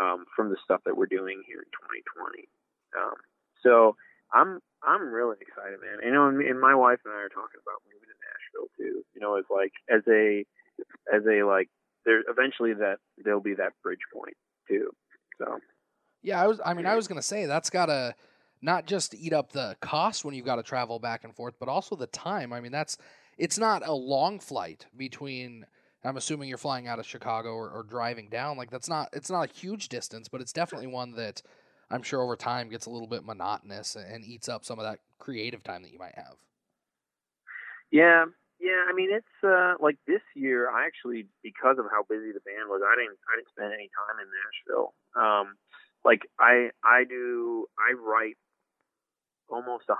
um, 0.00 0.24
from 0.34 0.50
the 0.50 0.56
stuff 0.64 0.80
that 0.84 0.96
we're 0.96 1.06
doing 1.06 1.42
here 1.46 1.58
in 1.58 1.70
2020. 2.04 2.48
Um, 2.96 3.14
so 3.62 3.96
I'm 4.32 4.60
I'm 4.82 5.12
really 5.12 5.36
excited, 5.40 5.78
man. 5.80 6.04
You 6.04 6.12
know, 6.12 6.28
and, 6.28 6.40
and 6.40 6.60
my 6.60 6.74
wife 6.74 7.00
and 7.04 7.14
I 7.14 7.18
are 7.18 7.28
talking 7.28 7.60
about 7.62 7.82
moving 7.86 8.08
to 8.08 8.18
Nashville 8.22 8.70
too. 8.76 9.04
You 9.14 9.20
know, 9.20 9.36
as 9.36 9.44
like 9.50 9.72
as 9.88 10.02
a 10.08 10.44
as 11.12 11.22
a 11.26 11.44
like 11.44 11.68
there 12.04 12.22
eventually 12.28 12.74
that 12.74 12.98
there'll 13.22 13.40
be 13.40 13.54
that 13.54 13.72
bridge 13.82 14.04
point 14.12 14.36
too. 14.68 14.90
So 15.38 15.58
Yeah, 16.22 16.42
I 16.42 16.46
was. 16.46 16.60
I 16.64 16.74
mean, 16.74 16.86
I 16.86 16.96
was 16.96 17.08
gonna 17.08 17.22
say 17.22 17.46
that's 17.46 17.70
gotta 17.70 18.14
not 18.64 18.86
just 18.86 19.10
to 19.10 19.18
eat 19.18 19.34
up 19.34 19.52
the 19.52 19.76
cost 19.82 20.24
when 20.24 20.34
you've 20.34 20.46
got 20.46 20.56
to 20.56 20.62
travel 20.62 20.98
back 20.98 21.22
and 21.22 21.36
forth, 21.36 21.54
but 21.60 21.68
also 21.68 21.94
the 21.94 22.06
time. 22.06 22.50
I 22.50 22.60
mean, 22.60 22.72
that's 22.72 22.96
it's 23.36 23.58
not 23.58 23.86
a 23.86 23.92
long 23.92 24.40
flight 24.40 24.86
between. 24.96 25.66
I'm 26.02 26.16
assuming 26.16 26.48
you're 26.48 26.58
flying 26.58 26.86
out 26.86 26.98
of 26.98 27.06
Chicago 27.06 27.50
or, 27.50 27.70
or 27.70 27.82
driving 27.82 28.28
down. 28.28 28.56
Like 28.56 28.70
that's 28.70 28.88
not 28.88 29.10
it's 29.12 29.30
not 29.30 29.50
a 29.50 29.52
huge 29.52 29.90
distance, 29.90 30.28
but 30.28 30.40
it's 30.40 30.52
definitely 30.52 30.86
one 30.86 31.12
that 31.16 31.42
I'm 31.90 32.02
sure 32.02 32.22
over 32.22 32.36
time 32.36 32.70
gets 32.70 32.86
a 32.86 32.90
little 32.90 33.06
bit 33.06 33.24
monotonous 33.24 33.96
and 33.96 34.24
eats 34.24 34.48
up 34.48 34.64
some 34.64 34.78
of 34.78 34.86
that 34.86 35.00
creative 35.18 35.62
time 35.62 35.82
that 35.82 35.92
you 35.92 35.98
might 35.98 36.14
have. 36.14 36.36
Yeah, 37.90 38.24
yeah. 38.60 38.84
I 38.88 38.94
mean, 38.94 39.10
it's 39.12 39.44
uh, 39.44 39.74
like 39.78 39.98
this 40.06 40.22
year. 40.34 40.70
I 40.70 40.86
actually, 40.86 41.26
because 41.42 41.76
of 41.78 41.84
how 41.90 42.04
busy 42.08 42.32
the 42.32 42.40
band 42.40 42.68
was, 42.68 42.80
I 42.82 42.96
didn't 42.96 43.18
I 43.28 43.36
didn't 43.36 43.50
spend 43.50 43.72
any 43.74 43.90
time 43.92 44.16
in 44.24 44.28
Nashville. 44.32 44.94
Um, 45.14 45.56
like 46.04 46.22
I 46.38 46.70
I 46.82 47.04
do 47.08 47.66
I 47.78 47.92
write 47.92 48.36
almost 49.48 49.86
100% 49.88 49.96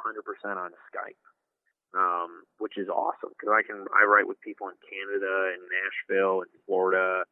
on 0.56 0.70
Skype, 0.88 1.24
um, 1.96 2.44
which 2.58 2.78
is 2.78 2.88
awesome 2.88 3.30
because 3.36 3.52
I 3.52 3.62
can 3.62 3.86
I 3.94 4.04
write 4.04 4.26
with 4.26 4.40
people 4.40 4.68
in 4.68 4.76
Canada 4.82 5.52
and 5.54 5.62
Nashville 5.68 6.42
and 6.42 6.50
Florida, 6.66 7.24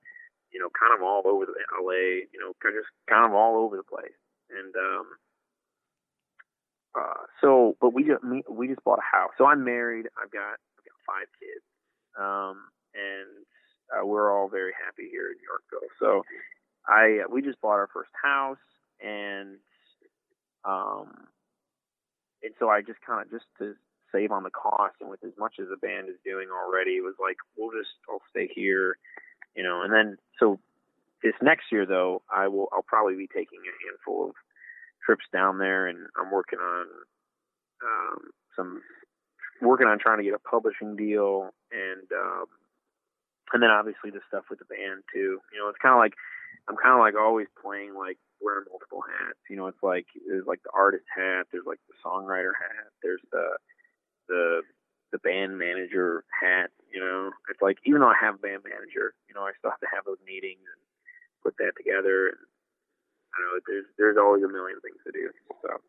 you 0.52 0.60
know, 0.60 0.68
kind 0.70 0.94
of 0.94 1.02
all 1.02 1.22
over 1.24 1.46
the 1.46 1.56
LA, 1.80 2.28
you 2.30 2.38
know, 2.40 2.52
just 2.62 2.92
kind 3.08 3.24
of 3.24 3.32
all 3.32 3.64
over 3.64 3.76
the 3.76 3.86
place. 3.86 4.16
And 4.50 4.74
um, 4.76 5.06
uh, 6.94 7.24
so, 7.40 7.76
but 7.80 7.94
we 7.94 8.04
just 8.04 8.22
we 8.50 8.68
just 8.68 8.84
bought 8.84 8.98
a 9.00 9.16
house. 9.16 9.32
So 9.38 9.46
I'm 9.46 9.64
married. 9.64 10.06
I've 10.20 10.30
got 10.30 10.60
I've 10.76 10.84
got 10.84 10.98
five 11.08 11.28
kids, 11.40 11.64
um, 12.18 12.68
and 12.94 13.46
uh, 13.88 14.06
we're 14.06 14.30
all 14.30 14.48
very 14.48 14.72
happy 14.76 15.08
here 15.10 15.30
in 15.32 15.38
Yorkville. 15.40 15.88
So 15.98 16.22
I 16.86 17.24
we 17.30 17.40
just 17.40 17.60
bought 17.60 17.80
our 17.80 17.88
first 17.92 18.10
house 18.20 18.58
and 19.00 19.56
um 20.64 21.28
and 22.43 22.55
so 22.59 22.68
I 22.68 22.82
just 22.82 23.01
kind 23.07 23.22
of 23.22 23.30
just 23.30 23.47
to 23.59 23.74
save 24.11 24.30
on 24.30 24.43
the 24.43 24.51
cost 24.51 24.95
and 25.01 25.09
with 25.09 25.24
as 25.24 25.32
much 25.38 25.57
as 25.61 25.68
the 25.68 25.76
band 25.76 26.09
is 26.09 26.16
doing 26.24 26.49
already 26.53 27.01
it 27.01 27.05
was 27.05 27.14
like 27.20 27.36
we'll 27.57 27.72
just 27.72 27.95
I'll 28.11 28.22
stay 28.30 28.49
here 28.53 28.99
you 29.57 29.62
know? 29.62 29.82
And 29.82 29.93
then 29.93 30.16
so 30.38 30.59
this 31.22 31.34
next 31.43 31.70
year 31.70 31.86
though 31.86 32.22
I 32.34 32.49
will 32.49 32.68
I'll 32.72 32.84
probably 32.86 33.16
be 33.16 33.26
taking 33.26 33.61
a 33.61 33.74
handful 33.86 34.28
of 34.30 34.34
trips 35.05 35.24
down 35.32 35.59
there 35.59 35.86
and 35.86 35.99
I'm 36.18 36.30
working 36.30 36.59
on 36.59 36.86
um 37.84 38.18
some 38.57 38.82
working 39.61 39.86
on 39.86 39.99
trying 39.99 40.18
to 40.18 40.24
get 40.24 40.34
a 40.34 40.38
publishing 40.38 40.97
deal 40.97 41.51
and 41.70 42.07
um 42.12 42.47
and 43.53 43.62
then 43.62 43.70
obviously 43.70 44.11
the 44.11 44.20
stuff 44.28 44.45
with 44.49 44.59
the 44.59 44.64
band 44.64 45.05
too. 45.12 45.40
You 45.53 45.59
know 45.59 45.68
it's 45.68 45.78
kind 45.82 45.95
of 45.95 45.99
like 45.99 46.14
I'm 46.68 46.76
kind 46.76 46.95
of 46.95 47.01
like 47.01 47.14
always 47.14 47.49
playing 47.61 47.95
like 47.95 48.18
wearing 48.43 48.66
multiple 48.68 49.03
hats. 49.07 49.38
You 49.49 49.57
know, 49.57 49.66
it's 49.66 49.82
like 49.82 50.07
there's 50.26 50.47
like 50.47 50.62
the 50.62 50.74
artist 50.74 51.05
hat, 51.09 51.47
there's 51.53 51.66
like 51.66 51.80
the 51.88 51.97
songwriter 52.05 52.53
hat, 52.59 52.90
there's 53.03 53.22
the 53.30 53.57
the 54.28 54.62
the 55.12 55.18
band 55.18 55.59
manager 55.59 56.24
hat. 56.28 56.70
You 56.93 57.01
know, 57.01 57.30
it's 57.49 57.62
like 57.62 57.78
even 57.86 58.01
though 58.01 58.11
I 58.11 58.18
have 58.20 58.36
a 58.36 58.43
band 58.43 58.62
manager, 58.64 59.14
you 59.28 59.34
know, 59.34 59.43
I 59.43 59.53
still 59.59 59.70
have 59.70 59.80
to 59.80 59.93
have 59.95 60.05
those 60.05 60.20
meetings 60.26 60.64
and 60.66 60.80
put 61.43 61.57
that 61.59 61.72
together. 61.76 62.34
And 62.34 62.40
I 63.32 63.36
know 63.40 63.61
there's 63.66 63.86
there's 63.99 64.16
always 64.18 64.43
a 64.43 64.49
million 64.49 64.80
things 64.80 65.01
to 65.07 65.12
do. 65.12 65.30
So. 65.62 65.80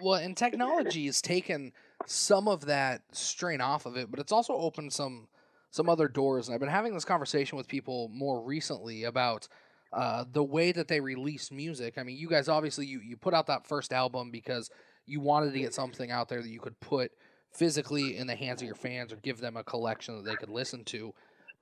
Well, 0.00 0.14
and 0.14 0.36
technology 0.36 1.06
has 1.06 1.20
taken 1.20 1.72
some 2.06 2.48
of 2.48 2.66
that 2.66 3.02
strain 3.12 3.60
off 3.60 3.84
of 3.84 3.96
it, 3.96 4.10
but 4.10 4.18
it's 4.18 4.32
also 4.32 4.54
opened 4.54 4.92
some 4.92 5.28
some 5.70 5.88
other 5.88 6.08
doors. 6.08 6.48
And 6.48 6.54
I've 6.54 6.60
been 6.60 6.68
having 6.68 6.94
this 6.94 7.04
conversation 7.04 7.56
with 7.56 7.68
people 7.68 8.08
more 8.12 8.42
recently 8.42 9.04
about 9.04 9.48
uh, 9.92 10.24
the 10.32 10.44
way 10.44 10.72
that 10.72 10.88
they 10.88 11.00
release 11.00 11.50
music. 11.50 11.98
I 11.98 12.02
mean, 12.02 12.16
you 12.16 12.28
guys 12.28 12.48
obviously 12.48 12.86
you, 12.86 13.00
you 13.00 13.16
put 13.16 13.34
out 13.34 13.46
that 13.48 13.66
first 13.66 13.92
album 13.92 14.30
because 14.30 14.70
you 15.06 15.20
wanted 15.20 15.52
to 15.52 15.58
get 15.58 15.74
something 15.74 16.10
out 16.10 16.28
there 16.28 16.42
that 16.42 16.48
you 16.48 16.60
could 16.60 16.78
put 16.80 17.12
physically 17.52 18.16
in 18.16 18.26
the 18.26 18.36
hands 18.36 18.62
of 18.62 18.66
your 18.66 18.76
fans 18.76 19.12
or 19.12 19.16
give 19.16 19.40
them 19.40 19.56
a 19.56 19.64
collection 19.64 20.16
that 20.16 20.24
they 20.24 20.36
could 20.36 20.50
listen 20.50 20.84
to. 20.84 21.12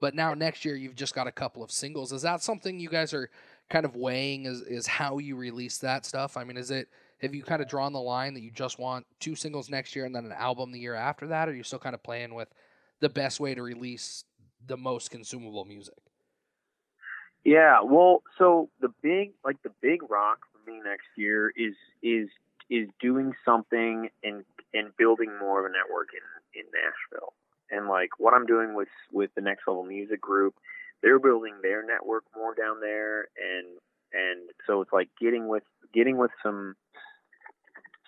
But 0.01 0.14
now 0.14 0.35
next 0.35 0.64
year 0.64 0.76
you've 0.76 0.95
just 0.95 1.14
got 1.14 1.26
a 1.26 1.33
couple 1.33 1.62
of 1.62 1.70
singles. 1.70 2.12
Is 2.12 2.22
that 2.22 2.43
something 2.43 2.79
you 2.79 2.89
guys 2.89 3.14
are 3.14 3.31
kind 3.70 3.85
of 3.85 3.97
weighing 3.97 4.47
is, 4.47 4.61
is 4.62 4.87
how 4.87 5.18
you 5.18 5.35
release 5.37 5.79
that 5.79 6.05
stuff? 6.05 6.37
I 6.37 6.45
mean, 6.45 6.57
is 6.57 6.70
it 6.70 6.89
have 7.20 7.35
you 7.35 7.43
kind 7.43 7.61
of 7.61 7.68
drawn 7.68 7.93
the 7.93 8.01
line 8.01 8.35
that 8.35 8.43
you 8.43 8.51
just 8.51 8.79
want 8.79 9.07
two 9.18 9.35
singles 9.35 9.68
next 9.68 9.97
year 9.97 10.05
and 10.05 10.14
then 10.14 10.24
an 10.24 10.33
album 10.33 10.70
the 10.70 10.79
year 10.79 10.95
after 10.95 11.26
that? 11.29 11.49
Or 11.49 11.53
are 11.53 11.55
you 11.55 11.64
still 11.64 11.79
kind 11.79 11.95
of 11.95 12.03
playing 12.03 12.35
with 12.35 12.49
the 13.01 13.09
best 13.09 13.41
way 13.41 13.55
to 13.55 13.62
release 13.62 14.24
the 14.66 14.76
most 14.76 15.11
consumable 15.11 15.64
music? 15.64 15.97
Yeah, 17.49 17.80
well, 17.82 18.22
so 18.36 18.68
the 18.82 18.90
big 19.03 19.32
like 19.42 19.57
the 19.62 19.72
big 19.80 20.03
rock 20.11 20.40
for 20.53 20.70
me 20.70 20.80
next 20.84 21.07
year 21.16 21.51
is 21.57 21.72
is 22.03 22.28
is 22.68 22.88
doing 23.01 23.32
something 23.42 24.11
and 24.22 24.44
and 24.74 24.94
building 24.99 25.32
more 25.40 25.61
of 25.61 25.64
a 25.64 25.74
network 25.74 26.09
in 26.12 26.61
in 26.61 26.66
Nashville. 26.66 27.32
And 27.70 27.88
like 27.88 28.11
what 28.18 28.34
I'm 28.34 28.44
doing 28.44 28.74
with 28.74 28.88
with 29.12 29.30
the 29.34 29.40
Next 29.40 29.62
Level 29.66 29.82
Music 29.82 30.20
Group, 30.20 30.57
they're 31.03 31.18
building 31.18 31.55
their 31.62 31.82
network 31.82 32.24
more 32.36 32.55
down 32.55 32.80
there. 32.82 33.28
And 33.38 33.66
and 34.12 34.51
so 34.66 34.82
it's 34.82 34.92
like 34.92 35.09
getting 35.18 35.49
with 35.49 35.64
getting 35.94 36.18
with 36.18 36.32
some 36.42 36.76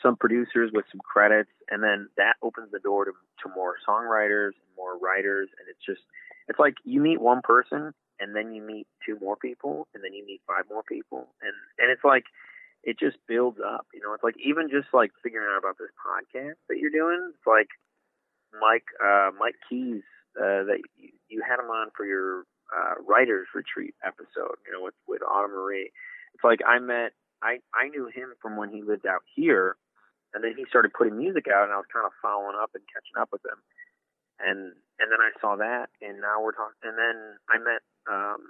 some 0.03 0.17
producers 0.17 0.71
with 0.75 0.85
some 0.93 1.01
credits. 1.01 1.51
And 1.71 1.83
then 1.83 2.11
that 2.19 2.35
opens 2.43 2.73
the 2.73 2.79
door 2.79 3.07
to 3.07 3.13
to 3.13 3.55
more 3.55 3.77
songwriters 3.89 4.53
and 4.53 4.77
more 4.77 4.99
writers. 4.99 5.49
And 5.59 5.67
it's 5.71 5.87
just 5.87 6.07
it's 6.47 6.59
like 6.59 6.75
you 6.85 7.01
meet 7.01 7.23
one 7.23 7.41
person 7.43 7.95
and 8.21 8.37
then 8.37 8.53
you 8.53 8.63
meet 8.63 8.87
two 9.05 9.19
more 9.21 9.37
people 9.37 9.89
and 9.95 10.05
then 10.05 10.13
you 10.13 10.25
meet 10.27 10.41
five 10.47 10.65
more 10.69 10.83
people 10.83 11.29
and 11.43 11.53
and 11.79 11.91
it's 11.91 12.05
like 12.05 12.25
it 12.83 12.99
just 12.99 13.17
builds 13.29 13.59
up 13.61 13.87
you 13.93 14.01
know 14.01 14.13
it's 14.15 14.25
like 14.25 14.37
even 14.43 14.69
just 14.71 14.89
like 14.93 15.11
figuring 15.23 15.49
out 15.51 15.59
about 15.59 15.77
this 15.79 15.93
podcast 15.99 16.57
that 16.69 16.79
you're 16.79 16.93
doing 16.93 17.33
it's 17.35 17.47
like 17.47 17.69
mike 18.61 18.87
uh 19.03 19.31
mike 19.39 19.57
keys 19.69 20.03
uh 20.39 20.65
that 20.69 20.81
you, 20.97 21.11
you 21.29 21.43
had 21.47 21.59
him 21.59 21.71
on 21.71 21.89
for 21.97 22.07
your 22.07 22.45
uh 22.71 22.95
writers 23.07 23.49
retreat 23.55 23.95
episode 24.05 24.57
you 24.67 24.73
know 24.73 24.83
with 24.83 24.95
with 25.09 25.23
autumn 25.23 25.53
marie 25.53 25.91
it's 26.35 26.45
like 26.45 26.61
i 26.67 26.79
met 26.79 27.13
i 27.43 27.59
i 27.75 27.89
knew 27.89 28.07
him 28.07 28.35
from 28.41 28.57
when 28.57 28.71
he 28.71 28.83
lived 28.83 29.07
out 29.07 29.23
here 29.35 29.77
and 30.33 30.45
then 30.45 30.55
he 30.57 30.65
started 30.69 30.93
putting 30.93 31.17
music 31.19 31.47
out 31.49 31.65
and 31.65 31.73
i 31.73 31.77
was 31.77 31.91
kind 31.93 32.07
of 32.07 32.13
following 32.23 32.57
up 32.61 32.71
and 32.75 32.85
catching 32.93 33.21
up 33.21 33.29
with 33.33 33.45
him 33.45 33.59
and 34.41 34.73
and 35.01 35.09
then 35.09 35.21
I 35.21 35.33
saw 35.41 35.57
that, 35.57 35.89
and 36.01 36.21
now 36.21 36.41
we're 36.45 36.53
talking. 36.53 36.77
And 36.85 36.97
then 36.97 37.17
I 37.49 37.57
met 37.57 37.81
um, 38.09 38.41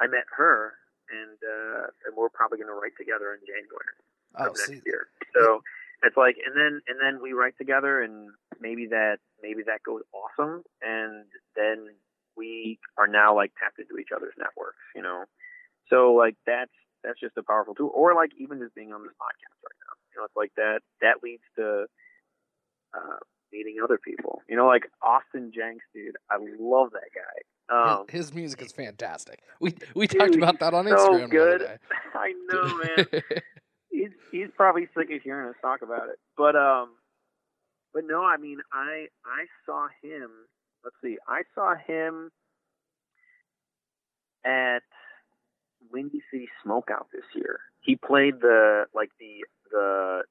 I 0.00 0.06
met 0.06 0.24
her, 0.36 0.74
and 1.10 1.38
uh, 1.42 1.86
and 2.06 2.16
we're 2.16 2.30
probably 2.30 2.58
going 2.58 2.70
to 2.70 2.78
write 2.78 2.96
together 2.98 3.34
in 3.34 3.40
January 3.42 3.96
oh, 4.38 4.50
of 4.50 4.56
next 4.56 4.86
year. 4.86 5.08
So 5.34 5.60
it's 6.02 6.16
like, 6.16 6.36
and 6.44 6.54
then 6.54 6.80
and 6.86 6.98
then 7.00 7.22
we 7.22 7.32
write 7.32 7.54
together, 7.58 8.02
and 8.02 8.30
maybe 8.60 8.86
that 8.86 9.18
maybe 9.42 9.62
that 9.66 9.82
goes 9.82 10.02
awesome, 10.14 10.62
and 10.82 11.26
then 11.56 11.88
we 12.36 12.78
are 12.96 13.08
now 13.08 13.34
like 13.34 13.52
tapped 13.58 13.78
into 13.78 13.98
each 13.98 14.14
other's 14.14 14.34
networks, 14.38 14.82
you 14.94 15.02
know. 15.02 15.24
So 15.90 16.14
like 16.14 16.36
that's 16.46 16.74
that's 17.02 17.18
just 17.20 17.36
a 17.36 17.42
powerful 17.42 17.74
tool, 17.74 17.90
or 17.94 18.14
like 18.14 18.30
even 18.38 18.58
just 18.60 18.74
being 18.74 18.92
on 18.92 19.02
this 19.02 19.16
podcast 19.18 19.58
right 19.66 19.80
now, 19.82 19.94
you 20.12 20.14
know, 20.20 20.24
it's 20.24 20.36
like 20.38 20.52
that 20.56 20.80
that 21.02 21.22
leads 21.22 21.42
to 21.56 21.86
uh, 22.94 23.18
meeting 23.52 23.76
other 23.82 23.98
people. 23.98 24.42
You 24.48 24.56
know, 24.56 24.66
like 24.66 24.86
Austin 25.02 25.50
Jenks, 25.54 25.84
dude. 25.94 26.16
I 26.30 26.38
love 26.38 26.90
that 26.92 27.10
guy. 27.14 27.38
Um, 27.70 28.06
his, 28.08 28.26
his 28.26 28.34
music 28.34 28.62
is 28.62 28.72
fantastic. 28.72 29.40
We 29.60 29.74
we 29.94 30.06
talked 30.06 30.34
about 30.34 30.58
that 30.60 30.74
on 30.74 30.86
so 30.86 30.94
Instagram. 30.94 31.30
good. 31.30 31.78
I 32.14 32.32
know, 32.50 32.76
man. 33.12 33.22
he's 33.90 34.10
he's 34.32 34.48
probably 34.56 34.88
sick 34.96 35.10
of 35.10 35.22
hearing 35.22 35.48
us 35.48 35.56
talk 35.60 35.82
about 35.82 36.08
it. 36.08 36.18
But 36.36 36.56
um, 36.56 36.90
but 37.92 38.04
no, 38.06 38.24
I 38.24 38.36
mean, 38.36 38.58
I 38.72 39.06
I 39.24 39.46
saw 39.66 39.88
him. 40.02 40.30
Let's 40.84 40.96
see, 41.02 41.18
I 41.26 41.42
saw 41.54 41.74
him 41.74 42.30
at 44.44 44.82
Windy 45.92 46.22
City 46.30 46.48
Smokeout 46.64 47.06
this 47.12 47.24
year. 47.34 47.60
He 47.80 47.96
played 47.96 48.40
the 48.40 48.84
like 48.94 49.10
the 49.20 49.44
the 49.70 50.22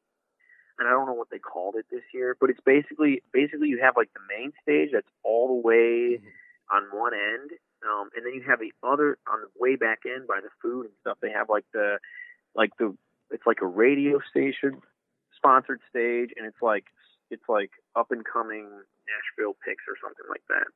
and 0.80 0.88
I 0.88 0.92
don't 0.92 1.08
know 1.08 1.14
what 1.14 1.30
they 1.32 1.40
called 1.40 1.76
it 1.76 1.86
this 1.92 2.04
year, 2.14 2.36
but 2.40 2.50
it's 2.50 2.60
basically 2.66 3.22
basically 3.34 3.68
you 3.70 3.80
have 3.82 3.96
like 3.96 4.10
the 4.14 4.22
main 4.28 4.54
stage 4.62 4.90
that's 4.94 5.08
all 5.24 5.48
the 5.48 5.68
way 5.68 6.20
on 6.72 6.84
one 6.91 7.13
end, 7.13 7.51
um, 7.86 8.09
and 8.15 8.26
then 8.26 8.34
you 8.34 8.43
have 8.47 8.59
the 8.59 8.74
other 8.84 9.18
on 9.28 9.41
the 9.41 9.51
way 9.59 9.76
back 9.76 9.99
end 10.05 10.28
by 10.28 10.39
the 10.41 10.49
food 10.61 10.86
and 10.88 10.95
stuff. 11.01 11.18
They 11.22 11.32
have 11.32 11.49
like 11.49 11.65
the 11.74 11.99
like 12.55 12.72
the 12.80 12.95
it's 13.32 13.45
like 13.45 13.61
a 13.61 13.68
radio 13.68 14.20
station 14.30 14.82
sponsored 15.36 15.80
stage, 15.89 16.32
and 16.36 16.45
it's 16.45 16.61
like 16.61 16.86
it's 17.30 17.47
like 17.47 17.72
up 17.95 18.11
and 18.11 18.26
coming 18.26 18.68
Nashville 19.07 19.55
picks 19.63 19.84
or 19.88 19.95
something 20.01 20.26
like 20.30 20.43
that. 20.49 20.68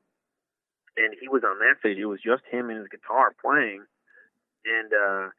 And 0.98 1.16
he 1.20 1.28
was 1.28 1.44
on 1.44 1.60
that 1.60 1.80
stage. 1.80 1.98
It 1.98 2.06
was 2.06 2.22
just 2.22 2.44
him 2.52 2.70
and 2.70 2.80
his 2.80 2.92
guitar 2.92 3.34
playing, 3.40 3.84
and 4.66 4.92
uh, 4.94 5.30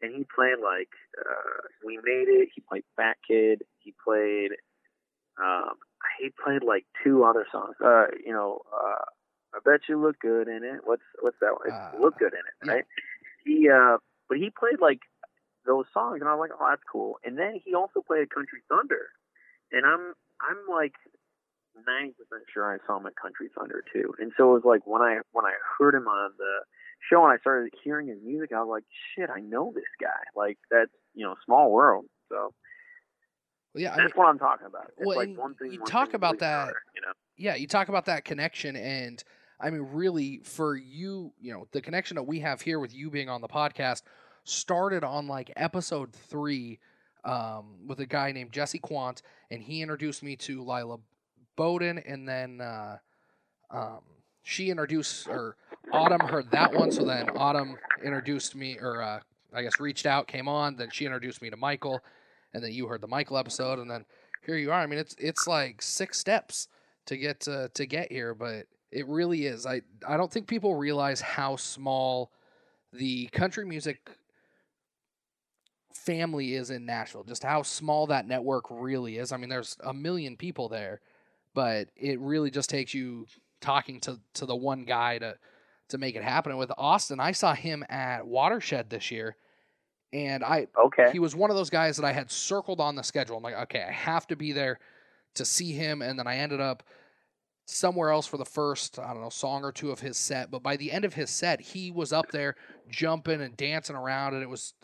and 0.00 0.14
he 0.14 0.26
played 0.34 0.58
like 0.62 0.92
uh, 1.18 1.60
we 1.84 1.96
made 2.02 2.28
it. 2.28 2.48
He 2.54 2.62
played 2.68 2.84
Fat 2.96 3.16
Kid. 3.28 3.62
He 3.78 3.94
played 4.04 4.52
um, 5.40 5.76
he 6.20 6.30
played 6.42 6.62
like 6.62 6.84
two 7.04 7.24
other 7.24 7.46
songs. 7.50 7.76
Uh, 7.82 8.06
you 8.24 8.32
know, 8.32 8.60
uh, 8.72 9.04
I 9.54 9.58
bet 9.64 9.80
you 9.88 10.00
look 10.00 10.18
good 10.20 10.48
in 10.48 10.64
it. 10.64 10.80
What's 10.84 11.02
what's 11.20 11.36
that 11.40 11.52
one? 11.52 11.68
It's 11.68 12.00
look 12.00 12.18
good 12.18 12.32
in 12.32 12.40
it, 12.40 12.70
right? 12.72 12.84
He 13.44 13.68
uh, 13.68 13.98
but 14.28 14.38
he 14.38 14.50
played 14.50 14.80
like 14.80 15.00
those 15.66 15.84
songs, 15.92 16.20
and 16.20 16.28
I 16.28 16.34
was 16.34 16.48
like, 16.50 16.58
oh, 16.58 16.66
that's 16.70 16.82
cool. 16.90 17.18
And 17.24 17.38
then 17.38 17.60
he 17.64 17.74
also 17.74 18.00
played 18.00 18.30
Country 18.30 18.60
Thunder, 18.68 19.08
and 19.70 19.84
I'm 19.86 20.14
I'm 20.40 20.58
like 20.70 20.94
ninety 21.86 22.14
percent 22.14 22.48
sure 22.52 22.72
I 22.72 22.78
saw 22.86 22.98
him 22.98 23.06
at 23.06 23.16
Country 23.16 23.48
Thunder 23.56 23.82
too. 23.92 24.14
And 24.18 24.32
so 24.36 24.50
it 24.50 24.54
was 24.54 24.64
like 24.64 24.86
when 24.86 25.02
I 25.02 25.18
when 25.32 25.44
I 25.44 25.52
heard 25.78 25.94
him 25.94 26.08
on 26.08 26.32
the 26.38 26.60
show 27.10 27.24
and 27.24 27.32
I 27.32 27.38
started 27.38 27.72
hearing 27.84 28.08
his 28.08 28.18
music, 28.24 28.52
I 28.54 28.60
was 28.62 28.68
like, 28.70 28.84
shit, 29.14 29.28
I 29.30 29.40
know 29.40 29.72
this 29.74 29.84
guy. 30.00 30.22
Like 30.36 30.58
that's 30.70 30.90
you 31.14 31.24
know, 31.26 31.34
small 31.44 31.70
world. 31.70 32.06
So 32.30 32.54
Well, 33.74 33.82
yeah, 33.82 33.92
I 33.92 33.96
that's 33.96 34.14
mean- 34.14 34.24
what 34.24 34.28
I'm 34.28 34.38
talking 34.38 34.66
about. 34.66 34.92
It's 34.96 35.06
well, 35.06 35.18
like 35.18 35.36
one 35.36 35.54
thing. 35.56 35.72
you 35.72 35.80
one 35.80 35.90
talk 35.90 36.08
thing 36.08 36.14
about 36.16 36.38
that. 36.38 36.68
you 36.94 37.02
know. 37.02 37.12
Yeah, 37.36 37.54
you 37.56 37.66
talk 37.66 37.88
about 37.88 38.06
that 38.06 38.24
connection, 38.24 38.76
and 38.76 39.22
I 39.62 39.70
mean, 39.70 39.86
really, 39.92 40.40
for 40.44 40.76
you, 40.76 41.32
you 41.40 41.52
know, 41.52 41.68
the 41.70 41.80
connection 41.80 42.16
that 42.16 42.24
we 42.24 42.40
have 42.40 42.60
here 42.60 42.80
with 42.80 42.92
you 42.92 43.10
being 43.10 43.28
on 43.28 43.40
the 43.40 43.48
podcast 43.48 44.02
started 44.44 45.04
on 45.04 45.28
like 45.28 45.52
episode 45.56 46.12
three 46.12 46.80
um, 47.24 47.86
with 47.86 48.00
a 48.00 48.06
guy 48.06 48.32
named 48.32 48.50
Jesse 48.50 48.80
Quant, 48.80 49.22
and 49.50 49.62
he 49.62 49.80
introduced 49.80 50.22
me 50.22 50.34
to 50.36 50.62
Lila 50.62 50.98
Bowden, 51.56 51.98
and 51.98 52.28
then 52.28 52.60
uh, 52.60 52.96
um, 53.70 54.00
she 54.42 54.70
introduced 54.70 55.28
or 55.28 55.56
Autumn 55.92 56.20
heard 56.20 56.50
that 56.50 56.72
one, 56.72 56.90
so 56.90 57.04
then 57.04 57.30
Autumn 57.36 57.76
introduced 58.04 58.56
me, 58.56 58.78
or 58.80 59.02
uh, 59.02 59.20
I 59.54 59.62
guess 59.62 59.78
reached 59.78 60.06
out, 60.06 60.26
came 60.26 60.48
on, 60.48 60.76
then 60.76 60.90
she 60.90 61.04
introduced 61.04 61.40
me 61.40 61.50
to 61.50 61.56
Michael, 61.56 62.00
and 62.52 62.62
then 62.62 62.72
you 62.72 62.86
heard 62.86 63.00
the 63.00 63.08
Michael 63.08 63.38
episode, 63.38 63.78
and 63.78 63.90
then 63.90 64.04
here 64.44 64.56
you 64.56 64.72
are. 64.72 64.80
I 64.80 64.86
mean, 64.86 64.98
it's 64.98 65.14
it's 65.18 65.46
like 65.46 65.80
six 65.82 66.18
steps 66.18 66.68
to 67.06 67.16
get 67.16 67.40
to, 67.40 67.70
to 67.74 67.86
get 67.86 68.10
here, 68.10 68.34
but 68.34 68.66
it 68.92 69.08
really 69.08 69.46
is. 69.46 69.66
I 69.66 69.80
I 70.06 70.16
don't 70.16 70.30
think 70.30 70.46
people 70.46 70.74
realize 70.74 71.20
how 71.20 71.56
small 71.56 72.30
the 72.92 73.26
country 73.28 73.64
music 73.64 74.10
family 75.92 76.54
is 76.54 76.70
in 76.70 76.84
Nashville. 76.84 77.24
Just 77.24 77.42
how 77.42 77.62
small 77.62 78.06
that 78.08 78.28
network 78.28 78.66
really 78.70 79.16
is. 79.16 79.32
I 79.32 79.38
mean, 79.38 79.48
there's 79.48 79.76
a 79.82 79.94
million 79.94 80.36
people 80.36 80.68
there, 80.68 81.00
but 81.54 81.88
it 81.96 82.20
really 82.20 82.50
just 82.50 82.68
takes 82.68 82.92
you 82.92 83.26
talking 83.60 84.00
to 84.00 84.20
to 84.34 84.46
the 84.46 84.56
one 84.56 84.84
guy 84.84 85.18
to 85.18 85.36
to 85.88 85.98
make 85.98 86.14
it 86.14 86.22
happen. 86.22 86.52
And 86.52 86.58
with 86.58 86.72
Austin, 86.76 87.18
I 87.18 87.32
saw 87.32 87.54
him 87.54 87.84
at 87.88 88.26
Watershed 88.26 88.90
this 88.90 89.10
year, 89.10 89.36
and 90.12 90.44
I 90.44 90.66
okay. 90.78 91.10
he 91.12 91.18
was 91.18 91.34
one 91.34 91.50
of 91.50 91.56
those 91.56 91.70
guys 91.70 91.96
that 91.96 92.04
I 92.04 92.12
had 92.12 92.30
circled 92.30 92.80
on 92.80 92.94
the 92.94 93.02
schedule. 93.02 93.38
I'm 93.38 93.42
like, 93.42 93.54
okay, 93.62 93.84
I 93.88 93.92
have 93.92 94.26
to 94.26 94.36
be 94.36 94.52
there 94.52 94.78
to 95.34 95.46
see 95.46 95.72
him, 95.72 96.02
and 96.02 96.18
then 96.18 96.26
I 96.26 96.36
ended 96.36 96.60
up 96.60 96.82
somewhere 97.66 98.10
else 98.10 98.26
for 98.26 98.36
the 98.36 98.44
first 98.44 98.98
I 98.98 99.12
don't 99.12 99.22
know 99.22 99.28
song 99.28 99.64
or 99.64 99.72
two 99.72 99.90
of 99.90 100.00
his 100.00 100.16
set. 100.16 100.50
But 100.50 100.62
by 100.62 100.76
the 100.76 100.92
end 100.92 101.04
of 101.04 101.14
his 101.14 101.30
set, 101.30 101.60
he 101.60 101.90
was 101.90 102.12
up 102.12 102.30
there 102.30 102.56
jumping 102.88 103.40
and 103.40 103.56
dancing 103.56 103.96
around, 103.96 104.34
and 104.34 104.42
it 104.42 104.48
was 104.48 104.74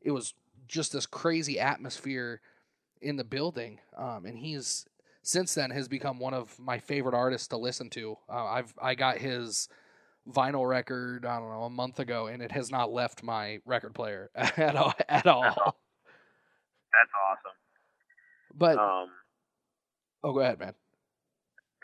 it 0.00 0.10
was 0.10 0.34
just 0.66 0.92
this 0.92 1.06
crazy 1.06 1.58
atmosphere 1.58 2.40
in 3.00 3.16
the 3.16 3.24
building. 3.24 3.80
Um, 3.96 4.24
and 4.26 4.38
he's 4.38 4.86
since 5.22 5.54
then 5.54 5.70
has 5.70 5.88
become 5.88 6.18
one 6.18 6.34
of 6.34 6.58
my 6.58 6.78
favorite 6.78 7.14
artists 7.14 7.48
to 7.48 7.56
listen 7.56 7.90
to. 7.90 8.16
Uh, 8.28 8.44
I've 8.44 8.74
I 8.80 8.94
got 8.94 9.18
his 9.18 9.68
vinyl 10.30 10.68
record 10.68 11.24
I 11.24 11.38
don't 11.38 11.50
know 11.50 11.64
a 11.64 11.70
month 11.70 12.00
ago, 12.00 12.26
and 12.26 12.42
it 12.42 12.52
has 12.52 12.70
not 12.70 12.92
left 12.92 13.22
my 13.22 13.60
record 13.64 13.94
player 13.94 14.30
at 14.34 14.76
all. 14.76 14.94
At 15.08 15.26
all. 15.26 15.42
That's 15.42 17.12
awesome. 17.28 17.56
But 18.54 18.78
Um, 18.78 19.08
oh, 20.24 20.32
go 20.32 20.40
ahead, 20.40 20.58
man. 20.58 20.74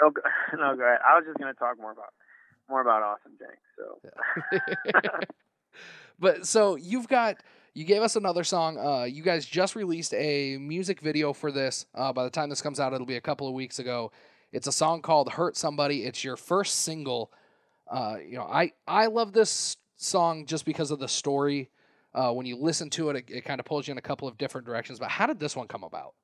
No, 0.01 0.11
go- 0.11 0.23
no, 0.57 0.77
go 0.77 0.83
ahead. 0.83 1.01
I 1.07 1.17
was 1.17 1.25
just 1.27 1.39
gonna 1.39 1.55
talk 1.55 1.79
more 1.79 1.93
about 1.93 2.13
more 2.69 2.81
about 2.81 3.03
Austin 3.03 3.33
Jenks. 3.39 3.63
So 3.77 5.21
But 6.19 6.47
so 6.47 6.77
you've 6.77 7.09
got 7.09 7.37
you 7.75 7.85
gave 7.85 8.03
us 8.03 8.17
another 8.17 8.45
song. 8.45 8.79
Uh, 8.79 9.05
you 9.05 9.23
guys 9.23 9.45
just 9.45 9.75
released 9.75 10.15
a 10.15 10.57
music 10.59 11.01
video 11.01 11.33
for 11.33 11.51
this. 11.51 11.87
Uh, 11.95 12.13
by 12.13 12.23
the 12.23 12.31
time 12.31 12.49
this 12.49 12.63
comes 12.63 12.79
out, 12.79 12.93
it'll 12.93 13.07
be 13.07 13.17
a 13.17 13.21
couple 13.21 13.49
of 13.49 13.55
weeks 13.55 13.81
ago. 13.81 14.13
It's 14.53 14.69
a 14.69 14.73
song 14.73 15.03
called 15.03 15.33
"Hurt 15.33 15.57
Somebody." 15.57 16.05
It's 16.05 16.23
your 16.23 16.37
first 16.37 16.83
single. 16.83 17.33
Uh, 17.91 18.17
you 18.25 18.37
know, 18.37 18.45
I 18.45 18.73
I 18.87 19.07
love 19.07 19.33
this 19.33 19.77
song 19.97 20.47
just 20.47 20.65
because 20.65 20.91
of 20.91 21.01
the 21.01 21.09
story. 21.09 21.71
Uh, 22.15 22.31
when 22.31 22.47
you 22.47 22.55
listen 22.57 22.91
to 22.91 23.11
it, 23.11 23.17
it, 23.17 23.25
it 23.29 23.45
kind 23.45 23.59
of 23.59 23.67
pulls 23.67 23.89
you 23.89 23.93
in 23.93 23.99
a 23.99 24.03
couple 24.03 24.29
of 24.29 24.39
different 24.39 24.65
directions. 24.65 25.01
But 25.01 25.11
how 25.11 25.27
did 25.27 25.41
this 25.41 25.57
one 25.57 25.67
come 25.67 25.83
about? 25.83 26.15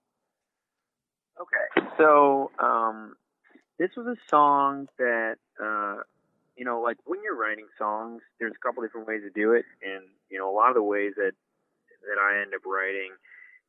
Okay. 1.40 1.88
So 1.98 2.52
um, 2.60 3.16
this 3.80 3.96
was 3.96 4.06
a 4.06 4.16
song 4.28 4.88
that 4.98 5.36
uh, 5.56 6.04
you 6.54 6.66
know, 6.66 6.82
like 6.82 6.98
when 7.06 7.22
you're 7.24 7.34
writing 7.34 7.64
songs, 7.78 8.20
there's 8.38 8.52
a 8.54 8.62
couple 8.62 8.82
different 8.82 9.08
ways 9.08 9.22
to 9.22 9.30
do 9.30 9.52
it, 9.54 9.64
and 9.82 10.04
you 10.28 10.38
know, 10.38 10.52
a 10.52 10.54
lot 10.54 10.68
of 10.68 10.74
the 10.74 10.82
ways 10.82 11.14
that 11.16 11.32
that 12.04 12.18
I 12.20 12.42
end 12.42 12.52
up 12.54 12.60
writing 12.66 13.10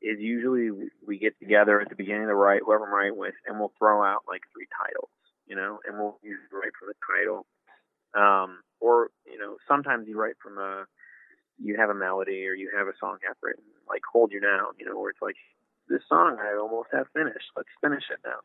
is 0.02 0.20
usually 0.20 0.90
we 1.08 1.18
get 1.18 1.40
together 1.40 1.80
at 1.80 1.88
the 1.88 1.96
beginning 1.96 2.24
of 2.24 2.28
the 2.28 2.36
write, 2.36 2.62
whoever 2.66 2.86
I'm 2.86 2.94
writing 2.94 3.18
with, 3.18 3.36
and 3.48 3.58
we'll 3.58 3.72
throw 3.80 4.04
out 4.04 4.24
like 4.28 4.42
three 4.52 4.68
titles, 4.76 5.10
you 5.48 5.56
know, 5.56 5.80
and 5.88 5.98
we'll 5.98 6.20
usually 6.22 6.52
write 6.52 6.76
from 6.78 6.92
the 6.92 7.00
title. 7.08 7.46
Um, 8.14 8.60
or 8.82 9.12
you 9.26 9.40
know, 9.40 9.56
sometimes 9.66 10.10
you 10.10 10.20
write 10.20 10.36
from 10.44 10.58
a 10.58 10.84
you 11.58 11.78
have 11.78 11.90
a 11.90 11.96
melody 11.96 12.46
or 12.48 12.54
you 12.54 12.70
have 12.76 12.88
a 12.88 12.98
song 13.00 13.18
half 13.26 13.38
written, 13.42 13.64
like 13.88 14.02
"Hold 14.12 14.34
You 14.34 14.42
Now," 14.42 14.76
you 14.78 14.86
know, 14.86 15.00
where 15.00 15.12
it's 15.12 15.22
like 15.22 15.40
this 15.88 16.04
song 16.10 16.36
I 16.44 16.60
almost 16.60 16.90
have 16.92 17.08
finished. 17.14 17.48
Let's 17.56 17.72
finish 17.80 18.04
it 18.12 18.20
now. 18.26 18.44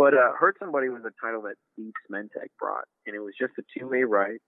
But 0.00 0.16
uh, 0.16 0.32
"Hurt 0.32 0.56
Somebody" 0.56 0.88
was 0.88 1.04
a 1.04 1.12
title 1.20 1.44
that 1.44 1.60
Steve 1.76 1.92
Smentek 2.08 2.48
brought, 2.56 2.88
and 3.04 3.12
it 3.12 3.20
was 3.20 3.36
just 3.36 3.52
a 3.60 3.64
two-way 3.68 4.08
write. 4.08 4.40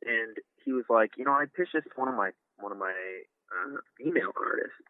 And 0.00 0.32
he 0.64 0.72
was 0.72 0.88
like, 0.88 1.12
you 1.20 1.28
know, 1.28 1.36
I 1.36 1.44
pitched 1.44 1.76
this 1.76 1.84
to 1.84 2.00
one 2.00 2.08
of 2.08 2.16
my 2.16 2.32
one 2.56 2.72
of 2.72 2.80
my 2.80 2.96
uh, 3.52 3.84
female 4.00 4.32
artists, 4.32 4.80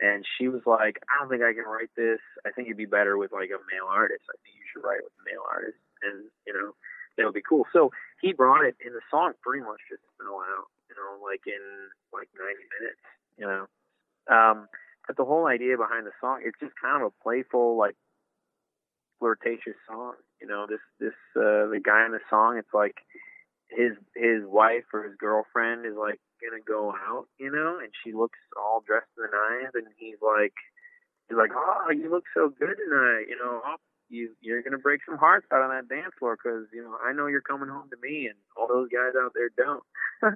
and 0.00 0.24
she 0.24 0.48
was 0.48 0.64
like, 0.64 1.04
I 1.04 1.20
don't 1.20 1.28
think 1.28 1.44
I 1.44 1.52
can 1.52 1.68
write 1.68 1.92
this. 2.00 2.16
I 2.48 2.50
think 2.56 2.72
it'd 2.72 2.80
be 2.80 2.88
better 2.88 3.20
with 3.20 3.28
like 3.28 3.52
a 3.52 3.60
male 3.68 3.92
artist. 3.92 4.24
I 4.24 4.40
think 4.40 4.56
you 4.56 4.64
should 4.72 4.80
write 4.80 5.04
with 5.04 5.12
a 5.20 5.24
male 5.28 5.44
artist, 5.44 5.76
and 6.00 6.24
you 6.48 6.56
know, 6.56 6.72
that 7.20 7.28
would 7.28 7.36
be 7.36 7.44
cool. 7.44 7.68
So 7.76 7.92
he 8.24 8.32
brought 8.32 8.64
it, 8.64 8.80
and 8.80 8.96
the 8.96 9.04
song 9.12 9.36
pretty 9.44 9.60
much 9.60 9.84
just 9.92 10.00
fell 10.16 10.40
out, 10.40 10.72
you 10.88 10.96
know, 10.96 11.20
like 11.20 11.44
in 11.44 11.60
like 12.16 12.32
90 12.32 12.56
minutes, 12.80 13.04
you 13.36 13.44
know. 13.44 13.68
Um, 14.32 14.64
but 15.04 15.20
the 15.20 15.28
whole 15.28 15.44
idea 15.44 15.76
behind 15.76 16.08
the 16.08 16.16
song, 16.24 16.40
it's 16.40 16.56
just 16.56 16.72
kind 16.80 17.04
of 17.04 17.12
a 17.12 17.22
playful, 17.22 17.76
like 17.76 18.00
flirtatious 19.18 19.76
song. 19.88 20.14
You 20.40 20.46
know, 20.46 20.66
this 20.68 20.80
this 21.00 21.16
uh, 21.36 21.66
the 21.68 21.80
guy 21.82 22.06
in 22.06 22.12
the 22.12 22.20
song, 22.30 22.58
it's 22.58 22.74
like 22.74 22.96
his 23.68 23.92
his 24.14 24.44
wife 24.44 24.84
or 24.92 25.04
his 25.04 25.16
girlfriend 25.18 25.86
is 25.86 25.96
like 25.98 26.20
gonna 26.40 26.62
go 26.62 26.92
out, 26.92 27.26
you 27.38 27.50
know, 27.50 27.78
and 27.82 27.90
she 28.04 28.12
looks 28.12 28.38
all 28.56 28.82
dressed 28.86 29.10
to 29.16 29.22
the 29.22 29.32
nines, 29.32 29.74
and 29.74 29.86
he's 29.98 30.20
like, 30.22 30.54
he's 31.28 31.36
like, 31.36 31.50
oh, 31.54 31.90
you 31.90 32.10
look 32.10 32.24
so 32.34 32.48
good 32.48 32.76
tonight, 32.78 33.26
you 33.28 33.36
know. 33.36 33.60
Oh, 33.64 33.76
you 34.08 34.30
you're 34.40 34.62
gonna 34.62 34.78
break 34.78 35.00
some 35.04 35.18
hearts 35.18 35.46
out 35.52 35.62
on 35.62 35.70
that 35.70 35.88
dance 35.88 36.14
floor 36.18 36.36
because 36.36 36.66
you 36.72 36.82
know 36.82 36.96
I 37.04 37.12
know 37.12 37.26
you're 37.26 37.42
coming 37.42 37.68
home 37.68 37.90
to 37.90 37.96
me, 38.00 38.26
and 38.26 38.38
all 38.56 38.68
those 38.68 38.88
guys 38.88 39.12
out 39.20 39.32
there 39.34 39.50
don't. 39.56 39.84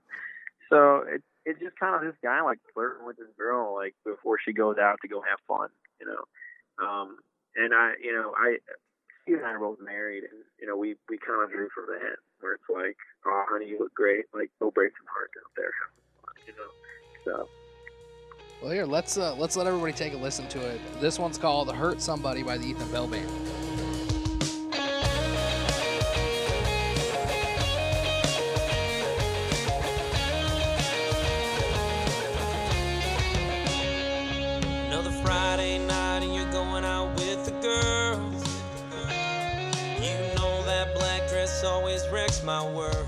so 0.69 1.05
it's 1.09 1.25
it's 1.45 1.61
just 1.61 1.79
kind 1.79 1.95
of 1.95 2.03
this 2.03 2.19
guy 2.23 2.43
like 2.43 2.59
flirting 2.75 3.07
with 3.07 3.17
this 3.17 3.33
girl 3.39 3.75
like 3.75 3.95
before 4.05 4.39
she 4.45 4.53
goes 4.53 4.77
out 4.79 4.99
to 5.03 5.09
go 5.09 5.23
have 5.23 5.41
fun, 5.49 5.69
you 6.01 6.07
know. 6.07 6.25
Um, 6.85 7.19
and 7.57 7.75
I, 7.75 7.95
you 8.03 8.13
know, 8.13 8.35
I 8.37 8.59
Steve 9.23 9.39
and 9.39 9.47
I 9.47 9.53
are 9.53 9.59
both 9.59 9.79
married, 9.81 10.25
and 10.25 10.43
you 10.61 10.67
know 10.67 10.77
we 10.77 10.97
we 11.09 11.19
kind 11.19 11.43
of 11.43 11.51
drew 11.51 11.69
from 11.75 11.87
that, 11.89 12.17
where 12.41 12.55
it's 12.55 12.65
like, 12.73 12.97
oh, 13.27 13.45
honey, 13.49 13.69
you 13.69 13.79
look 13.79 13.95
great. 13.95 14.25
Like, 14.35 14.51
go 14.61 14.71
break 14.71 14.93
some 14.97 15.07
hearts 15.13 15.35
out 15.39 15.53
there, 15.57 15.73
you 16.47 16.53
know. 16.55 16.71
So 17.25 17.49
Well, 18.61 18.73
here 18.73 18.87
let's 18.87 19.17
uh, 19.19 19.35
let's 19.37 19.57
let 19.57 19.67
everybody 19.67 19.93
take 19.93 20.15
a 20.15 20.17
listen 20.17 20.49
to 20.49 20.61
it. 20.61 20.81
This 21.01 21.19
one's 21.19 21.39
called 21.39 21.73
"Hurt 21.73 22.01
Somebody" 22.01 22.43
by 22.43 22.59
the 22.59 22.67
Ethan 22.67 22.91
Bell 22.91 23.07
Band. 23.07 23.31
Always 41.65 42.09
wrecks 42.09 42.43
my 42.43 42.63
world. 42.63 43.07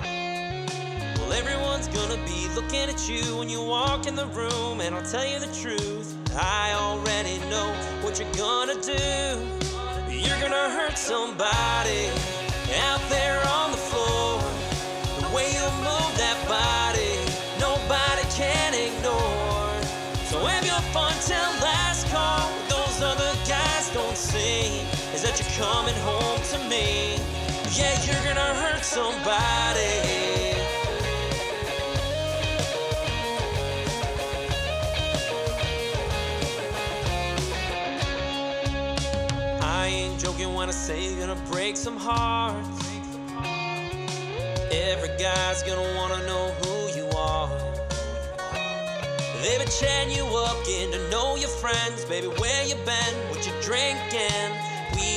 Well, 0.00 1.32
everyone's 1.32 1.88
gonna 1.88 2.16
be 2.24 2.48
looking 2.54 2.88
at 2.88 3.08
you 3.08 3.36
when 3.36 3.48
you 3.48 3.62
walk 3.62 4.06
in 4.06 4.14
the 4.14 4.26
room, 4.26 4.80
and 4.80 4.94
I'll 4.94 5.04
tell 5.04 5.26
you 5.26 5.38
the 5.38 5.52
truth. 5.54 6.14
I 6.36 6.72
already 6.74 7.38
know 7.50 7.72
what 8.02 8.18
you're 8.18 8.32
gonna 8.34 8.80
do. 8.80 9.38
You're 10.10 10.40
gonna 10.40 10.70
hurt 10.70 10.98
somebody 10.98 12.08
out 12.88 13.02
there 13.08 13.40
on 13.48 13.70
the 13.70 13.82
floor. 13.90 14.40
The 15.20 15.34
way 15.34 15.46
you 15.52 15.66
move 15.86 16.12
that 16.18 16.38
body, 16.48 17.14
nobody 17.60 18.24
can 18.34 18.74
ignore. 18.74 19.70
So 20.30 20.44
have 20.44 20.66
your 20.66 20.82
fun 20.92 21.14
till 21.24 21.50
last 21.62 22.08
call. 22.08 22.50
Those 22.68 23.02
other 23.02 23.32
guys 23.48 23.90
don't 23.90 24.16
see 24.16 24.80
is 25.14 25.22
that 25.22 25.38
you're 25.38 25.66
coming 25.66 25.94
home 25.96 26.35
you're 28.06 28.22
gonna 28.22 28.54
hurt 28.62 28.84
somebody. 28.84 29.96
I 39.60 39.86
ain't 39.86 40.20
joking 40.20 40.54
when 40.54 40.68
I 40.68 40.72
say 40.72 41.10
you're 41.10 41.26
gonna 41.26 41.40
break 41.50 41.76
some 41.76 41.96
hearts. 41.96 42.84
Every 44.70 45.08
guy's 45.18 45.62
gonna 45.64 45.96
wanna 45.96 46.24
know 46.26 46.52
who 46.62 46.98
you 46.98 47.08
are. 47.16 47.50
They've 49.42 49.58
been 49.58 49.68
chatting 49.68 50.14
you 50.14 50.24
up, 50.36 50.64
getting 50.64 50.92
to 50.92 51.10
know 51.10 51.34
your 51.36 51.48
friends. 51.48 52.04
Baby, 52.04 52.28
where 52.28 52.64
you 52.66 52.76
been? 52.84 53.14
What 53.30 53.44
you 53.46 53.52
drinking? 53.62 54.75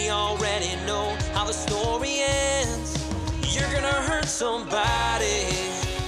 Already 0.10 0.76
know 0.88 1.16
how 1.34 1.46
the 1.46 1.54
story 1.54 2.22
ends. 2.22 2.98
You're 3.54 3.72
gonna 3.72 4.02
hurt 4.10 4.26
somebody 4.26 5.46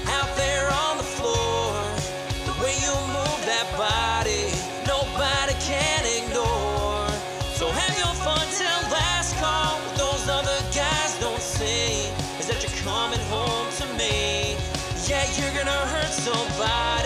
out 0.07 0.35
there 0.35 0.67
on 0.85 0.97
the 0.97 1.03
floor. 1.03 1.73
The 2.45 2.55
way 2.63 2.73
you 2.81 2.93
move 3.13 3.41
that 3.45 3.67
body, 3.77 4.49
nobody 4.87 5.53
can 5.61 6.01
ignore. 6.17 7.07
So 7.53 7.69
have 7.69 7.95
your 7.97 8.13
fun 8.25 8.45
till 8.57 8.81
last 8.89 9.37
call. 9.37 9.77
What 9.77 9.95
those 9.97 10.27
other 10.29 10.59
guys 10.73 11.19
don't 11.19 11.41
see 11.41 12.09
is 12.39 12.47
that 12.47 12.63
you're 12.63 12.77
coming 12.81 13.21
home 13.29 13.67
to 13.77 13.85
me. 14.01 14.55
Yeah, 15.07 15.25
you're 15.37 15.53
gonna 15.53 15.85
hurt 15.93 16.09
somebody. 16.09 17.00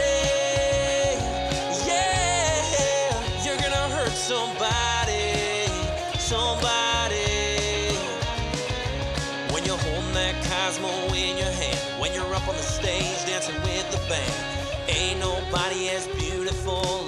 Stage 12.75 13.25
dancing 13.25 13.55
with 13.63 13.87
the 13.91 14.01
band, 14.09 14.89
ain't 14.89 15.19
nobody 15.19 15.87
as 15.89 16.07
beautiful 16.19 17.04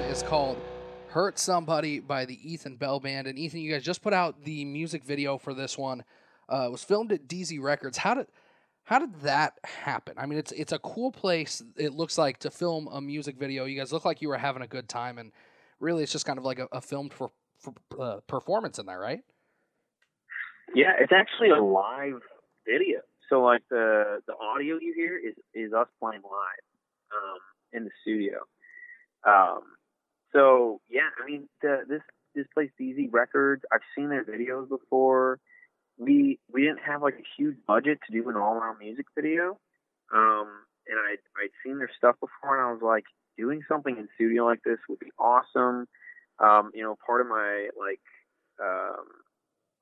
one 0.00 0.10
is 0.10 0.22
called 0.22 0.58
"Hurt 1.08 1.38
Somebody" 1.38 2.00
by 2.00 2.24
the 2.24 2.38
Ethan 2.42 2.76
Bell 2.76 3.00
Band. 3.00 3.26
And 3.26 3.38
Ethan, 3.38 3.60
you 3.60 3.72
guys 3.72 3.82
just 3.82 4.02
put 4.02 4.12
out 4.12 4.44
the 4.44 4.64
music 4.64 5.04
video 5.04 5.36
for 5.36 5.52
this 5.52 5.76
one. 5.76 6.04
Uh, 6.50 6.64
it 6.66 6.72
was 6.72 6.82
filmed 6.82 7.12
at 7.12 7.28
DZ 7.28 7.60
Records. 7.60 7.98
How 7.98 8.14
did 8.14 8.26
how 8.84 8.98
did 8.98 9.20
that 9.20 9.54
happen? 9.64 10.14
I 10.16 10.26
mean, 10.26 10.38
it's 10.38 10.52
it's 10.52 10.72
a 10.72 10.78
cool 10.78 11.12
place. 11.12 11.62
It 11.76 11.92
looks 11.92 12.16
like 12.16 12.38
to 12.38 12.50
film 12.50 12.88
a 12.90 13.00
music 13.00 13.36
video. 13.36 13.64
You 13.64 13.78
guys 13.78 13.92
look 13.92 14.04
like 14.04 14.22
you 14.22 14.28
were 14.28 14.38
having 14.38 14.62
a 14.62 14.66
good 14.66 14.88
time, 14.88 15.18
and 15.18 15.32
really, 15.80 16.02
it's 16.02 16.12
just 16.12 16.26
kind 16.26 16.38
of 16.38 16.44
like 16.44 16.58
a, 16.58 16.68
a 16.72 16.80
filmed 16.80 17.12
for, 17.12 17.30
for 17.58 17.74
uh, 18.00 18.20
performance 18.26 18.78
in 18.78 18.86
there, 18.86 18.98
right? 18.98 19.20
Yeah, 20.74 20.92
it's 20.98 21.12
actually 21.12 21.50
a 21.50 21.62
live 21.62 22.20
video. 22.66 23.00
So 23.28 23.42
like 23.42 23.62
the 23.68 24.20
the 24.26 24.34
audio 24.34 24.78
you 24.80 24.94
hear 24.94 25.18
is 25.18 25.34
is 25.54 25.72
us 25.72 25.88
playing 25.98 26.22
live 26.22 26.64
um, 27.12 27.38
in 27.72 27.84
the 27.84 27.90
studio. 28.02 28.38
Um, 29.26 29.60
so 30.32 30.80
yeah, 30.88 31.08
I 31.22 31.26
mean 31.26 31.48
the, 31.62 31.84
this 31.88 32.02
this 32.34 32.46
place 32.54 32.70
DZ 32.80 33.12
Records. 33.12 33.62
I've 33.72 33.80
seen 33.96 34.08
their 34.08 34.24
videos 34.24 34.68
before. 34.68 35.38
We 35.98 36.38
we 36.52 36.62
didn't 36.62 36.80
have 36.86 37.02
like 37.02 37.14
a 37.14 37.26
huge 37.36 37.56
budget 37.66 37.98
to 38.06 38.12
do 38.12 38.28
an 38.28 38.36
all 38.36 38.54
around 38.54 38.78
music 38.78 39.06
video, 39.14 39.58
um, 40.14 40.48
and 40.86 40.98
I 40.98 41.16
I'd 41.42 41.50
seen 41.64 41.78
their 41.78 41.90
stuff 41.96 42.16
before, 42.20 42.56
and 42.56 42.66
I 42.66 42.72
was 42.72 42.82
like, 42.82 43.04
doing 43.36 43.62
something 43.68 43.96
in 43.96 44.08
studio 44.14 44.44
like 44.44 44.62
this 44.64 44.78
would 44.88 44.98
be 44.98 45.12
awesome. 45.18 45.86
Um, 46.38 46.70
you 46.74 46.82
know, 46.82 46.96
part 47.06 47.20
of 47.20 47.26
my 47.26 47.68
like 47.78 48.00
um, 48.62 49.04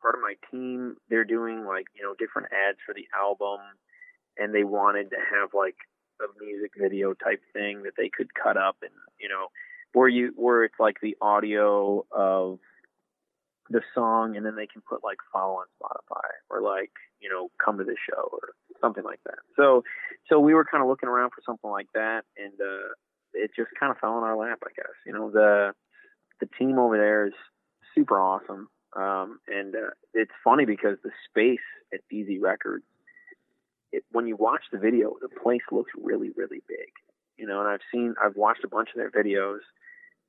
part 0.00 0.14
of 0.14 0.20
my 0.20 0.34
team, 0.50 0.96
they're 1.08 1.24
doing 1.24 1.64
like, 1.66 1.86
you 1.94 2.02
know, 2.02 2.14
different 2.18 2.48
ads 2.52 2.78
for 2.86 2.94
the 2.94 3.06
album 3.16 3.58
and 4.36 4.54
they 4.54 4.64
wanted 4.64 5.10
to 5.10 5.16
have 5.16 5.50
like 5.54 5.76
a 6.22 6.26
music 6.42 6.72
video 6.78 7.14
type 7.14 7.42
thing 7.52 7.82
that 7.82 7.94
they 7.96 8.08
could 8.08 8.32
cut 8.34 8.56
up 8.56 8.76
and, 8.82 8.94
you 9.20 9.28
know, 9.28 9.48
where 9.92 10.08
you 10.08 10.32
where 10.36 10.64
it's 10.64 10.78
like 10.78 10.96
the 11.02 11.16
audio 11.20 12.04
of 12.12 12.58
the 13.70 13.82
song 13.94 14.36
and 14.36 14.46
then 14.46 14.56
they 14.56 14.66
can 14.66 14.82
put 14.88 15.04
like 15.04 15.18
follow 15.32 15.54
on 15.54 15.66
Spotify 15.80 16.28
or 16.50 16.62
like, 16.62 16.90
you 17.20 17.28
know, 17.28 17.50
come 17.62 17.76
to 17.78 17.84
the 17.84 17.96
show 18.08 18.28
or 18.32 18.54
something 18.80 19.04
like 19.04 19.20
that. 19.24 19.38
So 19.56 19.84
so 20.28 20.40
we 20.40 20.54
were 20.54 20.64
kind 20.64 20.82
of 20.82 20.88
looking 20.88 21.08
around 21.08 21.30
for 21.30 21.42
something 21.44 21.70
like 21.70 21.88
that 21.94 22.22
and 22.36 22.54
uh 22.60 22.94
it 23.34 23.50
just 23.54 23.70
kind 23.78 23.90
of 23.90 23.98
fell 23.98 24.16
in 24.18 24.24
our 24.24 24.36
lap, 24.36 24.60
I 24.64 24.70
guess. 24.74 24.94
You 25.06 25.12
know, 25.12 25.30
the 25.30 25.72
the 26.40 26.48
team 26.58 26.78
over 26.78 26.96
there 26.96 27.26
is 27.26 27.34
super 27.94 28.20
awesome. 28.20 28.68
Um, 28.96 29.40
and 29.48 29.74
uh, 29.74 29.90
it's 30.14 30.32
funny 30.42 30.64
because 30.64 30.96
the 31.02 31.10
space 31.28 31.64
at 31.92 32.00
DZ 32.12 32.40
Records, 32.40 32.84
it, 33.92 34.04
when 34.12 34.26
you 34.26 34.36
watch 34.36 34.62
the 34.72 34.78
video, 34.78 35.14
the 35.20 35.28
place 35.28 35.62
looks 35.70 35.90
really, 36.00 36.30
really 36.36 36.62
big. 36.66 36.88
You 37.38 37.46
know, 37.46 37.60
and 37.60 37.68
I've 37.68 37.80
seen, 37.92 38.14
I've 38.22 38.36
watched 38.36 38.64
a 38.64 38.68
bunch 38.68 38.90
of 38.90 38.96
their 38.96 39.10
videos, 39.10 39.60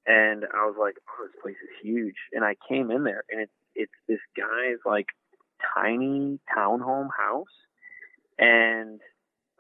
and 0.06 0.46
I 0.54 0.66
was 0.66 0.76
like, 0.80 0.96
oh, 1.10 1.26
this 1.26 1.42
place 1.42 1.56
is 1.64 1.70
huge. 1.82 2.16
And 2.34 2.44
I 2.44 2.56
came 2.68 2.92
in 2.92 3.04
there, 3.04 3.24
and 3.30 3.42
it's 3.42 3.52
it's 3.76 3.92
this 4.08 4.20
guy's 4.38 4.80
like 4.86 5.08
tiny 5.76 6.40
townhome 6.56 7.10
house, 7.18 7.48
and 8.38 9.00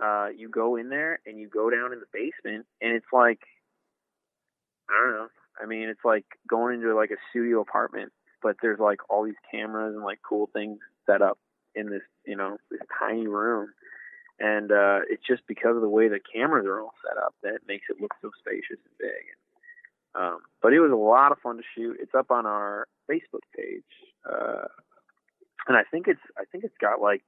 uh, 0.03 0.27
you 0.35 0.49
go 0.49 0.75
in 0.75 0.89
there 0.89 1.19
and 1.25 1.39
you 1.39 1.49
go 1.49 1.69
down 1.69 1.93
in 1.93 1.99
the 1.99 2.05
basement, 2.13 2.65
and 2.81 2.93
it's 2.93 3.11
like, 3.11 3.39
I 4.89 4.93
don't 5.03 5.13
know. 5.13 5.27
I 5.61 5.65
mean, 5.65 5.89
it's 5.89 6.05
like 6.05 6.25
going 6.47 6.75
into 6.75 6.95
like 6.95 7.11
a 7.11 7.17
studio 7.31 7.59
apartment 7.61 8.11
but 8.41 8.55
there's 8.61 8.79
like 8.79 8.99
all 9.09 9.25
these 9.25 9.39
cameras 9.51 9.95
and 9.95 10.03
like 10.03 10.19
cool 10.27 10.49
things 10.53 10.79
set 11.05 11.21
up 11.21 11.37
in 11.75 11.89
this, 11.89 12.01
you 12.25 12.35
know, 12.35 12.57
this 12.71 12.81
tiny 12.99 13.27
room. 13.27 13.69
And 14.39 14.71
uh, 14.71 14.99
it's 15.09 15.25
just 15.25 15.41
because 15.47 15.75
of 15.75 15.81
the 15.81 15.89
way 15.89 16.07
the 16.07 16.19
cameras 16.33 16.65
are 16.65 16.81
all 16.81 16.93
set 17.05 17.17
up 17.17 17.35
that 17.43 17.59
makes 17.67 17.85
it 17.89 18.01
look 18.01 18.13
so 18.21 18.31
spacious 18.39 18.79
and 18.83 18.97
big. 18.97 19.25
Um, 20.15 20.39
but 20.61 20.73
it 20.73 20.79
was 20.79 20.91
a 20.91 20.95
lot 20.95 21.31
of 21.31 21.39
fun 21.39 21.57
to 21.57 21.63
shoot. 21.75 21.97
It's 21.99 22.15
up 22.15 22.31
on 22.31 22.45
our 22.45 22.87
Facebook 23.09 23.45
page, 23.55 23.83
uh, 24.29 24.67
and 25.67 25.77
I 25.77 25.83
think 25.91 26.07
it's 26.07 26.21
I 26.37 26.45
think 26.51 26.63
it's 26.63 26.77
got 26.79 27.01
like 27.01 27.21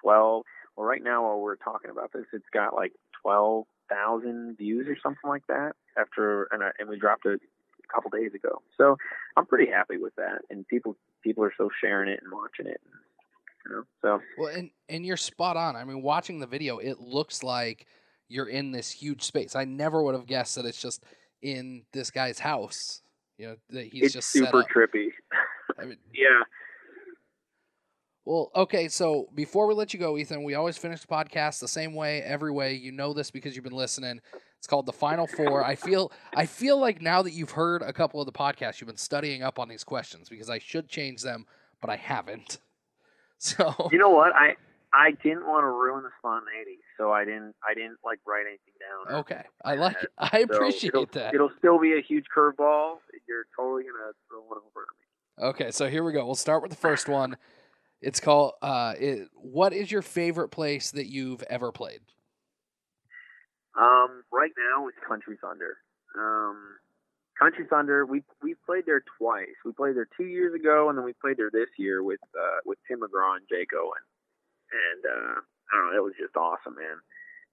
twelve. 0.00 0.44
Well, 0.76 0.86
right 0.86 1.02
now 1.02 1.24
while 1.24 1.40
we're 1.40 1.56
talking 1.56 1.90
about 1.90 2.12
this, 2.12 2.24
it's 2.32 2.48
got 2.52 2.74
like 2.74 2.92
twelve 3.20 3.66
thousand 3.90 4.56
views 4.56 4.86
or 4.88 4.96
something 5.02 5.28
like 5.28 5.46
that. 5.48 5.72
After 5.98 6.44
and 6.44 6.62
I, 6.62 6.70
and 6.78 6.88
we 6.88 6.98
dropped 6.98 7.26
it 7.26 7.40
a 7.42 7.94
couple 7.94 8.10
days 8.10 8.32
ago, 8.34 8.62
so 8.78 8.96
I'm 9.36 9.46
pretty 9.46 9.70
happy 9.70 9.98
with 9.98 10.14
that. 10.16 10.40
And 10.48 10.66
people 10.66 10.96
people 11.22 11.44
are 11.44 11.52
still 11.52 11.70
sharing 11.80 12.10
it 12.10 12.20
and 12.22 12.32
watching 12.32 12.66
it. 12.66 12.80
You 13.66 13.76
know, 13.76 13.82
so 14.02 14.20
Well, 14.38 14.48
and 14.54 14.70
and 14.88 15.04
you're 15.06 15.16
spot 15.16 15.56
on. 15.56 15.76
I 15.76 15.84
mean, 15.84 16.02
watching 16.02 16.40
the 16.40 16.46
video, 16.46 16.78
it 16.78 17.00
looks 17.00 17.42
like 17.42 17.86
you're 18.28 18.48
in 18.48 18.72
this 18.72 18.90
huge 18.90 19.22
space. 19.22 19.54
I 19.54 19.64
never 19.64 20.02
would 20.02 20.14
have 20.14 20.26
guessed 20.26 20.56
that 20.56 20.64
it's 20.64 20.80
just 20.80 21.04
in 21.42 21.84
this 21.92 22.10
guy's 22.10 22.38
house. 22.38 23.02
You 23.38 23.48
know, 23.48 23.56
that 23.70 23.86
he's 23.86 24.04
it's 24.04 24.14
just 24.14 24.30
set 24.30 24.44
super 24.44 24.60
up. 24.60 24.68
trippy. 24.68 25.08
I 25.78 25.84
mean, 25.84 25.98
yeah. 26.14 26.42
Well, 28.24 28.50
okay, 28.56 28.88
so 28.88 29.28
before 29.34 29.66
we 29.66 29.74
let 29.74 29.92
you 29.92 30.00
go, 30.00 30.16
Ethan, 30.16 30.44
we 30.44 30.54
always 30.54 30.78
finish 30.78 31.02
the 31.02 31.06
podcast 31.06 31.60
the 31.60 31.68
same 31.68 31.94
way 31.94 32.22
every 32.22 32.50
way. 32.50 32.72
You 32.72 32.90
know 32.90 33.12
this 33.12 33.30
because 33.30 33.54
you've 33.54 33.64
been 33.64 33.74
listening. 33.74 34.20
It's 34.56 34.66
called 34.66 34.86
the 34.86 34.94
Final 34.94 35.26
Four. 35.26 35.62
I 35.62 35.74
feel 35.74 36.10
I 36.34 36.46
feel 36.46 36.78
like 36.78 37.02
now 37.02 37.20
that 37.20 37.32
you've 37.32 37.50
heard 37.50 37.82
a 37.82 37.92
couple 37.92 38.20
of 38.20 38.26
the 38.26 38.32
podcasts, 38.32 38.80
you've 38.80 38.88
been 38.88 38.96
studying 38.96 39.42
up 39.42 39.58
on 39.58 39.68
these 39.68 39.84
questions 39.84 40.30
because 40.30 40.48
I 40.48 40.58
should 40.58 40.88
change 40.88 41.20
them, 41.20 41.44
but 41.82 41.90
I 41.90 41.96
haven't. 41.96 42.60
So 43.38 43.88
You 43.92 43.98
know 43.98 44.10
what? 44.10 44.32
I 44.34 44.56
I 44.92 45.10
didn't 45.22 45.46
want 45.46 45.64
to 45.64 45.68
ruin 45.68 46.04
the 46.04 46.10
spontaneity, 46.18 46.78
so 46.96 47.12
I 47.12 47.24
didn't 47.24 47.54
I 47.68 47.74
didn't 47.74 47.98
like 48.04 48.20
write 48.26 48.46
anything 48.46 48.74
down. 48.80 49.20
okay, 49.20 49.42
I 49.64 49.74
like 49.74 49.96
it. 50.02 50.08
I 50.18 50.44
So 50.48 50.54
appreciate 50.54 50.88
it'll, 50.90 51.06
that. 51.12 51.34
It'll 51.34 51.50
still 51.58 51.78
be 51.80 51.94
a 51.98 52.00
huge 52.00 52.26
curveball. 52.34 52.98
You're 53.28 53.46
totally 53.56 53.82
gonna 53.82 54.12
throw 54.28 54.42
one 54.42 54.58
over 54.58 54.86
me. 54.86 55.46
Okay, 55.48 55.70
so 55.72 55.88
here 55.88 56.04
we 56.04 56.12
go. 56.12 56.24
We'll 56.24 56.36
start 56.36 56.62
with 56.62 56.70
the 56.70 56.76
first 56.76 57.08
one. 57.08 57.36
It's 58.00 58.20
called 58.20 58.52
uh 58.62 58.94
it, 58.98 59.28
what 59.34 59.72
is 59.72 59.90
your 59.90 60.02
favorite 60.02 60.50
place 60.50 60.92
that 60.92 61.06
you've 61.10 61.42
ever 61.44 61.72
played? 61.72 62.00
Um, 63.76 64.22
right 64.32 64.52
now 64.56 64.86
it's 64.88 64.96
Country 65.06 65.36
Thunder. 65.40 65.76
Um, 66.16 66.76
Country 67.38 67.66
Thunder. 67.68 68.06
We 68.06 68.22
we 68.42 68.54
played 68.66 68.86
there 68.86 69.02
twice. 69.18 69.56
We 69.64 69.72
played 69.72 69.96
there 69.96 70.08
two 70.16 70.26
years 70.26 70.54
ago, 70.54 70.88
and 70.88 70.96
then 70.96 71.04
we 71.04 71.12
played 71.12 71.36
there 71.36 71.50
this 71.50 71.68
year 71.78 72.02
with 72.02 72.20
uh, 72.34 72.58
with 72.64 72.78
Tim 72.86 73.00
McGraw 73.00 73.36
and 73.36 73.46
Jake 73.48 73.70
Owen. 73.74 74.04
And 74.70 75.04
uh, 75.04 75.40
I 75.72 75.76
don't 75.76 75.90
know, 75.90 75.96
it 75.96 76.04
was 76.04 76.14
just 76.18 76.36
awesome, 76.36 76.76
man. 76.76 76.98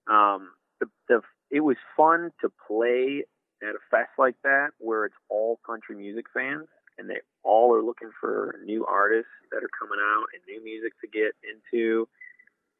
Um, 0.06 0.50
the 0.80 0.86
the 1.08 1.20
it 1.50 1.60
was 1.60 1.76
fun 1.96 2.32
to 2.40 2.52
play 2.66 3.24
at 3.62 3.74
a 3.74 3.82
fest 3.90 4.10
like 4.18 4.36
that 4.42 4.70
where 4.78 5.04
it's 5.04 5.14
all 5.28 5.60
country 5.64 5.94
music 5.94 6.26
fans 6.34 6.66
and 6.98 7.08
they 7.08 7.18
all 7.42 7.74
are 7.74 7.82
looking 7.82 8.10
for 8.20 8.56
new 8.64 8.84
artists 8.86 9.30
that 9.50 9.58
are 9.58 9.70
coming 9.78 9.98
out 10.00 10.26
and 10.34 10.42
new 10.46 10.62
music 10.64 10.92
to 11.00 11.08
get 11.08 11.32
into. 11.42 12.08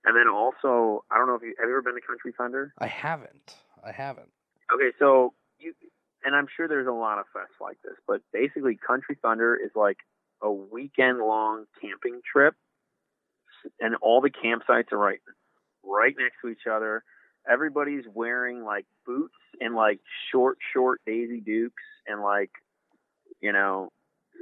And 0.05 0.17
then 0.17 0.29
also, 0.29 1.05
I 1.11 1.19
don't 1.19 1.29
know 1.29 1.35
if 1.35 1.43
you 1.43 1.55
have 1.59 1.69
you 1.69 1.75
ever 1.75 1.83
been 1.83 1.95
to 1.95 2.01
Country 2.01 2.33
Thunder? 2.37 2.75
I 2.79 2.87
haven't. 2.87 3.57
I 3.85 3.93
haven't. 3.93 4.31
Okay, 4.75 4.91
so 4.99 5.35
you 5.59 5.75
and 6.25 6.35
I'm 6.35 6.47
sure 6.57 6.69
there's 6.69 6.87
a 6.87 6.93
lot 6.93 7.19
of 7.19 7.25
fests 7.35 7.61
like 7.61 7.79
this, 7.83 7.95
but 8.07 8.21
basically 8.33 8.77
Country 8.77 9.17
Thunder 9.21 9.57
is 9.57 9.71
like 9.75 9.99
a 10.43 10.51
weekend 10.51 11.19
long 11.19 11.67
camping 11.81 12.21
trip 12.31 12.55
and 13.81 13.95
all 14.03 14.21
the 14.21 14.31
campsites 14.31 14.93
are 14.93 14.99
right 14.99 15.21
right 15.85 16.15
next 16.19 16.37
to 16.43 16.49
each 16.49 16.67
other. 16.71 17.05
Everybody's 17.49 18.05
wearing 18.13 18.65
like 18.65 18.87
boots 19.07 19.35
and 19.61 19.75
like 19.75 20.01
short 20.31 20.59
short 20.73 21.01
Daisy 21.07 21.41
Dukes 21.41 21.83
and 22.07 22.21
like 22.23 22.51
you 23.41 23.53
know 23.53 23.91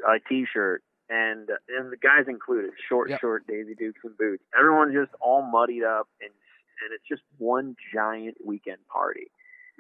a 0.07 0.19
t-shirt 0.29 0.83
and 1.09 1.49
and 1.69 1.93
the 1.93 1.97
guys 1.97 2.27
included 2.29 2.71
short 2.89 3.11
Yep. 3.11 3.21
short 3.21 3.47
Daisy 3.47 3.75
Dukes 3.75 4.01
and 4.05 4.17
boots. 4.17 4.43
Everyone's 4.59 4.95
just 4.95 5.13
all 5.21 5.43
muddied 5.43 5.83
up 5.85 6.09
and 6.21 6.31
and 6.83 6.95
it's 6.95 7.05
just 7.09 7.23
one 7.39 7.77
giant 7.93 8.37
weekend 8.45 8.79
party 8.91 9.31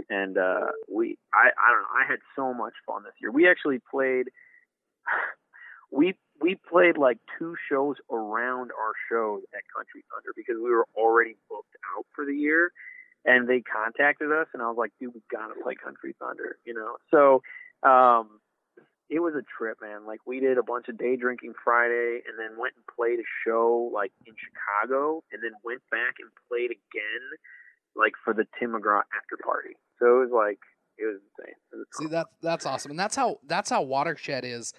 and 0.08 0.38
uh, 0.38 0.72
we 0.92 1.16
I, 1.34 1.48
I 1.48 1.72
don't 1.72 1.82
know 1.82 1.94
I 2.04 2.10
had 2.10 2.20
so 2.36 2.54
much 2.54 2.74
fun 2.86 3.04
this 3.04 3.14
year. 3.20 3.30
We 3.30 3.48
actually 3.48 3.80
played 3.90 4.28
we 5.90 6.14
we 6.40 6.56
played 6.68 6.96
like 6.96 7.18
two 7.38 7.54
shows 7.68 7.96
around 8.10 8.70
our 8.72 8.92
shows 9.10 9.42
at 9.54 9.62
Country 9.76 10.04
Thunder 10.10 10.32
because 10.34 10.56
we 10.56 10.70
were 10.70 10.86
already 10.96 11.36
booked 11.48 11.76
out 11.96 12.06
for 12.14 12.24
the 12.24 12.34
year, 12.34 12.72
and 13.24 13.48
they 13.48 13.60
contacted 13.60 14.32
us, 14.32 14.46
and 14.54 14.62
I 14.62 14.68
was 14.68 14.76
like, 14.78 14.92
dude, 14.98 15.14
we 15.14 15.20
gotta 15.30 15.54
play 15.62 15.74
Country 15.74 16.14
Thunder, 16.18 16.56
you 16.64 16.74
know. 16.74 16.96
So 17.10 17.42
um, 17.88 18.40
it 19.10 19.20
was 19.20 19.34
a 19.34 19.42
trip, 19.42 19.78
man. 19.82 20.06
Like 20.06 20.20
we 20.24 20.40
did 20.40 20.56
a 20.56 20.62
bunch 20.62 20.88
of 20.88 20.96
day 20.96 21.16
drinking 21.16 21.54
Friday, 21.62 22.22
and 22.26 22.38
then 22.38 22.58
went 22.58 22.74
and 22.76 22.84
played 22.96 23.18
a 23.18 23.28
show 23.44 23.90
like 23.92 24.12
in 24.26 24.34
Chicago, 24.38 25.22
and 25.32 25.42
then 25.42 25.52
went 25.64 25.82
back 25.90 26.16
and 26.20 26.30
played 26.48 26.70
again, 26.70 27.24
like 27.96 28.12
for 28.24 28.32
the 28.32 28.46
Tim 28.58 28.72
McGraw 28.72 29.02
after 29.12 29.36
party. 29.42 29.76
So 30.00 30.16
it 30.16 30.20
was 30.20 30.30
like 30.32 30.58
it 30.98 31.04
was 31.04 31.20
insane. 31.38 31.54
It 31.72 31.76
was 31.76 31.86
See 31.94 32.06
that 32.08 32.26
that's 32.42 32.66
awesome, 32.66 32.90
and 32.90 32.98
that's 32.98 33.16
how 33.16 33.38
that's 33.46 33.70
how 33.70 33.82
Watershed 33.82 34.44
is 34.44 34.72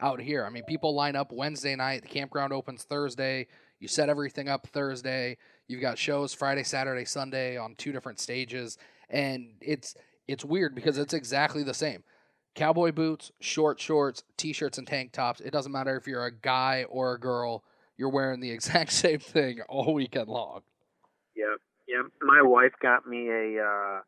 out 0.00 0.20
here. 0.20 0.44
I 0.44 0.50
mean, 0.50 0.64
people 0.64 0.94
line 0.94 1.16
up 1.16 1.32
Wednesday 1.32 1.74
night. 1.76 2.02
The 2.02 2.08
campground 2.08 2.52
opens 2.52 2.84
Thursday. 2.84 3.48
You 3.80 3.88
set 3.88 4.08
everything 4.08 4.48
up 4.48 4.66
Thursday. 4.66 5.36
You've 5.66 5.80
got 5.80 5.98
shows 5.98 6.32
Friday, 6.34 6.62
Saturday, 6.62 7.04
Sunday 7.04 7.56
on 7.56 7.74
two 7.76 7.92
different 7.92 8.20
stages, 8.20 8.78
and 9.10 9.54
it's 9.60 9.94
it's 10.26 10.44
weird 10.44 10.74
because 10.74 10.98
it's 10.98 11.14
exactly 11.14 11.62
the 11.62 11.74
same. 11.74 12.04
Cowboy 12.54 12.92
boots, 12.92 13.30
short 13.40 13.80
shorts, 13.80 14.24
t-shirts, 14.36 14.78
and 14.78 14.86
tank 14.86 15.12
tops. 15.12 15.40
It 15.40 15.52
doesn't 15.52 15.72
matter 15.72 15.96
if 15.96 16.06
you're 16.06 16.26
a 16.26 16.32
guy 16.32 16.84
or 16.88 17.14
a 17.14 17.20
girl. 17.20 17.64
You're 17.96 18.10
wearing 18.10 18.40
the 18.40 18.50
exact 18.52 18.92
same 18.92 19.18
thing 19.20 19.60
all 19.68 19.94
weekend 19.94 20.28
long. 20.28 20.62
Yeah, 21.36 21.54
yeah. 21.86 22.02
My 22.20 22.42
wife 22.42 22.72
got 22.82 23.06
me 23.06 23.28
a 23.28 23.64
uh, 23.64 24.00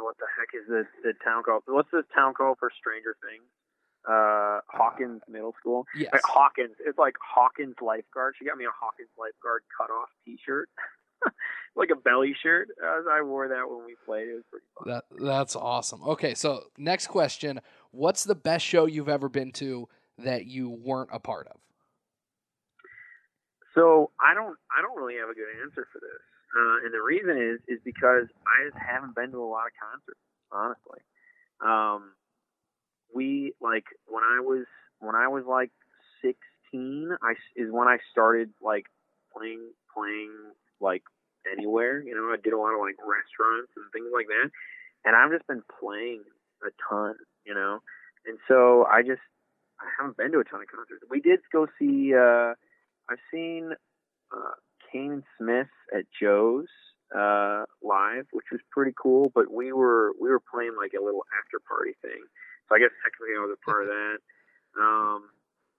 what 0.00 0.16
the 0.18 0.26
heck 0.38 0.54
is 0.54 0.68
this 0.68 0.86
the 1.02 1.12
town 1.24 1.42
called? 1.42 1.62
What's 1.66 1.90
the 1.90 2.04
town 2.14 2.34
called 2.34 2.58
for 2.58 2.70
Stranger 2.78 3.16
Things? 3.20 3.44
Uh, 4.08 4.58
Hawkins 4.66 5.22
Middle 5.28 5.54
School. 5.60 5.86
yes. 5.96 6.10
Like 6.12 6.22
Hawkins. 6.24 6.74
It's 6.84 6.98
like 6.98 7.14
Hawkins 7.22 7.76
lifeguard. 7.80 8.34
She 8.38 8.44
got 8.44 8.56
me 8.56 8.64
a 8.64 8.74
Hawkins 8.74 9.10
lifeguard 9.18 9.62
cut 9.78 9.90
off 9.90 10.08
T-shirt, 10.24 10.68
like 11.76 11.90
a 11.90 11.96
belly 11.96 12.34
shirt. 12.42 12.68
Uh, 12.82 13.08
I 13.10 13.22
wore 13.22 13.46
that 13.48 13.68
when 13.68 13.86
we 13.86 13.94
played. 14.04 14.28
It 14.28 14.34
was 14.34 14.44
pretty 14.50 14.66
fun. 14.76 14.88
That 14.92 15.04
that's 15.24 15.54
awesome. 15.54 16.02
Okay, 16.02 16.34
so 16.34 16.64
next 16.76 17.06
question: 17.08 17.60
What's 17.92 18.24
the 18.24 18.34
best 18.34 18.64
show 18.64 18.86
you've 18.86 19.08
ever 19.08 19.28
been 19.28 19.52
to 19.52 19.88
that 20.18 20.46
you 20.46 20.68
weren't 20.70 21.10
a 21.12 21.20
part 21.20 21.46
of? 21.48 21.60
So 23.74 24.10
I 24.20 24.34
don't 24.34 24.56
I 24.76 24.82
don't 24.82 24.96
really 24.96 25.18
have 25.20 25.28
a 25.30 25.34
good 25.34 25.48
answer 25.62 25.86
for 25.92 25.98
this, 26.00 26.22
uh, 26.56 26.84
and 26.84 26.92
the 26.92 27.02
reason 27.02 27.36
is 27.36 27.60
is 27.68 27.80
because 27.84 28.26
I 28.46 28.68
just 28.68 28.76
haven't 28.76 29.14
been 29.14 29.32
to 29.32 29.38
a 29.38 29.48
lot 29.48 29.66
of 29.66 29.72
concerts, 29.80 30.20
honestly. 30.50 31.00
Um, 31.60 32.12
we 33.14 33.54
like 33.60 33.84
when 34.06 34.22
I 34.24 34.40
was 34.40 34.66
when 35.00 35.14
I 35.14 35.28
was 35.28 35.44
like 35.46 35.70
16, 36.22 37.16
I 37.22 37.32
is 37.56 37.70
when 37.70 37.88
I 37.88 37.98
started 38.10 38.50
like 38.60 38.86
playing 39.36 39.72
playing 39.94 40.32
like 40.80 41.02
anywhere. 41.50 42.02
You 42.02 42.14
know, 42.14 42.32
I 42.32 42.36
did 42.42 42.52
a 42.52 42.58
lot 42.58 42.74
of 42.74 42.80
like 42.80 42.96
restaurants 43.00 43.72
and 43.76 43.86
things 43.92 44.08
like 44.12 44.26
that, 44.28 44.50
and 45.04 45.16
I've 45.16 45.32
just 45.32 45.46
been 45.46 45.62
playing 45.80 46.22
a 46.62 46.70
ton. 46.88 47.14
You 47.46 47.54
know, 47.54 47.80
and 48.26 48.38
so 48.46 48.84
I 48.84 49.02
just 49.02 49.24
I 49.80 49.86
haven't 49.98 50.16
been 50.16 50.32
to 50.32 50.38
a 50.40 50.44
ton 50.44 50.62
of 50.62 50.68
concerts. 50.68 51.04
We 51.10 51.20
did 51.20 51.40
go 51.52 51.66
see. 51.78 52.14
uh 52.14 52.54
I've 53.10 53.18
seen 53.32 53.72
uh, 54.32 54.54
Kane 54.92 55.24
Smith 55.38 55.72
at 55.96 56.04
Joe's 56.20 56.68
uh, 57.16 57.64
live, 57.82 58.26
which 58.32 58.46
was 58.52 58.60
pretty 58.70 58.92
cool. 59.00 59.32
But 59.34 59.50
we 59.50 59.72
were 59.72 60.12
we 60.20 60.28
were 60.28 60.40
playing 60.40 60.76
like 60.76 60.92
a 60.98 61.02
little 61.02 61.24
after 61.38 61.58
party 61.58 61.92
thing, 62.02 62.20
so 62.68 62.76
I 62.76 62.78
guess 62.78 62.92
technically 63.02 63.34
I 63.36 63.40
was 63.40 63.56
a 63.56 63.64
part 63.64 63.82
of 63.84 63.88
that. 63.88 64.18
Um, 64.78 65.30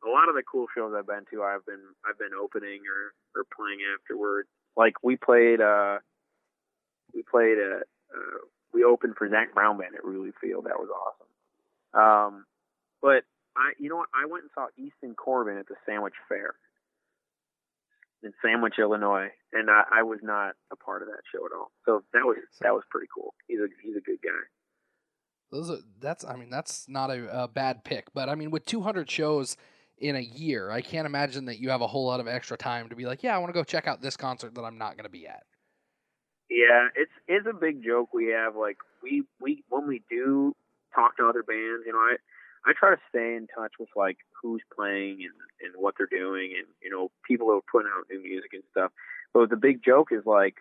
a 0.06 0.10
lot 0.10 0.30
of 0.30 0.36
the 0.36 0.44
cool 0.44 0.68
shows 0.76 0.94
I've 0.98 1.08
been 1.08 1.26
to, 1.32 1.44
I've 1.44 1.66
been 1.66 1.84
I've 2.06 2.18
been 2.18 2.34
opening 2.34 2.82
or 2.90 3.14
or 3.40 3.46
playing 3.56 3.80
afterward. 3.94 4.48
Like 4.76 4.96
we 5.04 5.16
played 5.16 5.62
uh, 5.62 6.00
we 7.14 7.24
played 7.24 7.58
uh, 7.58 7.86
uh, 8.14 8.40
we 8.74 8.84
opened 8.84 9.16
for 9.18 9.30
Zac 9.30 9.54
Brown 9.54 9.78
Band 9.78 9.96
at 9.96 10.04
Wrigley 10.04 10.34
Field. 10.42 10.66
That 10.66 10.80
was 10.80 10.90
awesome. 10.90 11.30
Um, 11.94 12.46
but 13.02 13.24
I, 13.56 13.74
you 13.78 13.90
know 13.90 13.98
what? 13.98 14.10
I 14.14 14.26
went 14.26 14.44
and 14.44 14.52
saw 14.54 14.68
Easton 14.78 15.14
Corbin 15.14 15.58
at 15.58 15.68
the 15.68 15.76
Sandwich 15.86 16.16
Fair 16.28 16.56
in 18.24 18.34
Sandwich, 18.44 18.76
Illinois, 18.80 19.30
and 19.52 19.70
I, 19.70 19.84
I 20.00 20.04
was 20.04 20.20
not 20.24 20.54
a 20.72 20.76
part 20.76 21.02
of 21.02 21.08
that 21.08 21.22
show 21.32 21.46
at 21.46 21.52
all. 21.58 21.72
So 21.86 22.04
that 22.14 22.26
was 22.26 22.38
that 22.62 22.74
was 22.74 22.84
pretty 22.90 23.08
cool. 23.14 23.34
He's 23.48 23.60
a 23.60 23.68
he's 23.82 23.96
a 23.96 24.02
good 24.02 24.20
guy. 24.24 24.30
Those 25.52 25.70
are 25.70 25.78
that's 26.00 26.26
I 26.26 26.36
mean 26.36 26.50
that's 26.50 26.88
not 26.88 27.12
a, 27.12 27.44
a 27.44 27.48
bad 27.48 27.84
pick, 27.84 28.14
but 28.14 28.30
I 28.30 28.36
mean 28.36 28.52
with 28.52 28.66
200 28.66 29.10
shows 29.10 29.58
in 30.00 30.16
a 30.16 30.20
year, 30.20 30.70
I 30.70 30.82
can't 30.82 31.06
imagine 31.06 31.46
that 31.46 31.60
you 31.60 31.70
have 31.70 31.82
a 31.82 31.88
whole 31.88 32.06
lot 32.06 32.20
of 32.20 32.28
extra 32.28 32.58
time 32.58 32.90
to 32.90 32.96
be 32.96 33.06
like, 33.06 33.24
yeah, 33.24 33.36
I 33.36 33.38
want 33.38 33.50
to 33.50 33.54
go 33.54 33.64
check 33.64 33.88
out 33.88 34.02
this 34.02 34.18
concert 34.18 34.56
that 34.56 34.64
I'm 34.64 34.78
not 34.78 34.98
going 34.98 35.06
to 35.06 35.10
be 35.10 35.28
at. 35.28 35.44
Yeah, 36.50 36.88
it's 36.96 37.12
it's 37.28 37.48
a 37.48 37.54
big 37.54 37.84
joke 37.84 38.14
we 38.14 38.28
have. 38.28 38.56
Like 38.56 38.78
we 39.02 39.24
we 39.40 39.64
when 39.70 39.88
we 39.88 40.04
do 40.10 40.56
talk 40.94 41.18
to 41.18 41.26
other 41.26 41.44
bands, 41.44 41.84
you 41.86 41.94
know, 41.94 42.00
I 42.00 42.16
I 42.66 42.72
try 42.78 42.92
to 42.92 43.02
stay 43.10 43.36
in 43.36 43.48
touch 43.48 43.74
with 43.80 43.90
like 43.96 44.18
who's 44.42 44.62
playing 44.76 45.20
and 45.24 45.34
and 45.62 45.74
what 45.82 45.96
they're 45.98 46.08
doing, 46.08 46.54
and 46.58 46.68
you 46.82 46.90
know, 46.90 47.12
people 47.28 47.48
who 47.48 47.58
are 47.58 47.62
putting 47.72 47.90
out 47.96 48.06
new 48.10 48.22
music 48.22 48.52
and 48.54 48.64
stuff. 48.72 48.92
But 49.34 49.50
the 49.50 49.58
big 49.58 49.84
joke 49.84 50.10
is 50.12 50.26
like, 50.26 50.56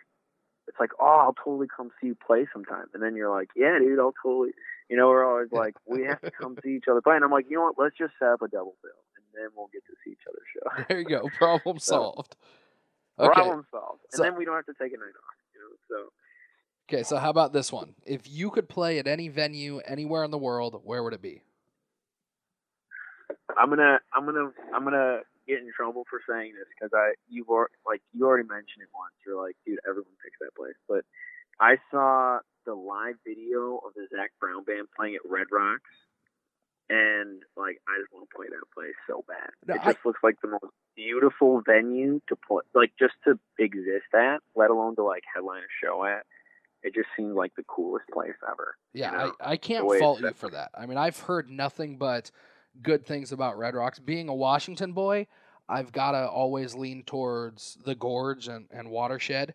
it's 0.67 0.79
like, 0.79 0.89
oh, 0.99 1.05
I'll 1.29 1.35
totally 1.43 1.67
come 1.67 1.91
see 2.01 2.07
you 2.07 2.15
play 2.15 2.47
sometime, 2.51 2.85
and 2.93 3.01
then 3.03 3.15
you're 3.15 3.29
like, 3.29 3.49
yeah, 3.55 3.77
dude, 3.79 3.99
I'll 3.99 4.13
totally. 4.21 4.51
You 4.89 4.97
know, 4.97 5.07
we're 5.07 5.25
always 5.25 5.51
like, 5.51 5.75
we 5.87 6.03
have 6.03 6.19
to 6.21 6.31
come 6.31 6.57
see 6.63 6.75
each 6.75 6.85
other 6.89 7.01
play, 7.01 7.15
and 7.15 7.23
I'm 7.23 7.31
like, 7.31 7.45
you 7.49 7.55
know 7.57 7.63
what? 7.63 7.75
Let's 7.81 7.97
just 7.97 8.13
set 8.19 8.27
up 8.29 8.41
a 8.41 8.47
double 8.47 8.75
bill, 8.83 8.99
and 9.15 9.25
then 9.33 9.49
we'll 9.55 9.69
get 9.71 9.83
to 9.85 9.93
see 10.03 10.11
each 10.11 10.25
other's 10.27 10.43
show. 10.53 10.83
There 10.89 10.99
you 10.99 11.05
go. 11.05 11.29
Problem 11.37 11.79
So- 11.79 11.91
solved. 11.95 12.35
Okay. 13.19 13.33
Problem 13.33 13.65
solved, 13.71 14.01
and 14.11 14.17
So- 14.17 14.23
then 14.23 14.35
we 14.35 14.43
don't 14.45 14.55
have 14.55 14.65
to 14.65 14.73
take 14.73 14.91
a 14.93 14.97
night 14.97 15.05
off. 15.15 15.35
You 15.55 15.61
know, 15.61 15.75
so. 15.89 16.11
Okay, 16.89 17.03
so 17.03 17.17
how 17.17 17.29
about 17.29 17.53
this 17.53 17.71
one? 17.71 17.95
If 18.05 18.27
you 18.29 18.49
could 18.51 18.67
play 18.67 18.99
at 18.99 19.07
any 19.07 19.29
venue 19.29 19.79
anywhere 19.79 20.23
in 20.25 20.31
the 20.31 20.37
world, 20.37 20.81
where 20.83 21.01
would 21.03 21.13
it 21.13 21.21
be? 21.21 21.41
I'm 23.57 23.69
gonna 23.69 23.99
I'm 24.13 24.25
gonna 24.25 24.51
I'm 24.73 24.83
gonna 24.83 25.19
get 25.47 25.59
in 25.59 25.69
trouble 25.75 26.05
for 26.09 26.21
saying 26.29 26.53
this 26.57 26.67
because 26.73 26.91
I 26.93 27.13
you've 27.29 27.49
already, 27.49 27.73
like 27.85 28.01
you 28.13 28.25
already 28.25 28.47
mentioned 28.47 28.81
it 28.83 28.89
once. 28.93 29.13
You're 29.25 29.41
like, 29.41 29.55
dude, 29.65 29.79
everyone 29.87 30.13
picks 30.23 30.39
that 30.39 30.55
place. 30.55 30.77
But 30.87 31.05
I 31.59 31.77
saw 31.91 32.39
the 32.65 32.73
live 32.73 33.15
video 33.27 33.77
of 33.85 33.93
the 33.95 34.07
Zac 34.15 34.31
Brown 34.39 34.63
band 34.63 34.87
playing 34.95 35.15
at 35.15 35.21
Red 35.29 35.47
Rocks, 35.51 35.89
and 36.89 37.41
like 37.57 37.81
I 37.87 37.99
just 37.99 38.11
want 38.13 38.29
to 38.29 38.35
play 38.35 38.47
that 38.49 38.65
place 38.73 38.95
so 39.07 39.23
bad. 39.27 39.49
No, 39.67 39.75
it 39.75 39.81
I- 39.83 39.93
just 39.93 40.05
looks 40.05 40.19
like 40.23 40.35
the 40.41 40.49
most 40.49 40.73
beautiful 40.95 41.61
venue 41.65 42.21
to 42.29 42.35
play, 42.35 42.61
like 42.73 42.91
just 42.99 43.15
to 43.25 43.39
exist 43.59 44.13
at, 44.13 44.39
let 44.55 44.69
alone 44.69 44.95
to 44.95 45.03
like 45.03 45.23
headline 45.33 45.61
a 45.61 45.71
show 45.85 46.03
at. 46.05 46.25
It 46.83 46.93
just 46.93 47.07
seems 47.15 47.33
like 47.33 47.53
the 47.55 47.63
coolest 47.63 48.09
place 48.13 48.33
ever. 48.45 48.75
Yeah, 48.93 49.11
you 49.11 49.17
know, 49.17 49.33
I, 49.39 49.51
I 49.51 49.57
can't 49.57 49.83
the 49.83 49.85
way 49.85 49.95
it's 49.97 50.01
fault 50.01 50.19
you 50.19 50.31
for 50.31 50.49
that. 50.49 50.71
I 50.77 50.85
mean, 50.85 50.97
I've 50.97 51.17
heard 51.17 51.49
nothing 51.49 51.95
but 51.97 52.29
good 52.81 53.05
things 53.05 53.31
about 53.31 53.57
Red 53.57 53.75
Rocks. 53.75 53.99
Being 53.99 54.29
a 54.29 54.35
Washington 54.35 54.93
boy, 54.93 55.27
I've 55.69 55.91
got 55.91 56.11
to 56.11 56.27
always 56.27 56.75
lean 56.75 57.03
towards 57.03 57.77
the 57.85 57.95
Gorge 57.95 58.47
and, 58.47 58.67
and 58.71 58.89
Watershed. 58.89 59.53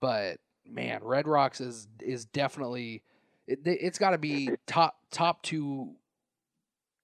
But 0.00 0.38
man, 0.66 1.00
Red 1.02 1.26
Rocks 1.26 1.60
is 1.60 1.88
is 2.00 2.24
definitely 2.24 3.02
it, 3.46 3.60
it's 3.64 3.98
got 3.98 4.10
to 4.10 4.18
be 4.18 4.50
top 4.66 4.96
top 5.10 5.42
two 5.42 5.94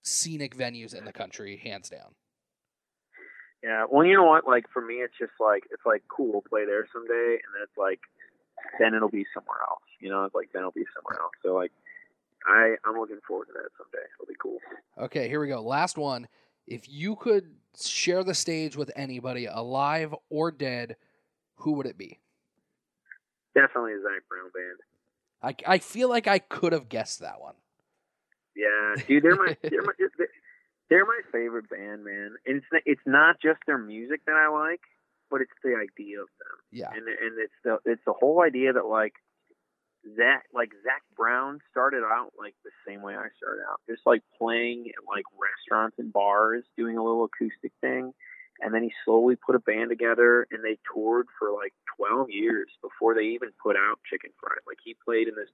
scenic 0.03 0.57
venues 0.57 0.95
in 0.95 1.05
the 1.05 1.13
country, 1.13 1.61
hands 1.63 1.91
down. 1.91 2.15
Yeah, 3.63 3.85
well, 3.91 4.07
you 4.07 4.15
know 4.15 4.25
what? 4.25 4.47
Like 4.47 4.67
for 4.73 4.81
me, 4.81 4.97
it's 4.97 5.17
just 5.19 5.33
like 5.41 5.65
it's 5.71 5.85
like 5.85 6.03
cool. 6.09 6.33
We'll 6.33 6.43
play 6.43 6.65
there 6.65 6.87
someday, 6.93 7.41
and 7.43 7.51
then 7.53 7.63
it's 7.63 7.77
like 7.77 8.01
then 8.79 8.95
it'll 8.95 9.09
be 9.09 9.27
somewhere 9.35 9.59
else. 9.69 9.83
You 10.01 10.11
know, 10.11 10.25
it's 10.25 10.35
like 10.35 10.51
then 10.53 10.61
it'll 10.61 10.71
be 10.71 10.87
somewhere 10.95 11.21
else. 11.21 11.33
So 11.43 11.55
like, 11.55 11.73
I 12.47 12.77
I'm 12.85 12.99
looking 12.99 13.19
forward 13.27 13.47
to 13.47 13.53
that 13.55 13.71
someday. 13.77 14.07
It'll 14.15 14.29
be 14.29 14.35
cool. 14.41 14.59
Okay, 14.99 15.29
here 15.29 15.41
we 15.41 15.49
go. 15.49 15.61
Last 15.63 15.99
one. 15.99 16.29
If 16.67 16.89
you 16.89 17.17
could 17.17 17.55
share 17.81 18.25
the 18.25 18.35
stage 18.35 18.77
with 18.77 18.91
anybody, 18.97 19.47
alive 19.47 20.15
or 20.31 20.51
dead, 20.51 20.97
who 21.57 21.73
would 21.73 21.87
it 21.87 21.99
be? 21.99 22.19
Definitely 23.55 23.93
a 23.93 24.03
Zac 24.03 24.23
Brown 24.29 24.51
band. 24.53 25.65
I, 25.67 25.75
I 25.75 25.79
feel 25.79 26.09
like 26.09 26.27
I 26.27 26.39
could 26.39 26.73
have 26.73 26.89
guessed 26.89 27.21
that 27.21 27.41
one. 27.41 27.55
Yeah, 28.57 29.03
dude, 29.07 29.23
they're 29.23 29.37
my 29.37 29.57
they're 29.63 29.83
my 29.83 29.93
they're 30.89 31.05
my 31.05 31.21
favorite 31.31 31.69
band, 31.69 32.05
man. 32.05 32.35
And 32.47 32.57
it's 32.59 32.67
it's 32.85 33.07
not 33.07 33.41
just 33.41 33.61
their 33.67 33.79
music 33.79 34.21
that 34.27 34.35
I 34.35 34.49
like, 34.49 34.81
but 35.31 35.41
it's 35.41 35.53
the 35.63 35.71
idea 35.71 36.21
of 36.21 36.29
them. 36.39 36.57
Yeah. 36.73 36.91
and 36.91 37.07
and 37.07 37.39
it's 37.39 37.53
the 37.65 37.79
it's 37.85 38.03
the 38.07 38.13
whole 38.13 38.43
idea 38.43 38.73
that 38.73 38.87
like 38.87 39.15
Zac 40.15 40.45
like 40.53 40.71
Zac 40.85 41.03
Brown 41.17 41.61
started 41.71 42.05
out 42.05 42.33
like 42.39 42.55
the 42.65 42.71
same 42.87 43.03
way 43.03 43.15
I 43.15 43.29
started 43.37 43.63
out, 43.69 43.81
just 43.89 44.03
like 44.07 44.23
playing 44.39 44.87
at 44.89 45.05
like 45.09 45.25
restaurants 45.35 45.99
and 45.99 46.13
bars, 46.13 46.65
doing 46.77 46.97
a 46.97 47.03
little 47.03 47.25
acoustic 47.25 47.73
thing, 47.81 48.13
and 48.61 48.73
then 48.73 48.83
he 48.83 48.93
slowly 49.05 49.37
put 49.37 49.55
a 49.55 49.59
band 49.59 49.91
together, 49.91 50.47
and 50.51 50.63
they 50.63 50.79
toured 50.93 51.27
for 51.39 51.53
like 51.53 51.75
12 51.97 52.31
years 52.31 52.69
before 52.83 53.15
they 53.15 53.35
even 53.35 53.51
put 53.63 53.77
out 53.77 53.99
Chicken 54.09 54.31
Fried. 54.41 54.59
Like 54.67 54.79
he 54.85 54.95
played 55.05 55.29
in 55.29 55.35
this, 55.35 55.49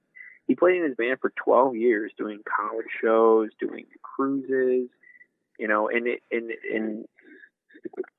he 0.47 0.55
played 0.55 0.77
in 0.77 0.83
his 0.83 0.95
band 0.95 1.19
for 1.19 1.33
12 1.43 1.75
years, 1.75 2.11
doing 2.17 2.41
college 2.43 2.87
shows, 3.01 3.49
doing 3.59 3.85
cruises, 4.01 4.89
you 5.57 5.67
know, 5.67 5.89
and 5.89 6.07
it 6.07 6.21
and 6.31 6.51
and 6.71 7.05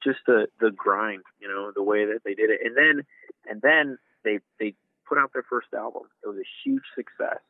just 0.03 0.21
the 0.27 0.47
the 0.61 0.71
grind, 0.71 1.23
you 1.41 1.49
know, 1.49 1.73
the 1.75 1.83
way 1.83 2.05
that 2.07 2.21
they 2.25 2.35
did 2.35 2.51
it, 2.51 2.61
and 2.65 2.77
then 2.77 3.07
and 3.49 3.63
then 3.63 3.99
they 4.25 4.41
they 4.59 4.75
put 5.09 5.19
out 5.19 5.33
their 5.33 5.47
first 5.49 5.69
album. 5.75 6.03
It 6.23 6.29
was 6.29 6.39
a 6.39 6.51
huge 6.65 6.85
success. 6.95 7.41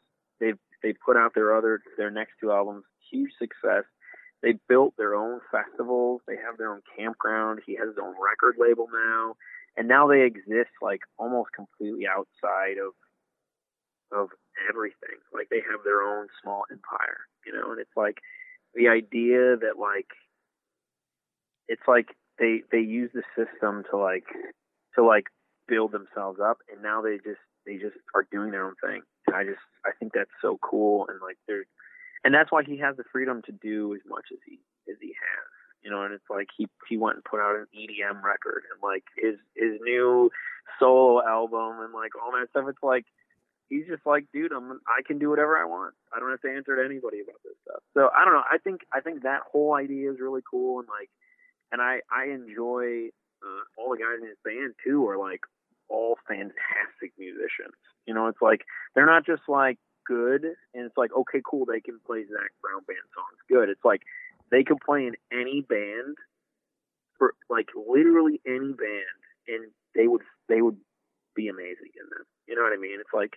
They 0.40 0.52
they 0.82 0.92
put 0.92 1.16
out 1.16 1.34
their 1.34 1.56
other 1.56 1.80
their 1.96 2.10
next 2.10 2.32
two 2.40 2.52
albums, 2.52 2.84
huge 3.10 3.30
success. 3.38 3.84
They 4.42 4.54
built 4.68 4.94
their 4.98 5.14
own 5.14 5.40
festivals. 5.50 6.20
They 6.28 6.36
have 6.36 6.58
their 6.58 6.70
own 6.70 6.82
campground. 6.96 7.60
He 7.64 7.76
has 7.76 7.88
his 7.88 7.98
own 8.02 8.14
record 8.20 8.56
label 8.58 8.88
now, 8.92 9.36
and 9.76 9.88
now 9.88 10.06
they 10.06 10.22
exist 10.22 10.70
like 10.82 11.00
almost 11.18 11.50
completely 11.54 12.06
outside 12.06 12.76
of 12.78 12.92
of 14.12 14.28
everything. 14.68 15.18
Like 15.32 15.48
they 15.50 15.62
have 15.70 15.80
their 15.84 16.02
own 16.02 16.28
small 16.42 16.64
empire, 16.70 17.26
you 17.46 17.52
know. 17.52 17.72
And 17.72 17.80
it's 17.80 17.96
like 17.96 18.18
the 18.74 18.88
idea 18.88 19.56
that 19.56 19.78
like 19.78 20.08
it's 21.68 21.86
like 21.88 22.14
they 22.38 22.62
they 22.70 22.80
use 22.80 23.10
the 23.14 23.22
system 23.36 23.84
to 23.90 23.96
like 23.96 24.26
to 24.94 25.04
like 25.04 25.26
build 25.68 25.92
themselves 25.92 26.38
up 26.40 26.58
and 26.72 26.82
now 26.82 27.00
they 27.00 27.16
just 27.16 27.40
they 27.66 27.76
just 27.76 27.96
are 28.14 28.26
doing 28.30 28.50
their 28.50 28.66
own 28.66 28.74
thing. 28.82 29.02
And 29.26 29.36
i 29.36 29.44
just 29.44 29.62
i 29.84 29.90
think 29.98 30.12
that's 30.12 30.34
so 30.42 30.58
cool 30.62 31.06
and 31.08 31.20
like 31.20 31.38
they're 31.46 31.64
and 32.24 32.34
that's 32.34 32.52
why 32.52 32.62
he 32.62 32.78
has 32.78 32.96
the 32.96 33.04
freedom 33.12 33.42
to 33.46 33.52
do 33.52 33.94
as 33.94 34.00
much 34.08 34.26
as 34.32 34.38
he 34.46 34.58
as 34.90 34.96
he 35.00 35.08
has 35.08 35.46
you 35.82 35.90
know 35.90 36.02
and 36.02 36.12
it's 36.12 36.28
like 36.30 36.48
he 36.56 36.66
he 36.88 36.96
went 36.96 37.16
and 37.16 37.24
put 37.24 37.40
out 37.40 37.56
an 37.56 37.66
edm 37.76 38.22
record 38.22 38.64
and 38.72 38.82
like 38.82 39.04
his 39.16 39.36
his 39.56 39.80
new 39.82 40.30
solo 40.78 41.24
album 41.24 41.80
and 41.84 41.92
like 41.92 42.12
all 42.16 42.32
that 42.32 42.48
stuff. 42.50 42.64
It's 42.68 42.82
like 42.82 43.04
he's 43.68 43.86
just 43.86 44.04
like 44.04 44.26
dude 44.32 44.52
i'm 44.52 44.80
i 44.88 45.00
can 45.06 45.18
do 45.18 45.30
whatever 45.30 45.56
i 45.56 45.64
want. 45.64 45.94
I 46.14 46.20
don't 46.20 46.30
have 46.30 46.40
to 46.42 46.50
answer 46.50 46.76
to 46.76 46.84
anybody 46.84 47.20
about 47.20 47.40
this 47.44 47.56
stuff. 47.64 47.82
So 47.94 48.10
i 48.16 48.24
don't 48.24 48.34
know. 48.34 48.44
I 48.50 48.58
think 48.58 48.80
i 48.92 49.00
think 49.00 49.22
that 49.22 49.40
whole 49.50 49.74
idea 49.74 50.10
is 50.10 50.18
really 50.20 50.42
cool 50.50 50.80
and 50.80 50.88
like 50.88 51.10
and 51.72 51.82
I 51.82 52.00
I 52.10 52.26
enjoy 52.32 53.10
uh, 53.44 53.62
all 53.76 53.90
the 53.92 54.02
guys 54.02 54.22
in 54.22 54.28
his 54.28 54.38
band 54.44 54.74
too 54.82 55.06
are 55.08 55.18
like 55.18 55.40
all 55.88 56.16
fantastic 56.26 57.12
musicians. 57.18 57.76
You 58.06 58.14
know, 58.14 58.28
it's 58.28 58.40
like 58.40 58.62
they're 58.94 59.06
not 59.06 59.26
just 59.26 59.42
like 59.48 59.78
good 60.06 60.44
and 60.74 60.84
it's 60.84 60.96
like 60.96 61.10
okay 61.16 61.40
cool 61.48 61.64
they 61.64 61.80
can 61.80 61.98
play 62.06 62.24
Zac 62.24 62.52
Brown 62.60 62.82
band 62.86 63.04
songs 63.14 63.40
good. 63.48 63.68
It's 63.68 63.84
like 63.84 64.02
they 64.50 64.62
can 64.62 64.76
play 64.84 65.06
in 65.06 65.14
any 65.32 65.62
band 65.62 66.16
for 67.18 67.34
like 67.48 67.68
literally 67.74 68.40
any 68.46 68.72
band 68.72 69.18
and 69.48 69.70
they 69.94 70.06
would 70.06 70.22
they 70.48 70.60
would 70.60 70.76
be 71.34 71.48
amazing 71.48 71.92
in 71.96 72.06
them. 72.10 72.26
You 72.46 72.54
know 72.54 72.62
what 72.62 72.72
I 72.72 72.80
mean? 72.80 72.98
It's 73.00 73.14
like 73.14 73.36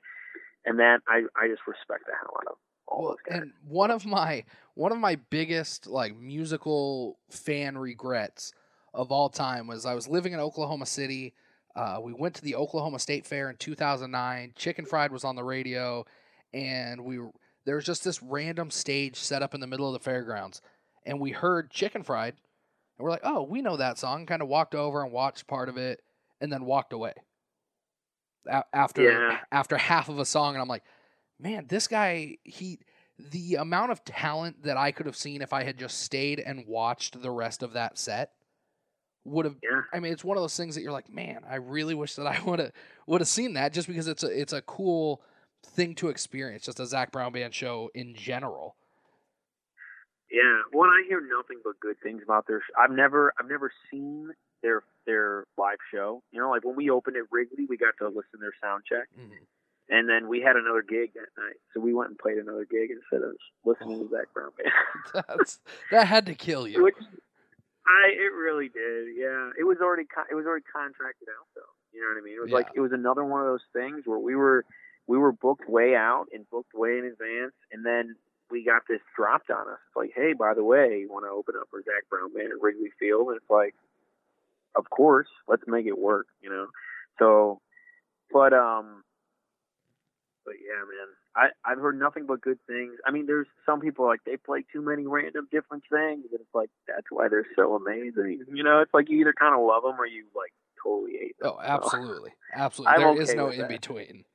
and 0.66 0.80
that 0.80 1.00
I 1.08 1.24
I 1.36 1.48
just 1.48 1.66
respect 1.68 2.06
the 2.06 2.14
hell 2.20 2.36
out 2.42 2.52
of 2.52 2.58
all 2.88 3.04
Well, 3.04 3.18
and 3.30 3.52
one 3.68 3.92
of 3.92 4.06
my 4.06 4.44
one 4.76 4.92
of 4.92 4.98
my 4.98 5.16
biggest 5.16 5.88
like 5.88 6.18
musical 6.18 7.18
fan 7.30 7.78
regrets 7.78 8.54
of 8.94 9.12
all 9.12 9.30
time 9.30 9.68
was 9.68 9.86
I 9.86 9.94
was 9.94 10.08
living 10.08 10.34
in 10.34 10.40
Oklahoma 10.40 10.86
City. 10.86 11.34
Uh, 11.76 12.00
we 12.02 12.14
went 12.14 12.34
to 12.36 12.42
the 12.42 12.56
Oklahoma 12.56 13.00
State 13.00 13.26
Fair 13.26 13.50
in 13.50 13.56
2009. 13.58 14.54
Chicken 14.56 14.86
Fried 14.86 15.12
was 15.12 15.24
on 15.24 15.36
the 15.36 15.44
radio, 15.44 16.06
and 16.54 17.04
we 17.04 17.20
there 17.66 17.76
was 17.76 17.86
just 17.86 18.04
this 18.04 18.24
random 18.24 18.72
stage 18.72 19.16
set 19.18 19.42
up 19.44 19.54
in 19.54 19.60
the 19.62 19.68
middle 19.68 19.88
of 19.88 19.94
the 19.94 20.00
fairgrounds, 20.04 20.62
and 21.06 21.20
we 21.20 21.32
heard 21.32 21.70
Chicken 21.70 22.02
Fried, 22.04 22.34
and 22.98 23.04
we're 23.04 23.12
like, 23.12 23.22
"Oh, 23.24 23.44
we 23.44 23.62
know 23.62 23.78
that 23.78 23.98
song." 23.98 24.26
Kind 24.26 24.42
of 24.42 24.48
walked 24.48 24.74
over 24.74 25.04
and 25.04 25.12
watched 25.12 25.48
part 25.48 25.70
of 25.70 25.78
it, 25.78 26.02
and 26.42 26.52
then 26.52 26.66
walked 26.66 26.94
away. 26.94 27.14
A- 28.48 28.64
after 28.74 29.04
Yeah. 29.04 29.40
after 29.52 29.78
half 29.78 30.10
of 30.10 30.20
a 30.20 30.26
song, 30.26 30.56
and 30.56 30.62
I'm 30.62 30.68
like, 30.70 30.84
man, 31.40 31.68
this 31.68 31.88
guy, 31.88 32.38
he, 32.44 32.80
the 33.20 33.56
amount 33.56 33.92
of 33.92 34.04
talent 34.06 34.64
that 34.64 34.78
I 34.78 34.92
could 34.92 35.06
have 35.06 35.16
seen 35.18 35.42
if 35.42 35.54
I 35.54 35.64
had 35.64 35.78
just 35.78 36.00
stayed 36.02 36.40
and 36.40 36.66
watched 36.66 37.22
the 37.22 37.30
rest 37.30 37.62
of 37.62 37.74
that 37.74 37.98
set 38.00 38.32
would 39.28 39.46
have. 39.46 39.56
Yeah. 39.64 39.82
I 39.94 40.00
mean, 40.00 40.14
it's 40.14 40.24
one 40.24 40.38
of 40.38 40.44
those 40.44 40.58
things 40.58 40.76
that 40.76 40.82
you're 40.82 40.92
like, 40.92 41.10
man, 41.10 41.42
I 41.50 41.56
really 41.56 41.96
wish 41.96 42.16
that 42.16 42.28
I 42.28 42.42
would 42.46 42.60
have 42.60 42.72
would 43.06 43.22
have 43.22 43.28
seen 43.28 43.54
that 43.54 43.74
just 43.74 43.88
because 43.88 44.08
it's 44.08 44.24
a 44.24 44.28
it's 44.28 44.54
a 44.54 44.62
cool 44.62 45.22
thing 45.66 45.96
to 45.96 46.10
experience, 46.10 46.66
just 46.66 46.80
a 46.80 46.86
Zac 46.86 47.12
Brown 47.12 47.32
band 47.32 47.54
show 47.54 47.90
in 47.94 48.16
general. 48.16 48.76
Yeah, 50.32 50.62
well, 50.74 50.90
I 50.90 51.04
hear 51.08 51.22
nothing 51.22 51.60
but 51.64 51.80
good 51.80 51.96
things 52.04 52.22
about 52.24 52.48
their. 52.48 52.60
Sh- 52.60 52.76
I've 52.78 52.92
never, 52.92 53.34
I've 53.40 53.50
never 53.50 53.72
seen 53.90 54.30
their 54.62 54.84
their 55.06 55.46
live 55.58 55.78
show. 55.94 56.22
You 56.32 56.42
know, 56.42 56.50
like 56.50 56.66
when 56.66 56.76
we 56.76 56.90
opened 56.90 57.16
at 57.16 57.24
Wrigley, 57.32 57.66
we 57.70 57.78
got 57.78 57.94
to 58.00 58.08
listen 58.08 58.32
to 58.34 58.38
their 58.38 58.54
sound 58.62 58.84
check, 58.88 59.08
mm-hmm. 59.18 59.32
and 59.90 60.10
then 60.10 60.28
we 60.28 60.42
had 60.42 60.58
another 60.58 60.82
gig 60.82 61.14
that 61.14 61.42
night, 61.42 61.56
so 61.74 61.80
we 61.80 61.94
went 61.94 62.10
and 62.10 62.20
played 62.20 62.38
another 62.38 62.68
gig 62.70 62.90
instead 62.92 63.26
of 63.26 63.36
listening 63.64 64.00
to 64.00 64.10
Zac 64.10 64.34
Brown 64.34 64.52
band. 64.58 65.24
That's 65.30 65.60
that 65.92 66.08
had 66.08 66.26
to 66.26 66.36
kill 66.36 66.68
you. 66.68 66.84
Which 66.84 66.98
I, 67.88 68.12
it 68.12 68.34
really 68.36 68.70
did. 68.70 69.16
Yeah, 69.16 69.52
it 69.58 69.64
was 69.64 69.78
already, 69.82 70.06
con- 70.06 70.28
it 70.30 70.36
was 70.36 70.46
already 70.46 70.66
contracted 70.72 71.28
out 71.30 71.48
though. 71.56 71.72
You 71.94 72.02
know 72.02 72.10
what 72.14 72.22
I 72.22 72.24
mean? 72.24 72.36
It 72.36 72.42
was 72.42 72.50
Yeah. 72.52 72.58
like 72.58 72.68
it 72.76 72.82
was 72.82 72.92
another 72.92 73.24
one 73.24 73.42
of 73.42 73.48
those 73.48 73.66
things 73.74 74.06
where 74.06 74.20
we 74.20 74.36
were 74.36 74.66
we 75.08 75.18
were 75.18 75.32
booked 75.32 75.70
way 75.70 75.96
out 75.96 76.26
and 76.34 76.48
booked 76.50 76.74
way 76.74 76.98
in 77.00 77.06
advance, 77.06 77.54
and 77.72 77.86
then 77.86 78.16
we 78.52 78.64
got 78.64 78.82
this 78.88 79.00
dropped 79.16 79.50
on 79.50 79.68
us. 79.68 79.80
It's 79.88 79.96
like, 79.96 80.12
hey, 80.16 80.34
by 80.34 80.54
the 80.54 80.64
way, 80.64 81.00
you 81.00 81.10
want 81.10 81.26
to 81.26 81.30
open 81.30 81.56
up 81.60 81.68
for 81.70 81.82
Zac 81.82 82.08
Brown 82.10 82.34
Band 82.34 82.52
at 82.52 82.62
Wrigley 82.62 82.92
Field? 83.00 83.28
And 83.30 83.38
it's 83.38 83.50
like, 83.50 83.74
of 84.76 84.90
course, 84.90 85.28
let's 85.48 85.64
make 85.68 85.86
it 85.86 85.98
work. 85.98 86.28
You 86.42 86.50
know, 86.50 86.68
so, 87.20 87.62
but 88.32 88.54
um, 88.54 89.04
but 90.46 90.56
yeah, 90.60 90.80
man, 90.80 91.08
I 91.38 91.50
I've 91.64 91.78
heard 91.78 92.00
nothing 92.00 92.26
but 92.26 92.42
good 92.42 92.60
things. 92.68 92.94
I 93.06 93.12
mean, 93.12 93.28
there's 93.28 93.48
some 93.66 93.80
people 93.80 94.06
like 94.06 94.22
they 94.26 94.38
play 94.38 94.66
too 94.74 94.82
many 94.82 95.06
random 95.06 95.48
different 95.52 95.84
things, 95.90 96.26
and 96.32 96.42
it's 96.42 96.54
like 96.54 96.70
that's 96.88 97.08
why 97.12 97.30
they're 97.30 97.46
so 97.56 97.76
amazing. 97.76 98.44
You 98.52 98.64
know, 98.64 98.82
it's 98.82 98.94
like 98.94 99.10
you 99.10 99.20
either 99.22 99.34
kind 99.38 99.56
of 99.56 99.66
love 99.66 99.84
them 99.84 100.00
or 100.00 100.06
you 100.08 100.26
like 100.36 100.52
totally 100.84 101.14
hate 101.20 101.36
them. 101.40 101.52
Oh, 101.54 101.60
So, 101.62 101.62
absolutely, 101.62 102.32
absolutely. 102.54 102.94
I'm 102.96 103.16
There 103.16 103.22
is 103.22 103.30
okay 103.30 103.38
no 103.38 103.50
in 103.50 103.60
that. 103.60 103.70
between. 103.70 104.26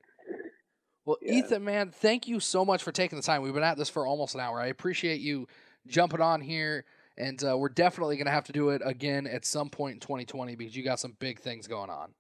Well, 1.05 1.19
Ethan, 1.21 1.65
man, 1.65 1.91
thank 1.91 2.29
you 2.29 2.39
so 2.39 2.65
much 2.65 2.83
for 2.85 2.93
taking 2.93 3.17
the 3.17 3.25
time. 3.25 3.43
We've 3.43 3.53
been 3.53 3.65
at 3.65 3.77
this 3.77 3.89
for 3.89 4.07
almost 4.07 4.37
an 4.37 4.41
hour. 4.41 4.61
I 4.61 4.67
appreciate 4.67 5.21
you 5.21 5.49
jumping 5.89 6.21
on 6.21 6.41
here, 6.41 6.85
and 7.19 7.43
uh, 7.43 7.59
we're 7.59 7.71
definitely 7.71 8.17
going 8.17 8.27
to 8.27 8.33
have 8.33 8.45
to 8.45 8.53
do 8.53 8.69
it 8.69 8.83
again 8.85 9.27
at 9.27 9.45
some 9.45 9.69
point 9.69 9.95
in 9.95 10.01
2020 10.01 10.55
because 10.55 10.77
you 10.77 10.85
got 10.85 11.01
some 11.01 11.17
big 11.19 11.41
things 11.41 11.67
going 11.67 11.91
on. 11.91 12.15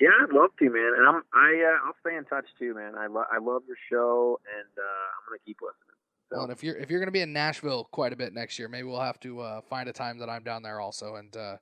Yeah, 0.00 0.10
I'd 0.22 0.32
love 0.32 0.50
to, 0.58 0.64
man. 0.70 0.92
And 0.96 1.08
I'm 1.08 1.22
I 1.34 1.64
uh, 1.66 1.86
I'll 1.86 1.94
stay 2.00 2.16
in 2.16 2.24
touch 2.24 2.46
too, 2.58 2.74
man. 2.74 2.94
I 2.96 3.06
lo- 3.06 3.26
I 3.30 3.38
love 3.38 3.62
your 3.66 3.76
show, 3.90 4.40
and 4.46 4.68
uh, 4.78 4.82
I'm 4.82 5.28
gonna 5.28 5.38
keep 5.44 5.58
listening. 5.60 5.96
Well, 6.30 6.42
and 6.42 6.52
if 6.52 6.62
you're 6.62 6.76
if 6.76 6.90
you're 6.90 7.00
going 7.00 7.08
to 7.08 7.12
be 7.12 7.22
in 7.22 7.32
Nashville 7.32 7.84
quite 7.90 8.12
a 8.12 8.16
bit 8.16 8.32
next 8.34 8.58
year, 8.58 8.68
maybe 8.68 8.86
we'll 8.86 9.00
have 9.00 9.20
to 9.20 9.40
uh, 9.40 9.60
find 9.62 9.88
a 9.88 9.92
time 9.92 10.18
that 10.18 10.28
I'm 10.28 10.44
down 10.44 10.62
there 10.62 10.80
also 10.80 11.14
and 11.16 11.34
uh, 11.36 11.56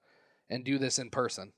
and 0.50 0.64
do 0.64 0.78
this 0.78 0.98
in 0.98 1.10
person. 1.10 1.52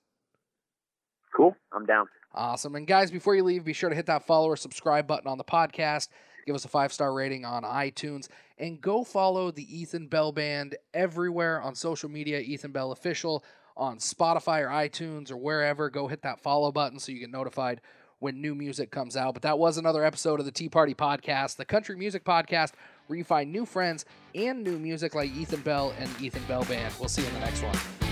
Cool, 1.35 1.57
I'm 1.73 1.87
down. 1.87 2.07
Awesome. 2.35 2.75
And 2.75 2.87
guys, 2.87 3.11
before 3.11 3.35
you 3.35 3.43
leave, 3.43 3.65
be 3.65 3.73
sure 3.73 3.89
to 3.89 3.97
hit 3.97 4.07
that 4.07 4.27
follow 4.27 4.49
or 4.49 4.57
subscribe 4.57 5.07
button 5.07 5.29
on 5.29 5.39
the 5.39 5.45
podcast. 5.45 6.09
Give 6.47 6.55
us 6.55 6.65
a 6.65 6.69
five 6.69 6.93
star 6.93 7.13
rating 7.13 7.45
on 7.45 7.63
iTunes 7.63 8.29
and 8.59 8.81
go 8.81 9.05
follow 9.05 9.51
the 9.51 9.65
Ethan 9.75 10.09
Bell 10.09 10.33
Band 10.33 10.77
everywhere 10.95 11.61
on 11.61 11.75
social 11.75 12.09
media. 12.09 12.41
Ethan 12.41 12.73
Bell 12.73 12.93
Official 12.93 13.45
on 13.79 13.99
Spotify 13.99 14.61
or 14.61 14.69
iTunes 14.69 15.31
or 15.31 15.37
wherever. 15.37 15.89
Go 15.89 16.09
hit 16.09 16.23
that 16.23 16.41
follow 16.41 16.71
button 16.73 16.99
so 16.99 17.13
you 17.13 17.21
get 17.21 17.31
notified 17.31 17.81
when 18.19 18.41
new 18.41 18.55
music 18.55 18.91
comes 18.91 19.17
out. 19.17 19.35
But 19.35 19.43
that 19.43 19.59
was 19.59 19.79
another 19.79 20.05
episode 20.05 20.41
of 20.41 20.47
the 20.47 20.53
Tea 20.53 20.69
Party 20.69 20.95
Podcast, 20.95 21.57
the 21.57 21.65
country 21.65 21.97
music 21.97 22.25
podcast 22.25 22.73
where 23.07 23.17
you 23.17 23.25
find 23.25 23.51
new 23.51 23.65
friends 23.65 24.05
and 24.35 24.63
new 24.63 24.79
music 24.79 25.15
like 25.15 25.31
Ethan 25.31 25.61
Bell 25.61 25.95
and 25.99 26.11
Ethan 26.21 26.43
Bell 26.47 26.65
Band. 26.65 26.93
We'll 26.99 27.09
see 27.09 27.23
you 27.23 27.29
in 27.29 27.35
the 27.35 27.41
next 27.41 27.63
one. 27.63 28.08